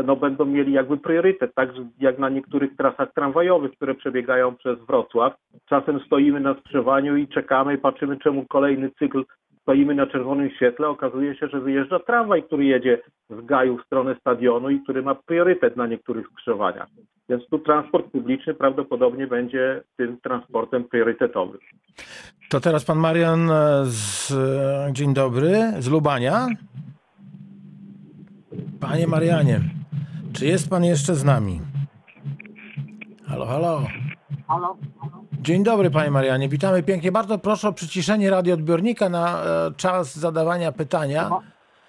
no 0.04 0.16
będą 0.16 0.44
mieli 0.44 0.72
jakby 0.72 0.96
priorytet, 0.96 1.54
tak 1.54 1.70
jak 2.00 2.18
na 2.18 2.28
niektórych 2.28 2.76
trasach 2.76 3.12
tramwajowych, 3.12 3.72
które 3.72 3.94
przebiegają 3.94 4.56
przez 4.56 4.78
Wrocław. 4.78 5.32
Czasem 5.66 6.00
stoimy 6.06 6.40
na 6.40 6.54
skrzyżowaniu 6.54 7.16
i 7.16 7.28
czekamy 7.28 7.78
patrzymy, 7.78 8.16
czemu 8.16 8.46
kolejny 8.46 8.90
cykl 8.98 9.24
stoimy 9.62 9.94
na 9.94 10.06
czerwonym 10.06 10.50
świetle. 10.50 10.88
Okazuje 10.88 11.36
się, 11.36 11.48
że 11.48 11.60
wyjeżdża 11.60 11.98
tramwaj, 11.98 12.42
który 12.42 12.64
jedzie 12.64 12.98
z 13.30 13.46
Gaju 13.46 13.78
w 13.78 13.86
stronę 13.86 14.16
stadionu 14.20 14.70
i 14.70 14.80
który 14.80 15.02
ma 15.02 15.14
priorytet 15.14 15.76
na 15.76 15.86
niektórych 15.86 16.26
skrzyżowaniach. 16.26 16.88
Więc 17.28 17.48
tu 17.48 17.58
transport 17.58 18.06
publiczny 18.12 18.54
prawdopodobnie 18.54 19.26
będzie 19.26 19.82
tym 19.96 20.20
transportem 20.20 20.84
priorytetowym. 20.84 21.58
To 22.50 22.60
teraz 22.60 22.84
pan 22.84 22.98
Marian 22.98 23.50
e, 23.50 23.84
z... 23.84 24.32
e, 24.32 24.92
Dzień 24.92 25.14
dobry, 25.14 25.72
z 25.78 25.90
Lubania. 25.90 26.46
Panie 28.80 29.06
Marianie, 29.06 29.60
czy 30.32 30.46
jest 30.46 30.70
pan 30.70 30.84
jeszcze 30.84 31.14
z 31.14 31.24
nami? 31.24 31.60
Halo, 33.26 33.46
halo. 33.46 33.82
Halo? 34.48 34.76
Dzień 35.40 35.64
dobry, 35.64 35.90
panie 35.90 36.10
Marianie. 36.10 36.48
Witamy 36.48 36.82
pięknie. 36.82 37.12
Bardzo 37.12 37.38
proszę 37.38 37.68
o 37.68 37.72
przyciszenie 37.72 38.30
radioodbiornika 38.30 39.08
na 39.08 39.42
e, 39.42 39.70
czas 39.76 40.18
zadawania 40.18 40.72
pytania. 40.72 41.30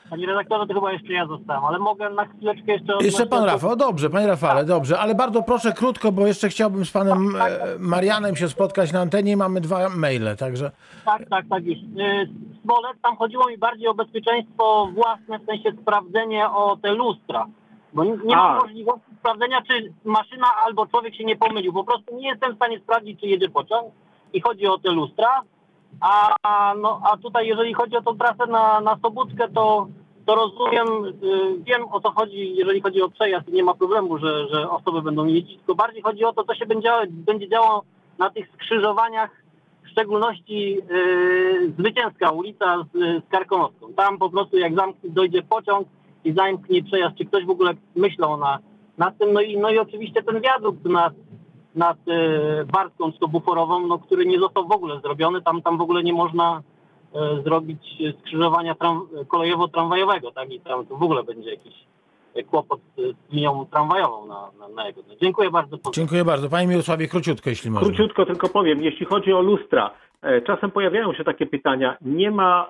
Panie 0.09 0.27
redaktorze, 0.27 0.67
to 0.67 0.73
chyba 0.73 0.91
jeszcze 0.91 1.13
ja 1.13 1.27
zostałem, 1.27 1.65
ale 1.65 1.79
mogę 1.79 2.09
na 2.09 2.25
chwileczkę 2.25 2.71
jeszcze... 2.71 2.93
Jeszcze 3.01 3.25
pan 3.25 3.43
Rafał, 3.43 3.75
dobrze, 3.75 4.09
panie 4.09 4.27
Rafale, 4.27 4.65
dobrze, 4.65 4.99
ale 4.99 5.15
bardzo 5.15 5.43
proszę 5.43 5.73
krótko, 5.73 6.11
bo 6.11 6.27
jeszcze 6.27 6.49
chciałbym 6.49 6.85
z 6.85 6.91
panem 6.91 7.35
e, 7.35 7.49
Marianem 7.79 8.35
się 8.35 8.49
spotkać 8.49 8.91
na 8.91 8.99
antenie 8.99 9.31
i 9.31 9.35
mamy 9.35 9.61
dwa 9.61 9.89
maile, 9.89 10.35
także 10.37 10.71
Tak, 11.05 11.29
tak, 11.29 11.45
tak 11.49 11.65
już. 11.65 11.77
Yy, 11.77 12.29
Smolec, 12.61 12.97
tam 13.01 13.17
chodziło 13.17 13.47
mi 13.47 13.57
bardziej 13.57 13.87
o 13.87 13.93
bezpieczeństwo 13.93 14.89
własne, 14.93 15.39
w 15.39 15.45
sensie 15.45 15.71
sprawdzenie 15.81 16.49
o 16.49 16.77
te 16.81 16.91
lustra. 16.91 17.45
Bo 17.93 18.03
nie 18.03 18.17
nie 18.25 18.35
ma 18.35 18.49
A. 18.49 18.61
możliwości 18.61 19.15
sprawdzenia, 19.19 19.61
czy 19.61 19.93
maszyna 20.03 20.47
albo 20.65 20.87
człowiek 20.87 21.15
się 21.15 21.23
nie 21.23 21.35
pomylił. 21.35 21.73
Po 21.73 21.83
prostu 21.83 22.15
nie 22.15 22.27
jestem 22.27 22.53
w 22.53 22.55
stanie 22.55 22.79
sprawdzić, 22.79 23.19
czy 23.19 23.27
jedzie 23.27 23.49
pociąg 23.49 23.93
i 24.33 24.41
chodzi 24.41 24.67
o 24.67 24.77
te 24.77 24.91
lustra. 24.91 25.41
A, 26.01 26.73
no, 26.81 27.01
a 27.03 27.17
tutaj, 27.17 27.47
jeżeli 27.47 27.73
chodzi 27.73 27.97
o 27.97 28.01
tą 28.01 28.17
trasę 28.17 28.45
na, 28.47 28.81
na 28.81 28.97
Sobótkę, 29.01 29.49
to, 29.49 29.87
to 30.29 30.35
rozumiem, 30.35 30.87
yy, 31.21 31.63
wiem 31.63 31.83
o 31.91 32.01
co 32.01 32.11
chodzi, 32.11 32.55
jeżeli 32.55 32.81
chodzi 32.81 33.01
o 33.01 33.09
przejazd 33.09 33.47
nie 33.47 33.63
ma 33.63 33.73
problemu, 33.73 34.17
że, 34.17 34.47
że 34.47 34.69
osoby 34.69 35.01
będą 35.01 35.25
jeździć, 35.25 35.57
tylko 35.57 35.75
bardziej 35.75 36.01
chodzi 36.01 36.25
o 36.25 36.33
to, 36.33 36.43
co 36.43 36.55
się 36.55 36.65
będzie, 36.65 36.91
będzie 37.09 37.49
działo 37.49 37.83
na 38.17 38.29
tych 38.29 38.47
skrzyżowaniach 38.53 39.29
w 39.85 39.89
szczególności 39.89 40.75
yy, 40.89 41.71
Zwycięska 41.79 42.31
ulica 42.31 42.85
z, 42.93 42.97
z 43.25 43.29
Karkonoską. 43.29 43.93
Tam 43.93 44.17
po 44.17 44.29
prostu 44.29 44.57
jak 44.57 44.75
zamknie, 44.75 45.09
dojdzie 45.09 45.41
pociąg 45.41 45.87
i 46.23 46.33
zamknie 46.33 46.83
przejazd, 46.83 47.15
czy 47.17 47.25
ktoś 47.25 47.45
w 47.45 47.49
ogóle 47.49 47.73
myślał 47.95 48.37
na, 48.37 48.59
nad 48.97 49.17
tym. 49.17 49.33
No 49.33 49.41
i, 49.41 49.57
no 49.57 49.69
i 49.69 49.77
oczywiście 49.77 50.23
ten 50.23 50.41
wiadukt 50.41 50.85
nad, 50.85 51.13
nad 51.75 51.97
yy, 52.07 53.11
to 53.19 53.27
buforową, 53.27 53.87
no, 53.87 53.99
który 53.99 54.25
nie 54.25 54.39
został 54.39 54.67
w 54.67 54.71
ogóle 54.71 54.99
zrobiony. 54.99 55.41
Tam, 55.41 55.61
tam 55.61 55.77
w 55.77 55.81
ogóle 55.81 56.03
nie 56.03 56.13
można 56.13 56.61
zrobić 57.43 57.81
skrzyżowania 58.21 58.75
tram, 58.75 59.07
kolejowo-tramwajowego, 59.27 60.31
tak? 60.31 60.51
I 60.51 60.59
tam 60.59 60.85
to 60.85 60.95
w 60.95 61.03
ogóle 61.03 61.23
będzie 61.23 61.49
jakiś 61.49 61.73
kłopot 62.49 62.79
z 62.97 63.33
linią 63.33 63.65
tramwajową 63.71 64.25
na, 64.25 64.51
na, 64.59 64.67
na 64.67 64.87
jego. 64.87 65.01
Dziękuję 65.21 65.51
bardzo. 65.51 65.77
dziękuję 65.93 66.25
bardzo. 66.25 66.49
Panie 66.49 66.67
Mirosławie, 66.67 67.07
króciutko, 67.07 67.49
jeśli 67.49 67.71
można. 67.71 67.87
Króciutko 67.87 68.25
tylko 68.25 68.49
powiem, 68.49 68.83
jeśli 68.83 69.05
chodzi 69.05 69.33
o 69.33 69.41
lustra, 69.41 69.91
e, 70.21 70.41
czasem 70.41 70.71
pojawiają 70.71 71.13
się 71.13 71.23
takie 71.23 71.45
pytania. 71.45 71.97
Nie 72.01 72.31
ma 72.31 72.69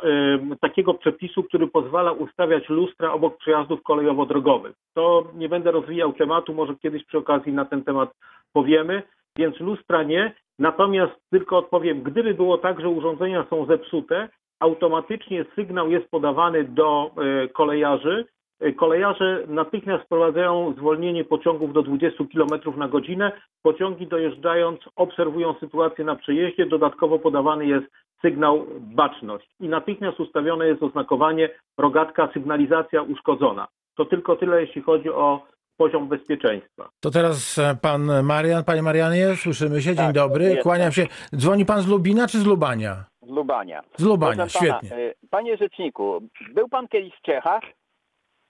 e, 0.52 0.56
takiego 0.62 0.94
przepisu, 0.94 1.44
który 1.44 1.68
pozwala 1.68 2.12
ustawiać 2.12 2.70
lustra 2.70 3.14
obok 3.14 3.38
przejazdów 3.38 3.80
kolejowo-drogowych. 3.84 4.74
To 4.94 5.24
nie 5.36 5.50
będę 5.50 5.72
rozwijał 5.72 6.14
tematu, 6.14 6.54
może 6.54 6.76
kiedyś 6.76 7.06
przy 7.06 7.18
okazji 7.18 7.54
na 7.54 7.66
ten 7.66 7.84
temat 7.84 8.10
powiemy, 8.54 9.04
więc 9.38 9.60
lustra 9.60 10.04
nie. 10.04 10.34
Natomiast 10.60 11.14
tylko 11.30 11.58
odpowiem, 11.58 12.04
gdyby 12.04 12.34
było 12.34 12.58
tak, 12.58 12.82
że 12.82 12.90
urządzenia 12.90 13.46
są 13.50 13.66
zepsute, 13.66 14.30
automatycznie 14.60 15.46
sygnał 15.56 15.92
jest 15.92 16.10
podawany 16.10 16.64
do 16.64 17.12
e, 17.18 17.48
kolejarzy. 17.48 18.26
E, 18.60 18.72
Kolejarze 18.72 19.44
natychmiast 19.48 20.04
wprowadzają 20.04 20.74
zwolnienie 20.78 21.26
pociągów 21.26 21.74
do 21.74 21.82
20 21.82 22.24
km 22.34 22.78
na 22.78 22.88
godzinę. 22.88 23.32
Pociągi 23.62 24.08
dojeżdżając 24.08 24.80
obserwują 24.96 25.54
sytuację 25.60 26.06
na 26.06 26.16
przejeździe. 26.16 26.66
Dodatkowo 26.66 27.20
podawany 27.20 27.66
jest 27.66 27.86
sygnał 28.22 28.66
baczność 28.80 29.50
i 29.60 29.70
natychmiast 29.70 30.20
ustawione 30.20 30.68
jest 30.68 30.84
oznakowanie 30.84 31.50
rogatka 31.78 32.30
sygnalizacja 32.34 33.02
uszkodzona. 33.02 33.68
To 33.96 34.06
tylko 34.06 34.36
tyle, 34.36 34.62
jeśli 34.62 34.82
chodzi 34.82 35.10
o 35.10 35.42
poziom 35.80 36.08
bezpieczeństwa. 36.08 36.90
To 37.00 37.12
teraz 37.12 37.58
e, 37.58 37.76
pan 37.82 38.24
Marian. 38.24 38.64
Panie 38.64 38.82
Marianie, 38.82 39.36
słyszymy 39.36 39.82
się. 39.82 39.96
Dzień 39.96 40.06
Tak, 40.06 40.16
dobry. 40.16 40.58
Kłaniam 40.64 40.92
się. 40.92 41.08
Dzwoni 41.36 41.66
pan 41.66 41.82
z 41.82 41.88
Lubina 41.88 42.28
czy 42.28 42.38
z 42.40 42.46
Lubania? 42.46 43.06
z 43.22 43.30
Lubania. 43.32 43.82
Z 43.98 44.04
Lubania, 44.04 44.44
Proszę 44.44 44.60
pana, 44.60 44.80
świetnie. 44.80 44.98
y, 44.98 45.14
Panie 45.30 45.58
rzeczniku, 45.58 46.22
był 46.54 46.70
pan 46.70 46.88
kiedyś 46.88 47.14
w 47.16 47.22
Czechach? 47.22 47.62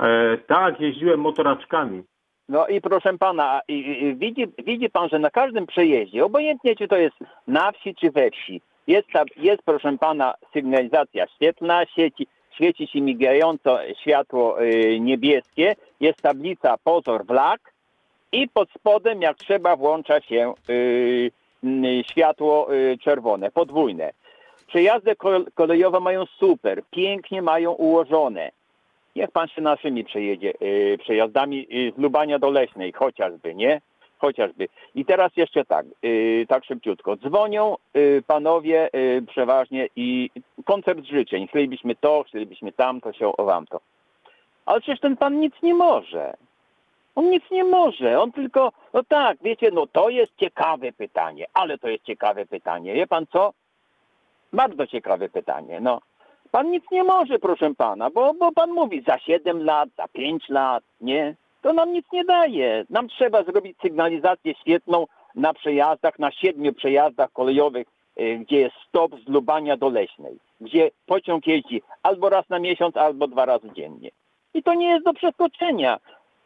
E, 0.01 0.37
tak, 0.37 0.79
jeździłem 0.79 1.19
motoraczkami. 1.19 2.03
No 2.49 2.67
i 2.67 2.81
proszę 2.81 3.17
pana, 3.17 3.61
i, 3.67 3.73
i, 4.03 4.15
widzi, 4.15 4.47
widzi 4.65 4.89
pan, 4.89 5.09
że 5.09 5.19
na 5.19 5.29
każdym 5.29 5.67
przejeździe, 5.67 6.25
obojętnie 6.25 6.75
czy 6.75 6.87
to 6.87 6.97
jest 6.97 7.15
na 7.47 7.71
wsi 7.71 7.95
czy 7.95 8.11
we 8.11 8.31
wsi, 8.31 8.61
jest, 8.87 9.07
ta, 9.13 9.23
jest 9.37 9.61
proszę 9.65 9.97
pana 9.99 10.33
sygnalizacja 10.53 11.27
świetlna, 11.35 11.85
świeci, 11.85 12.27
świeci 12.59 12.87
się 12.87 13.01
migająco 13.01 13.79
światło 14.01 14.63
y, 14.63 14.99
niebieskie, 14.99 15.75
jest 15.99 16.21
tablica 16.21 16.75
pozor 16.83 17.25
wlak 17.25 17.73
i 18.31 18.47
pod 18.49 18.69
spodem 18.71 19.21
jak 19.21 19.37
trzeba 19.37 19.75
włącza 19.75 20.21
się 20.21 20.53
y, 20.69 21.31
światło 22.11 22.73
y, 22.75 22.97
czerwone, 23.03 23.51
podwójne. 23.51 24.11
Przejazdy 24.67 25.15
kol- 25.15 25.45
kolejowe 25.55 25.99
mają 25.99 26.25
super, 26.25 26.81
pięknie 26.91 27.41
mają 27.41 27.71
ułożone. 27.71 28.51
Niech 29.15 29.31
pan 29.31 29.47
się 29.47 29.61
naszymi 29.61 30.03
przejedzie, 30.03 30.53
przejazdami 30.99 31.67
z 31.95 31.97
Lubania 31.97 32.39
do 32.39 32.49
Leśnej, 32.49 32.91
chociażby, 32.91 33.55
nie? 33.55 33.81
Chociażby. 34.19 34.67
I 34.95 35.05
teraz 35.05 35.31
jeszcze 35.35 35.65
tak, 35.65 35.85
yy, 36.01 36.45
tak 36.47 36.65
szybciutko. 36.65 37.17
Dzwonią 37.17 37.75
yy, 37.93 38.23
panowie 38.27 38.89
yy, 38.93 39.21
przeważnie 39.21 39.87
i 39.95 40.29
koncert 40.65 41.05
życzeń. 41.05 41.47
Chcielibyśmy 41.47 41.95
to, 41.95 42.23
chcielibyśmy 42.27 42.71
tamto, 42.71 43.13
się 43.13 43.27
o 43.37 43.45
wamto. 43.45 43.79
Ale 44.65 44.81
przecież 44.81 44.99
ten 44.99 45.17
pan 45.17 45.39
nic 45.39 45.53
nie 45.63 45.73
może. 45.73 46.37
On 47.15 47.29
nic 47.29 47.43
nie 47.51 47.63
może. 47.63 48.21
On 48.21 48.31
tylko, 48.31 48.71
no 48.93 49.03
tak, 49.03 49.37
wiecie, 49.43 49.69
no 49.73 49.87
to 49.87 50.09
jest 50.09 50.31
ciekawe 50.37 50.91
pytanie, 50.91 51.45
ale 51.53 51.77
to 51.77 51.87
jest 51.87 52.03
ciekawe 52.03 52.45
pytanie. 52.45 52.93
Wie 52.93 53.07
pan 53.07 53.25
co? 53.33 53.53
Bardzo 54.53 54.87
ciekawe 54.87 55.29
pytanie. 55.29 55.79
No, 55.79 56.01
Pan 56.51 56.71
nic 56.71 56.83
nie 56.91 57.03
może, 57.03 57.39
proszę 57.39 57.75
pana, 57.75 58.09
bo, 58.09 58.33
bo 58.33 58.51
pan 58.51 58.71
mówi 58.71 59.03
za 59.07 59.19
7 59.19 59.63
lat, 59.63 59.89
za 59.97 60.07
5 60.07 60.49
lat, 60.49 60.83
nie? 61.01 61.35
To 61.61 61.73
nam 61.73 61.93
nic 61.93 62.05
nie 62.13 62.23
daje. 62.25 62.85
Nam 62.89 63.07
trzeba 63.07 63.43
zrobić 63.43 63.77
sygnalizację 63.81 64.55
świetną 64.55 65.07
na 65.35 65.53
przejazdach, 65.53 66.19
na 66.19 66.31
siedmiu 66.31 66.73
przejazdach 66.73 67.31
kolejowych, 67.31 67.87
y, 68.19 68.37
gdzie 68.37 68.59
jest 68.59 68.75
stop 68.87 69.11
z 69.25 69.27
Lubania 69.27 69.77
do 69.77 69.89
Leśnej, 69.89 70.39
gdzie 70.61 70.91
pociąg 71.05 71.47
jeździ 71.47 71.81
albo 72.03 72.29
raz 72.29 72.49
na 72.49 72.59
miesiąc, 72.59 72.97
albo 72.97 73.27
dwa 73.27 73.45
razy 73.45 73.69
dziennie. 73.75 74.09
I 74.53 74.63
to 74.63 74.73
nie 74.73 74.87
jest 74.87 75.05
do 75.05 75.13
przeskoczenia. 75.13 75.99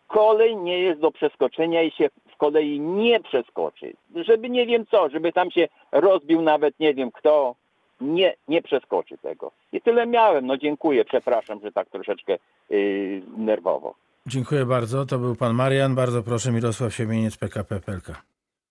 Kolej 0.07 0.57
nie 0.57 0.79
jest 0.79 0.99
do 0.99 1.11
przeskoczenia 1.11 1.81
i 1.81 1.91
się 1.91 2.09
w 2.29 2.37
kolei 2.37 2.79
nie 2.79 3.19
przeskoczy. 3.19 3.93
Żeby 4.15 4.49
nie 4.49 4.65
wiem 4.65 4.85
co, 4.85 5.09
żeby 5.09 5.31
tam 5.31 5.51
się 5.51 5.67
rozbił 5.91 6.41
nawet 6.41 6.79
nie 6.79 6.93
wiem 6.93 7.11
kto, 7.11 7.55
nie, 8.01 8.35
nie 8.47 8.61
przeskoczy 8.61 9.17
tego. 9.17 9.51
I 9.71 9.81
tyle 9.81 10.05
miałem. 10.05 10.47
No 10.47 10.57
dziękuję, 10.57 11.05
przepraszam, 11.05 11.59
że 11.63 11.71
tak 11.71 11.89
troszeczkę 11.89 12.37
yy, 12.69 13.21
nerwowo. 13.37 13.95
Dziękuję 14.27 14.65
bardzo. 14.65 15.05
To 15.05 15.19
był 15.19 15.35
pan 15.35 15.55
Marian. 15.55 15.95
Bardzo 15.95 16.23
proszę, 16.23 16.51
Mirosław 16.51 16.93
Siemieniec, 16.93 17.37
PKP 17.37 17.79
PLK. 17.79 18.23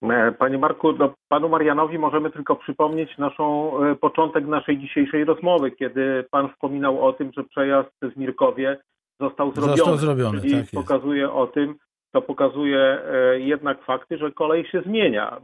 E, 0.03 0.33
Panie 0.33 0.59
Marku, 0.59 0.93
no, 0.93 1.15
panu 1.29 1.49
Marianowi 1.49 1.99
możemy 1.99 2.31
tylko 2.31 2.57
przypomnieć 2.57 3.19
naszą 3.19 3.73
e, 3.85 3.95
początek 3.95 4.47
naszej 4.47 4.79
dzisiejszej 4.79 5.25
rozmowy, 5.25 5.71
kiedy 5.71 6.25
pan 6.31 6.49
wspominał 6.53 7.05
o 7.07 7.13
tym, 7.13 7.33
że 7.37 7.45
przejazd 7.45 7.91
w 8.03 8.17
Mirkowie 8.17 8.81
został 9.21 9.53
zrobiony. 9.53 9.77
Został 9.77 9.97
zrobiony, 9.97 10.41
czyli 10.41 10.53
tak 10.53 10.61
jest. 10.61 10.75
pokazuje 10.75 11.33
o 11.33 11.47
tym, 11.47 11.75
to 12.13 12.23
pokazuje 12.23 12.79
e, 12.79 13.41
jednak 13.41 13.85
fakty, 13.85 14.19
że 14.19 14.33
kolej 14.33 14.67
się 14.67 14.83
zmienia. 14.87 15.41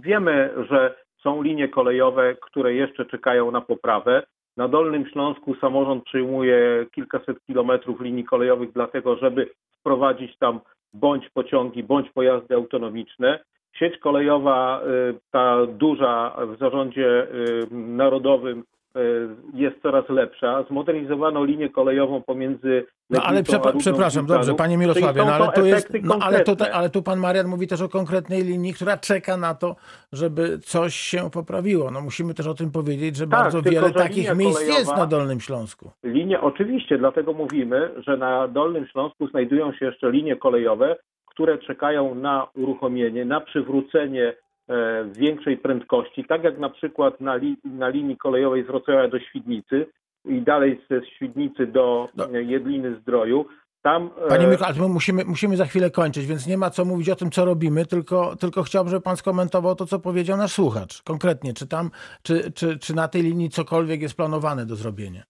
Wiemy, 0.00 0.50
że 0.70 0.94
są 1.22 1.42
linie 1.42 1.68
kolejowe, 1.68 2.34
które 2.34 2.74
jeszcze 2.74 3.04
czekają 3.04 3.50
na 3.50 3.60
poprawę. 3.60 4.22
Na 4.56 4.68
Dolnym 4.68 5.06
Śląsku 5.06 5.54
samorząd 5.54 6.04
przyjmuje 6.04 6.86
kilkaset 6.94 7.36
kilometrów 7.46 8.00
linii 8.00 8.24
kolejowych, 8.24 8.72
dlatego 8.72 9.16
żeby 9.16 9.50
wprowadzić 9.80 10.38
tam 10.38 10.60
bądź 10.94 11.28
pociągi, 11.30 11.82
bądź 11.82 12.10
pojazdy 12.10 12.54
autonomiczne. 12.54 13.38
Sieć 13.72 13.98
kolejowa, 13.98 14.82
y, 15.10 15.18
ta 15.30 15.66
duża 15.66 16.36
w 16.46 16.58
zarządzie 16.58 17.22
y, 17.22 17.66
narodowym 17.70 18.64
jest 19.54 19.82
coraz 19.82 20.08
lepsza. 20.08 20.64
Zmodernizowano 20.70 21.44
linię 21.44 21.68
kolejową 21.70 22.22
pomiędzy 22.22 22.86
No 23.10 23.22
ale 23.22 23.34
Legnicą 23.36 23.56
a 23.56 23.60
przepra- 23.60 23.66
Rudną 23.66 23.80
przepraszam, 23.80 24.26
dobrze, 24.26 24.54
panie 24.54 24.74
Czyli 24.74 24.80
Mirosławie, 24.80 25.20
są 25.20 25.26
no 25.26 25.32
ale 25.34 25.46
to 25.46 25.52
tu 25.52 25.66
jest, 25.66 25.92
no, 26.02 26.18
ale, 26.20 26.44
tutaj, 26.44 26.70
ale 26.72 26.90
tu 26.90 27.02
pan 27.02 27.18
Marian 27.18 27.46
mówi 27.46 27.66
też 27.66 27.82
o 27.82 27.88
konkretnej 27.88 28.42
linii, 28.44 28.74
która 28.74 28.96
czeka 28.96 29.36
na 29.36 29.54
to, 29.54 29.76
żeby 30.12 30.58
coś 30.58 30.94
się 30.94 31.30
poprawiło. 31.30 31.90
No 31.90 32.00
musimy 32.00 32.34
też 32.34 32.46
o 32.46 32.54
tym 32.54 32.70
powiedzieć, 32.70 33.16
że 33.16 33.24
Tak, 33.26 33.30
bardzo 33.30 33.62
tylko 33.62 33.74
wiele 33.74 33.88
że 33.88 33.94
takich 33.94 34.36
miejsc 34.36 34.60
jest 34.60 34.90
kolejowa- 34.90 34.96
na 34.98 35.06
Dolnym 35.06 35.40
Śląsku. 35.40 35.90
Linie, 36.04 36.40
oczywiście, 36.40 36.98
dlatego 36.98 37.32
mówimy, 37.32 37.90
że 38.06 38.16
na 38.16 38.48
Dolnym 38.48 38.86
Śląsku 38.86 39.26
znajdują 39.28 39.72
się 39.72 39.86
jeszcze 39.86 40.10
linie 40.10 40.36
kolejowe, 40.36 40.96
które 41.26 41.58
czekają 41.58 42.14
na 42.14 42.46
uruchomienie, 42.54 43.24
na 43.24 43.40
przywrócenie 43.40 44.34
większej 45.12 45.56
prędkości, 45.58 46.24
tak 46.24 46.44
jak 46.44 46.58
na 46.58 46.70
przykład 46.70 47.20
na, 47.20 47.34
li, 47.36 47.56
na 47.64 47.88
linii 47.88 48.16
kolejowej 48.16 48.64
z 48.64 48.66
Wrocławia 48.66 49.08
do 49.08 49.18
Świdnicy 49.20 49.86
i 50.24 50.40
dalej 50.42 50.80
ze 50.90 51.06
Świdnicy 51.06 51.66
do 51.66 52.08
No. 52.16 52.28
e, 52.34 52.42
Jedliny 52.42 52.96
Zdroju. 53.00 53.46
Tam 53.82 54.10
e, 54.24 54.28
Panie 54.28 54.46
Mirku, 54.46 54.64
ale 54.64 54.74
my 54.80 54.88
musimy, 54.88 55.24
musimy 55.24 55.56
za 55.56 55.64
chwilę 55.64 55.90
kończyć, 55.90 56.26
więc 56.26 56.46
nie 56.46 56.56
ma 56.58 56.70
co 56.70 56.84
mówić 56.84 57.10
o 57.10 57.16
tym, 57.16 57.30
co 57.30 57.44
robimy, 57.44 57.86
tylko, 57.86 58.36
tylko 58.36 58.62
chciałbym, 58.62 58.90
żeby 58.90 59.02
pan 59.02 59.16
skomentował 59.16 59.74
to, 59.74 59.86
co 59.86 59.98
powiedział 59.98 60.36
nasz 60.36 60.52
słuchacz. 60.52 61.02
Konkretnie, 61.02 61.54
czy 61.54 61.66
tam, 61.68 61.90
czy, 62.22 62.52
czy, 62.52 62.78
czy 62.78 62.94
na 62.94 63.08
tej 63.08 63.22
linii 63.22 63.50
cokolwiek 63.50 64.02
jest 64.02 64.16
planowane 64.16 64.66
do 64.66 64.74
zrobienia? 64.76 65.22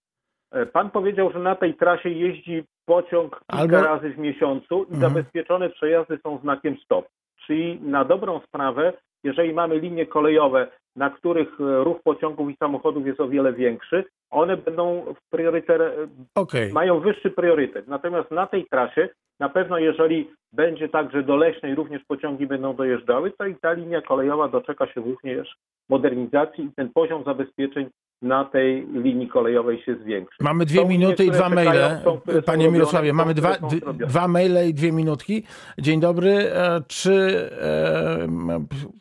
E, 0.53 0.67
Pan 0.67 0.91
powiedział, 0.91 1.33
że 1.33 1.39
na 1.39 1.55
tej 1.57 1.75
trasie 1.75 2.09
jeździ 2.11 2.65
pociąg 2.85 3.41
kilka 3.51 3.63
Albo- 3.79 3.83
razy 3.83 4.11
w 4.11 4.19
miesiącu 4.19 4.83
i 4.91 4.95
Mhm. 4.95 5.01
zabezpieczone 5.01 5.71
przejazdy 5.71 6.19
są 6.23 6.39
znakiem 6.39 6.77
stop. 6.85 7.07
Czyli 7.47 7.81
na 7.81 8.05
dobrą 8.05 8.41
sprawę, 8.41 8.93
jeżeli 9.25 9.53
mamy 9.53 9.79
linie 9.79 10.07
kolejowe, 10.07 10.67
na 10.97 11.11
których 11.11 11.61
e, 11.61 11.85
ruch 11.85 12.03
pociągów 12.03 12.51
i 12.51 12.57
samochodów 12.57 13.07
jest 13.07 13.21
o 13.21 13.29
wiele 13.29 13.53
większy, 13.53 14.05
one 14.31 14.57
będą 14.57 15.15
w 15.15 15.31
priorytet, 15.31 15.83
Okej. 16.35 16.73
mają 16.73 17.01
wyższy 17.01 17.31
priorytet. 17.31 17.89
Natomiast 17.89 18.31
na 18.31 18.47
tej 18.47 18.67
trasie 18.67 19.09
na 19.41 19.49
pewno 19.49 19.79
jeżeli 19.79 20.31
będzie 20.53 20.89
tak, 20.89 21.13
że 21.13 21.23
do 21.23 21.37
Leśnej 21.37 21.75
również 21.75 22.03
pociągi 22.05 22.47
będą 22.47 22.77
dojeżdżały, 22.77 23.31
to 23.31 23.47
i 23.47 23.57
ta 23.57 23.73
linia 23.73 24.03
kolejowa 24.03 24.49
doczeka 24.49 24.87
się 24.87 25.01
również 25.01 25.57
modernizacji 25.89 26.65
i 26.65 26.73
ten 26.77 26.91
poziom 26.93 27.25
zabezpieczeń 27.25 27.91
na 28.23 28.45
tej 28.45 28.87
linii 28.87 29.29
kolejowej 29.29 29.83
się 29.83 29.95
zwiększy. 29.95 30.37
Mamy 30.45 30.67
dwie 30.67 30.81
Są 30.81 30.89
minuty 30.89 31.25
i 31.25 31.31
dwa 31.31 31.49
maile. 31.49 32.01
są, 32.05 32.21
Panie 32.47 32.71
Mirosławie, 32.71 33.13
mamy 33.13 33.35
dwa, 33.35 33.57
dwa 33.95 34.29
maile 34.29 34.69
i 34.69 34.75
dwie 34.75 34.93
minutki. 34.93 35.43
Dzień 35.79 36.01
dobry. 36.01 36.31
E, 36.31 36.81
Czy 36.89 37.13
e, 37.61 38.27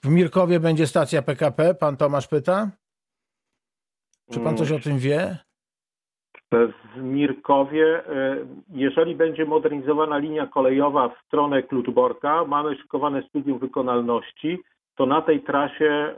w 0.03 0.09
Mirkowie 0.09 0.59
będzie 0.59 0.87
stacja 0.87 1.21
PKP? 1.21 1.75
Pan 1.75 1.97
Tomasz 1.97 2.27
pyta. 2.27 2.69
Czy 4.31 4.39
pan 4.39 4.57
coś 4.57 4.71
o 4.71 4.79
tym 4.79 4.97
wie? 4.97 5.37
W 6.95 7.01
Mirkowie, 7.01 8.09
e, 8.09 8.37
jeżeli 8.73 9.15
będzie 9.15 9.45
modernizowana 9.45 10.17
linia 10.17 10.47
kolejowa 10.47 11.09
w 11.09 11.25
stronę 11.27 11.63
Klutborka, 11.63 12.45
mamy 12.45 12.75
szykowane 12.75 13.23
studium 13.23 13.59
wykonalności, 13.59 14.59
to 14.95 15.05
na 15.05 15.21
tej 15.21 15.43
trasie 15.43 16.15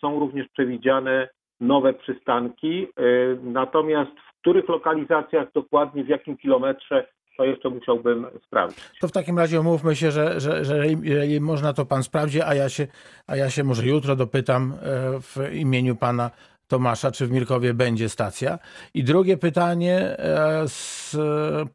są 0.00 0.20
również 0.20 0.48
przewidziane 0.48 1.28
nowe 1.60 1.94
przystanki. 1.94 2.86
e, 2.96 3.02
Natomiast 3.42 4.10
w 4.10 4.40
których 4.40 4.68
lokalizacjach 4.68 5.52
dokładnie, 5.54 6.04
w 6.04 6.08
jakim 6.08 6.36
kilometrze, 6.36 7.06
to 7.36 7.44
jeszcze 7.44 7.68
musiałbym 7.70 8.26
sprawdzić. 8.46 8.78
To 9.00 9.08
w 9.08 9.12
takim 9.12 9.38
razie 9.38 9.60
umówmy 9.60 9.96
się, 9.96 10.10
że, 10.10 10.40
że, 10.40 10.64
że 10.64 10.86
jeżeli- 10.86 11.40
można, 11.40 11.72
to 11.72 11.86
pan 11.86 12.02
sprawdzi, 12.02 12.42
a 12.42 12.54
ja 12.54 12.68
się, 12.68 12.86
a 13.26 13.36
ja 13.36 13.50
się 13.50 13.64
może 13.64 13.86
jutro 13.86 14.16
dopytam 14.16 14.72
e, 14.72 14.76
w 15.20 15.54
imieniu 15.54 15.96
pana 15.96 16.30
Tomasza, 16.68 17.10
czy 17.12 17.26
w 17.26 17.30
Mirkowie 17.30 17.74
będzie 17.74 18.08
stacja. 18.08 18.58
I 18.94 19.04
drugie 19.04 19.36
pytanie 19.36 19.98
e, 20.18 20.62
z, 20.68 21.16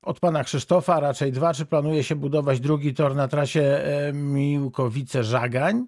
od 0.02 0.20
pana 0.20 0.44
Krzysztofa, 0.44 1.00
raczej 1.00 1.32
dwa. 1.32 1.54
Czy 1.54 1.66
planuje 1.66 2.04
się 2.04 2.16
budować 2.16 2.60
drugi 2.60 2.94
tor 2.94 3.16
na 3.16 3.28
trasie 3.28 3.62
e, 3.62 4.14
Miłkowice-Żagań? 4.14 5.84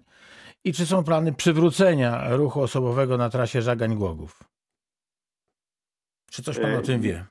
I 0.64 0.72
czy 0.72 0.86
są 0.86 1.04
plany 1.04 1.32
przywrócenia 1.32 2.36
ruchu 2.36 2.60
osobowego 2.60 3.16
na 3.16 3.28
trasie 3.30 3.62
Żagań-Głogów? 3.62 4.44
Czy 6.30 6.42
coś 6.42 6.58
pan 6.58 6.74
o 6.74 6.82
tym 6.82 7.00
wie? 7.00 7.24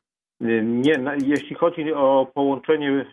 Nie, 0.63 0.99
jeśli 1.25 1.55
chodzi 1.55 1.93
o 1.93 2.31
połączenie, 2.33 2.89
e, 2.89 3.05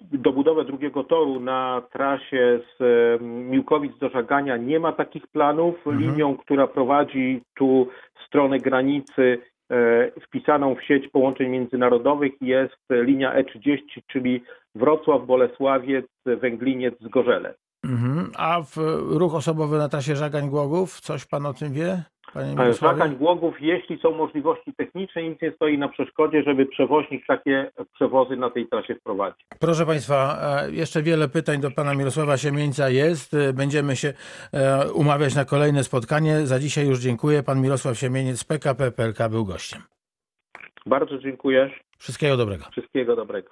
dobudowę 0.00 0.64
drugiego 0.64 1.04
toru 1.04 1.40
na 1.40 1.82
trasie 1.92 2.60
z 2.78 2.80
e, 2.80 3.24
Miłkowic 3.24 3.98
do 3.98 4.08
Żagania, 4.08 4.56
nie 4.56 4.80
ma 4.80 4.92
takich 4.92 5.26
planów. 5.26 5.74
Mhm. 5.86 5.98
Linią, 5.98 6.36
która 6.36 6.66
prowadzi 6.66 7.42
tu 7.54 7.88
w 8.14 8.26
stronę 8.26 8.58
granicy, 8.58 9.38
e, 9.70 10.10
wpisaną 10.20 10.74
w 10.74 10.82
sieć 10.82 11.08
połączeń 11.08 11.48
międzynarodowych 11.48 12.32
jest 12.40 12.82
linia 12.90 13.42
E30, 13.42 13.78
czyli 14.06 14.42
Wrocław, 14.74 15.26
Bolesławiec, 15.26 16.06
Węgliniec, 16.26 16.94
Zgorzele. 17.00 17.54
Mhm. 17.84 18.30
A 18.36 18.62
w 18.62 18.76
ruch 19.10 19.34
osobowy 19.34 19.78
na 19.78 19.88
trasie 19.88 20.16
Żagań-Głogów? 20.16 21.00
Coś 21.00 21.26
pan 21.26 21.46
o 21.46 21.54
tym 21.54 21.72
wie? 21.72 22.02
Panie 22.34 22.62
E? 22.62 22.72
Żagań 22.72 23.16
Głogów, 23.16 23.54
jeśli 23.60 23.98
są 23.98 24.10
możliwości 24.10 24.72
techniczne, 24.76 25.22
nic 25.22 25.42
nie 25.42 25.52
stoi 25.52 25.78
na 25.78 25.88
przeszkodzie, 25.88 26.42
żeby 26.42 26.66
przewoźnik 26.66 27.26
takie 27.26 27.70
przewozy 27.94 28.36
na 28.36 28.50
tej 28.50 28.66
trasie 28.68 28.94
wprowadził. 28.94 29.46
Proszę 29.60 29.86
Państwa, 29.86 30.38
e, 30.62 30.70
jeszcze 30.72 31.02
wiele 31.02 31.28
pytań 31.28 31.60
do 31.60 31.70
Pana 31.70 31.94
Mirosława 31.94 32.36
Siemieńca 32.36 32.90
jest. 32.90 33.34
E, 33.34 33.52
Będziemy 33.52 33.96
się 33.96 34.12
e, 34.52 34.92
umawiać 34.92 35.34
na 35.34 35.44
kolejne 35.44 35.84
spotkanie. 35.84 36.46
Za 36.46 36.58
dzisiaj 36.58 36.86
już 36.88 36.98
dziękuję. 36.98 37.42
Pan 37.42 37.60
Mirosław 37.60 37.98
Siemieniec 37.98 38.38
z 38.38 38.44
PKP 38.44 38.90
PLK 38.90 39.28
był 39.30 39.44
gościem. 39.44 39.82
Bardzo 40.86 41.18
dziękuję. 41.18 41.70
Wszystkiego 41.98 42.36
dobrego. 42.36 42.64
Wszystkiego 42.72 43.16
dobrego. 43.16 43.50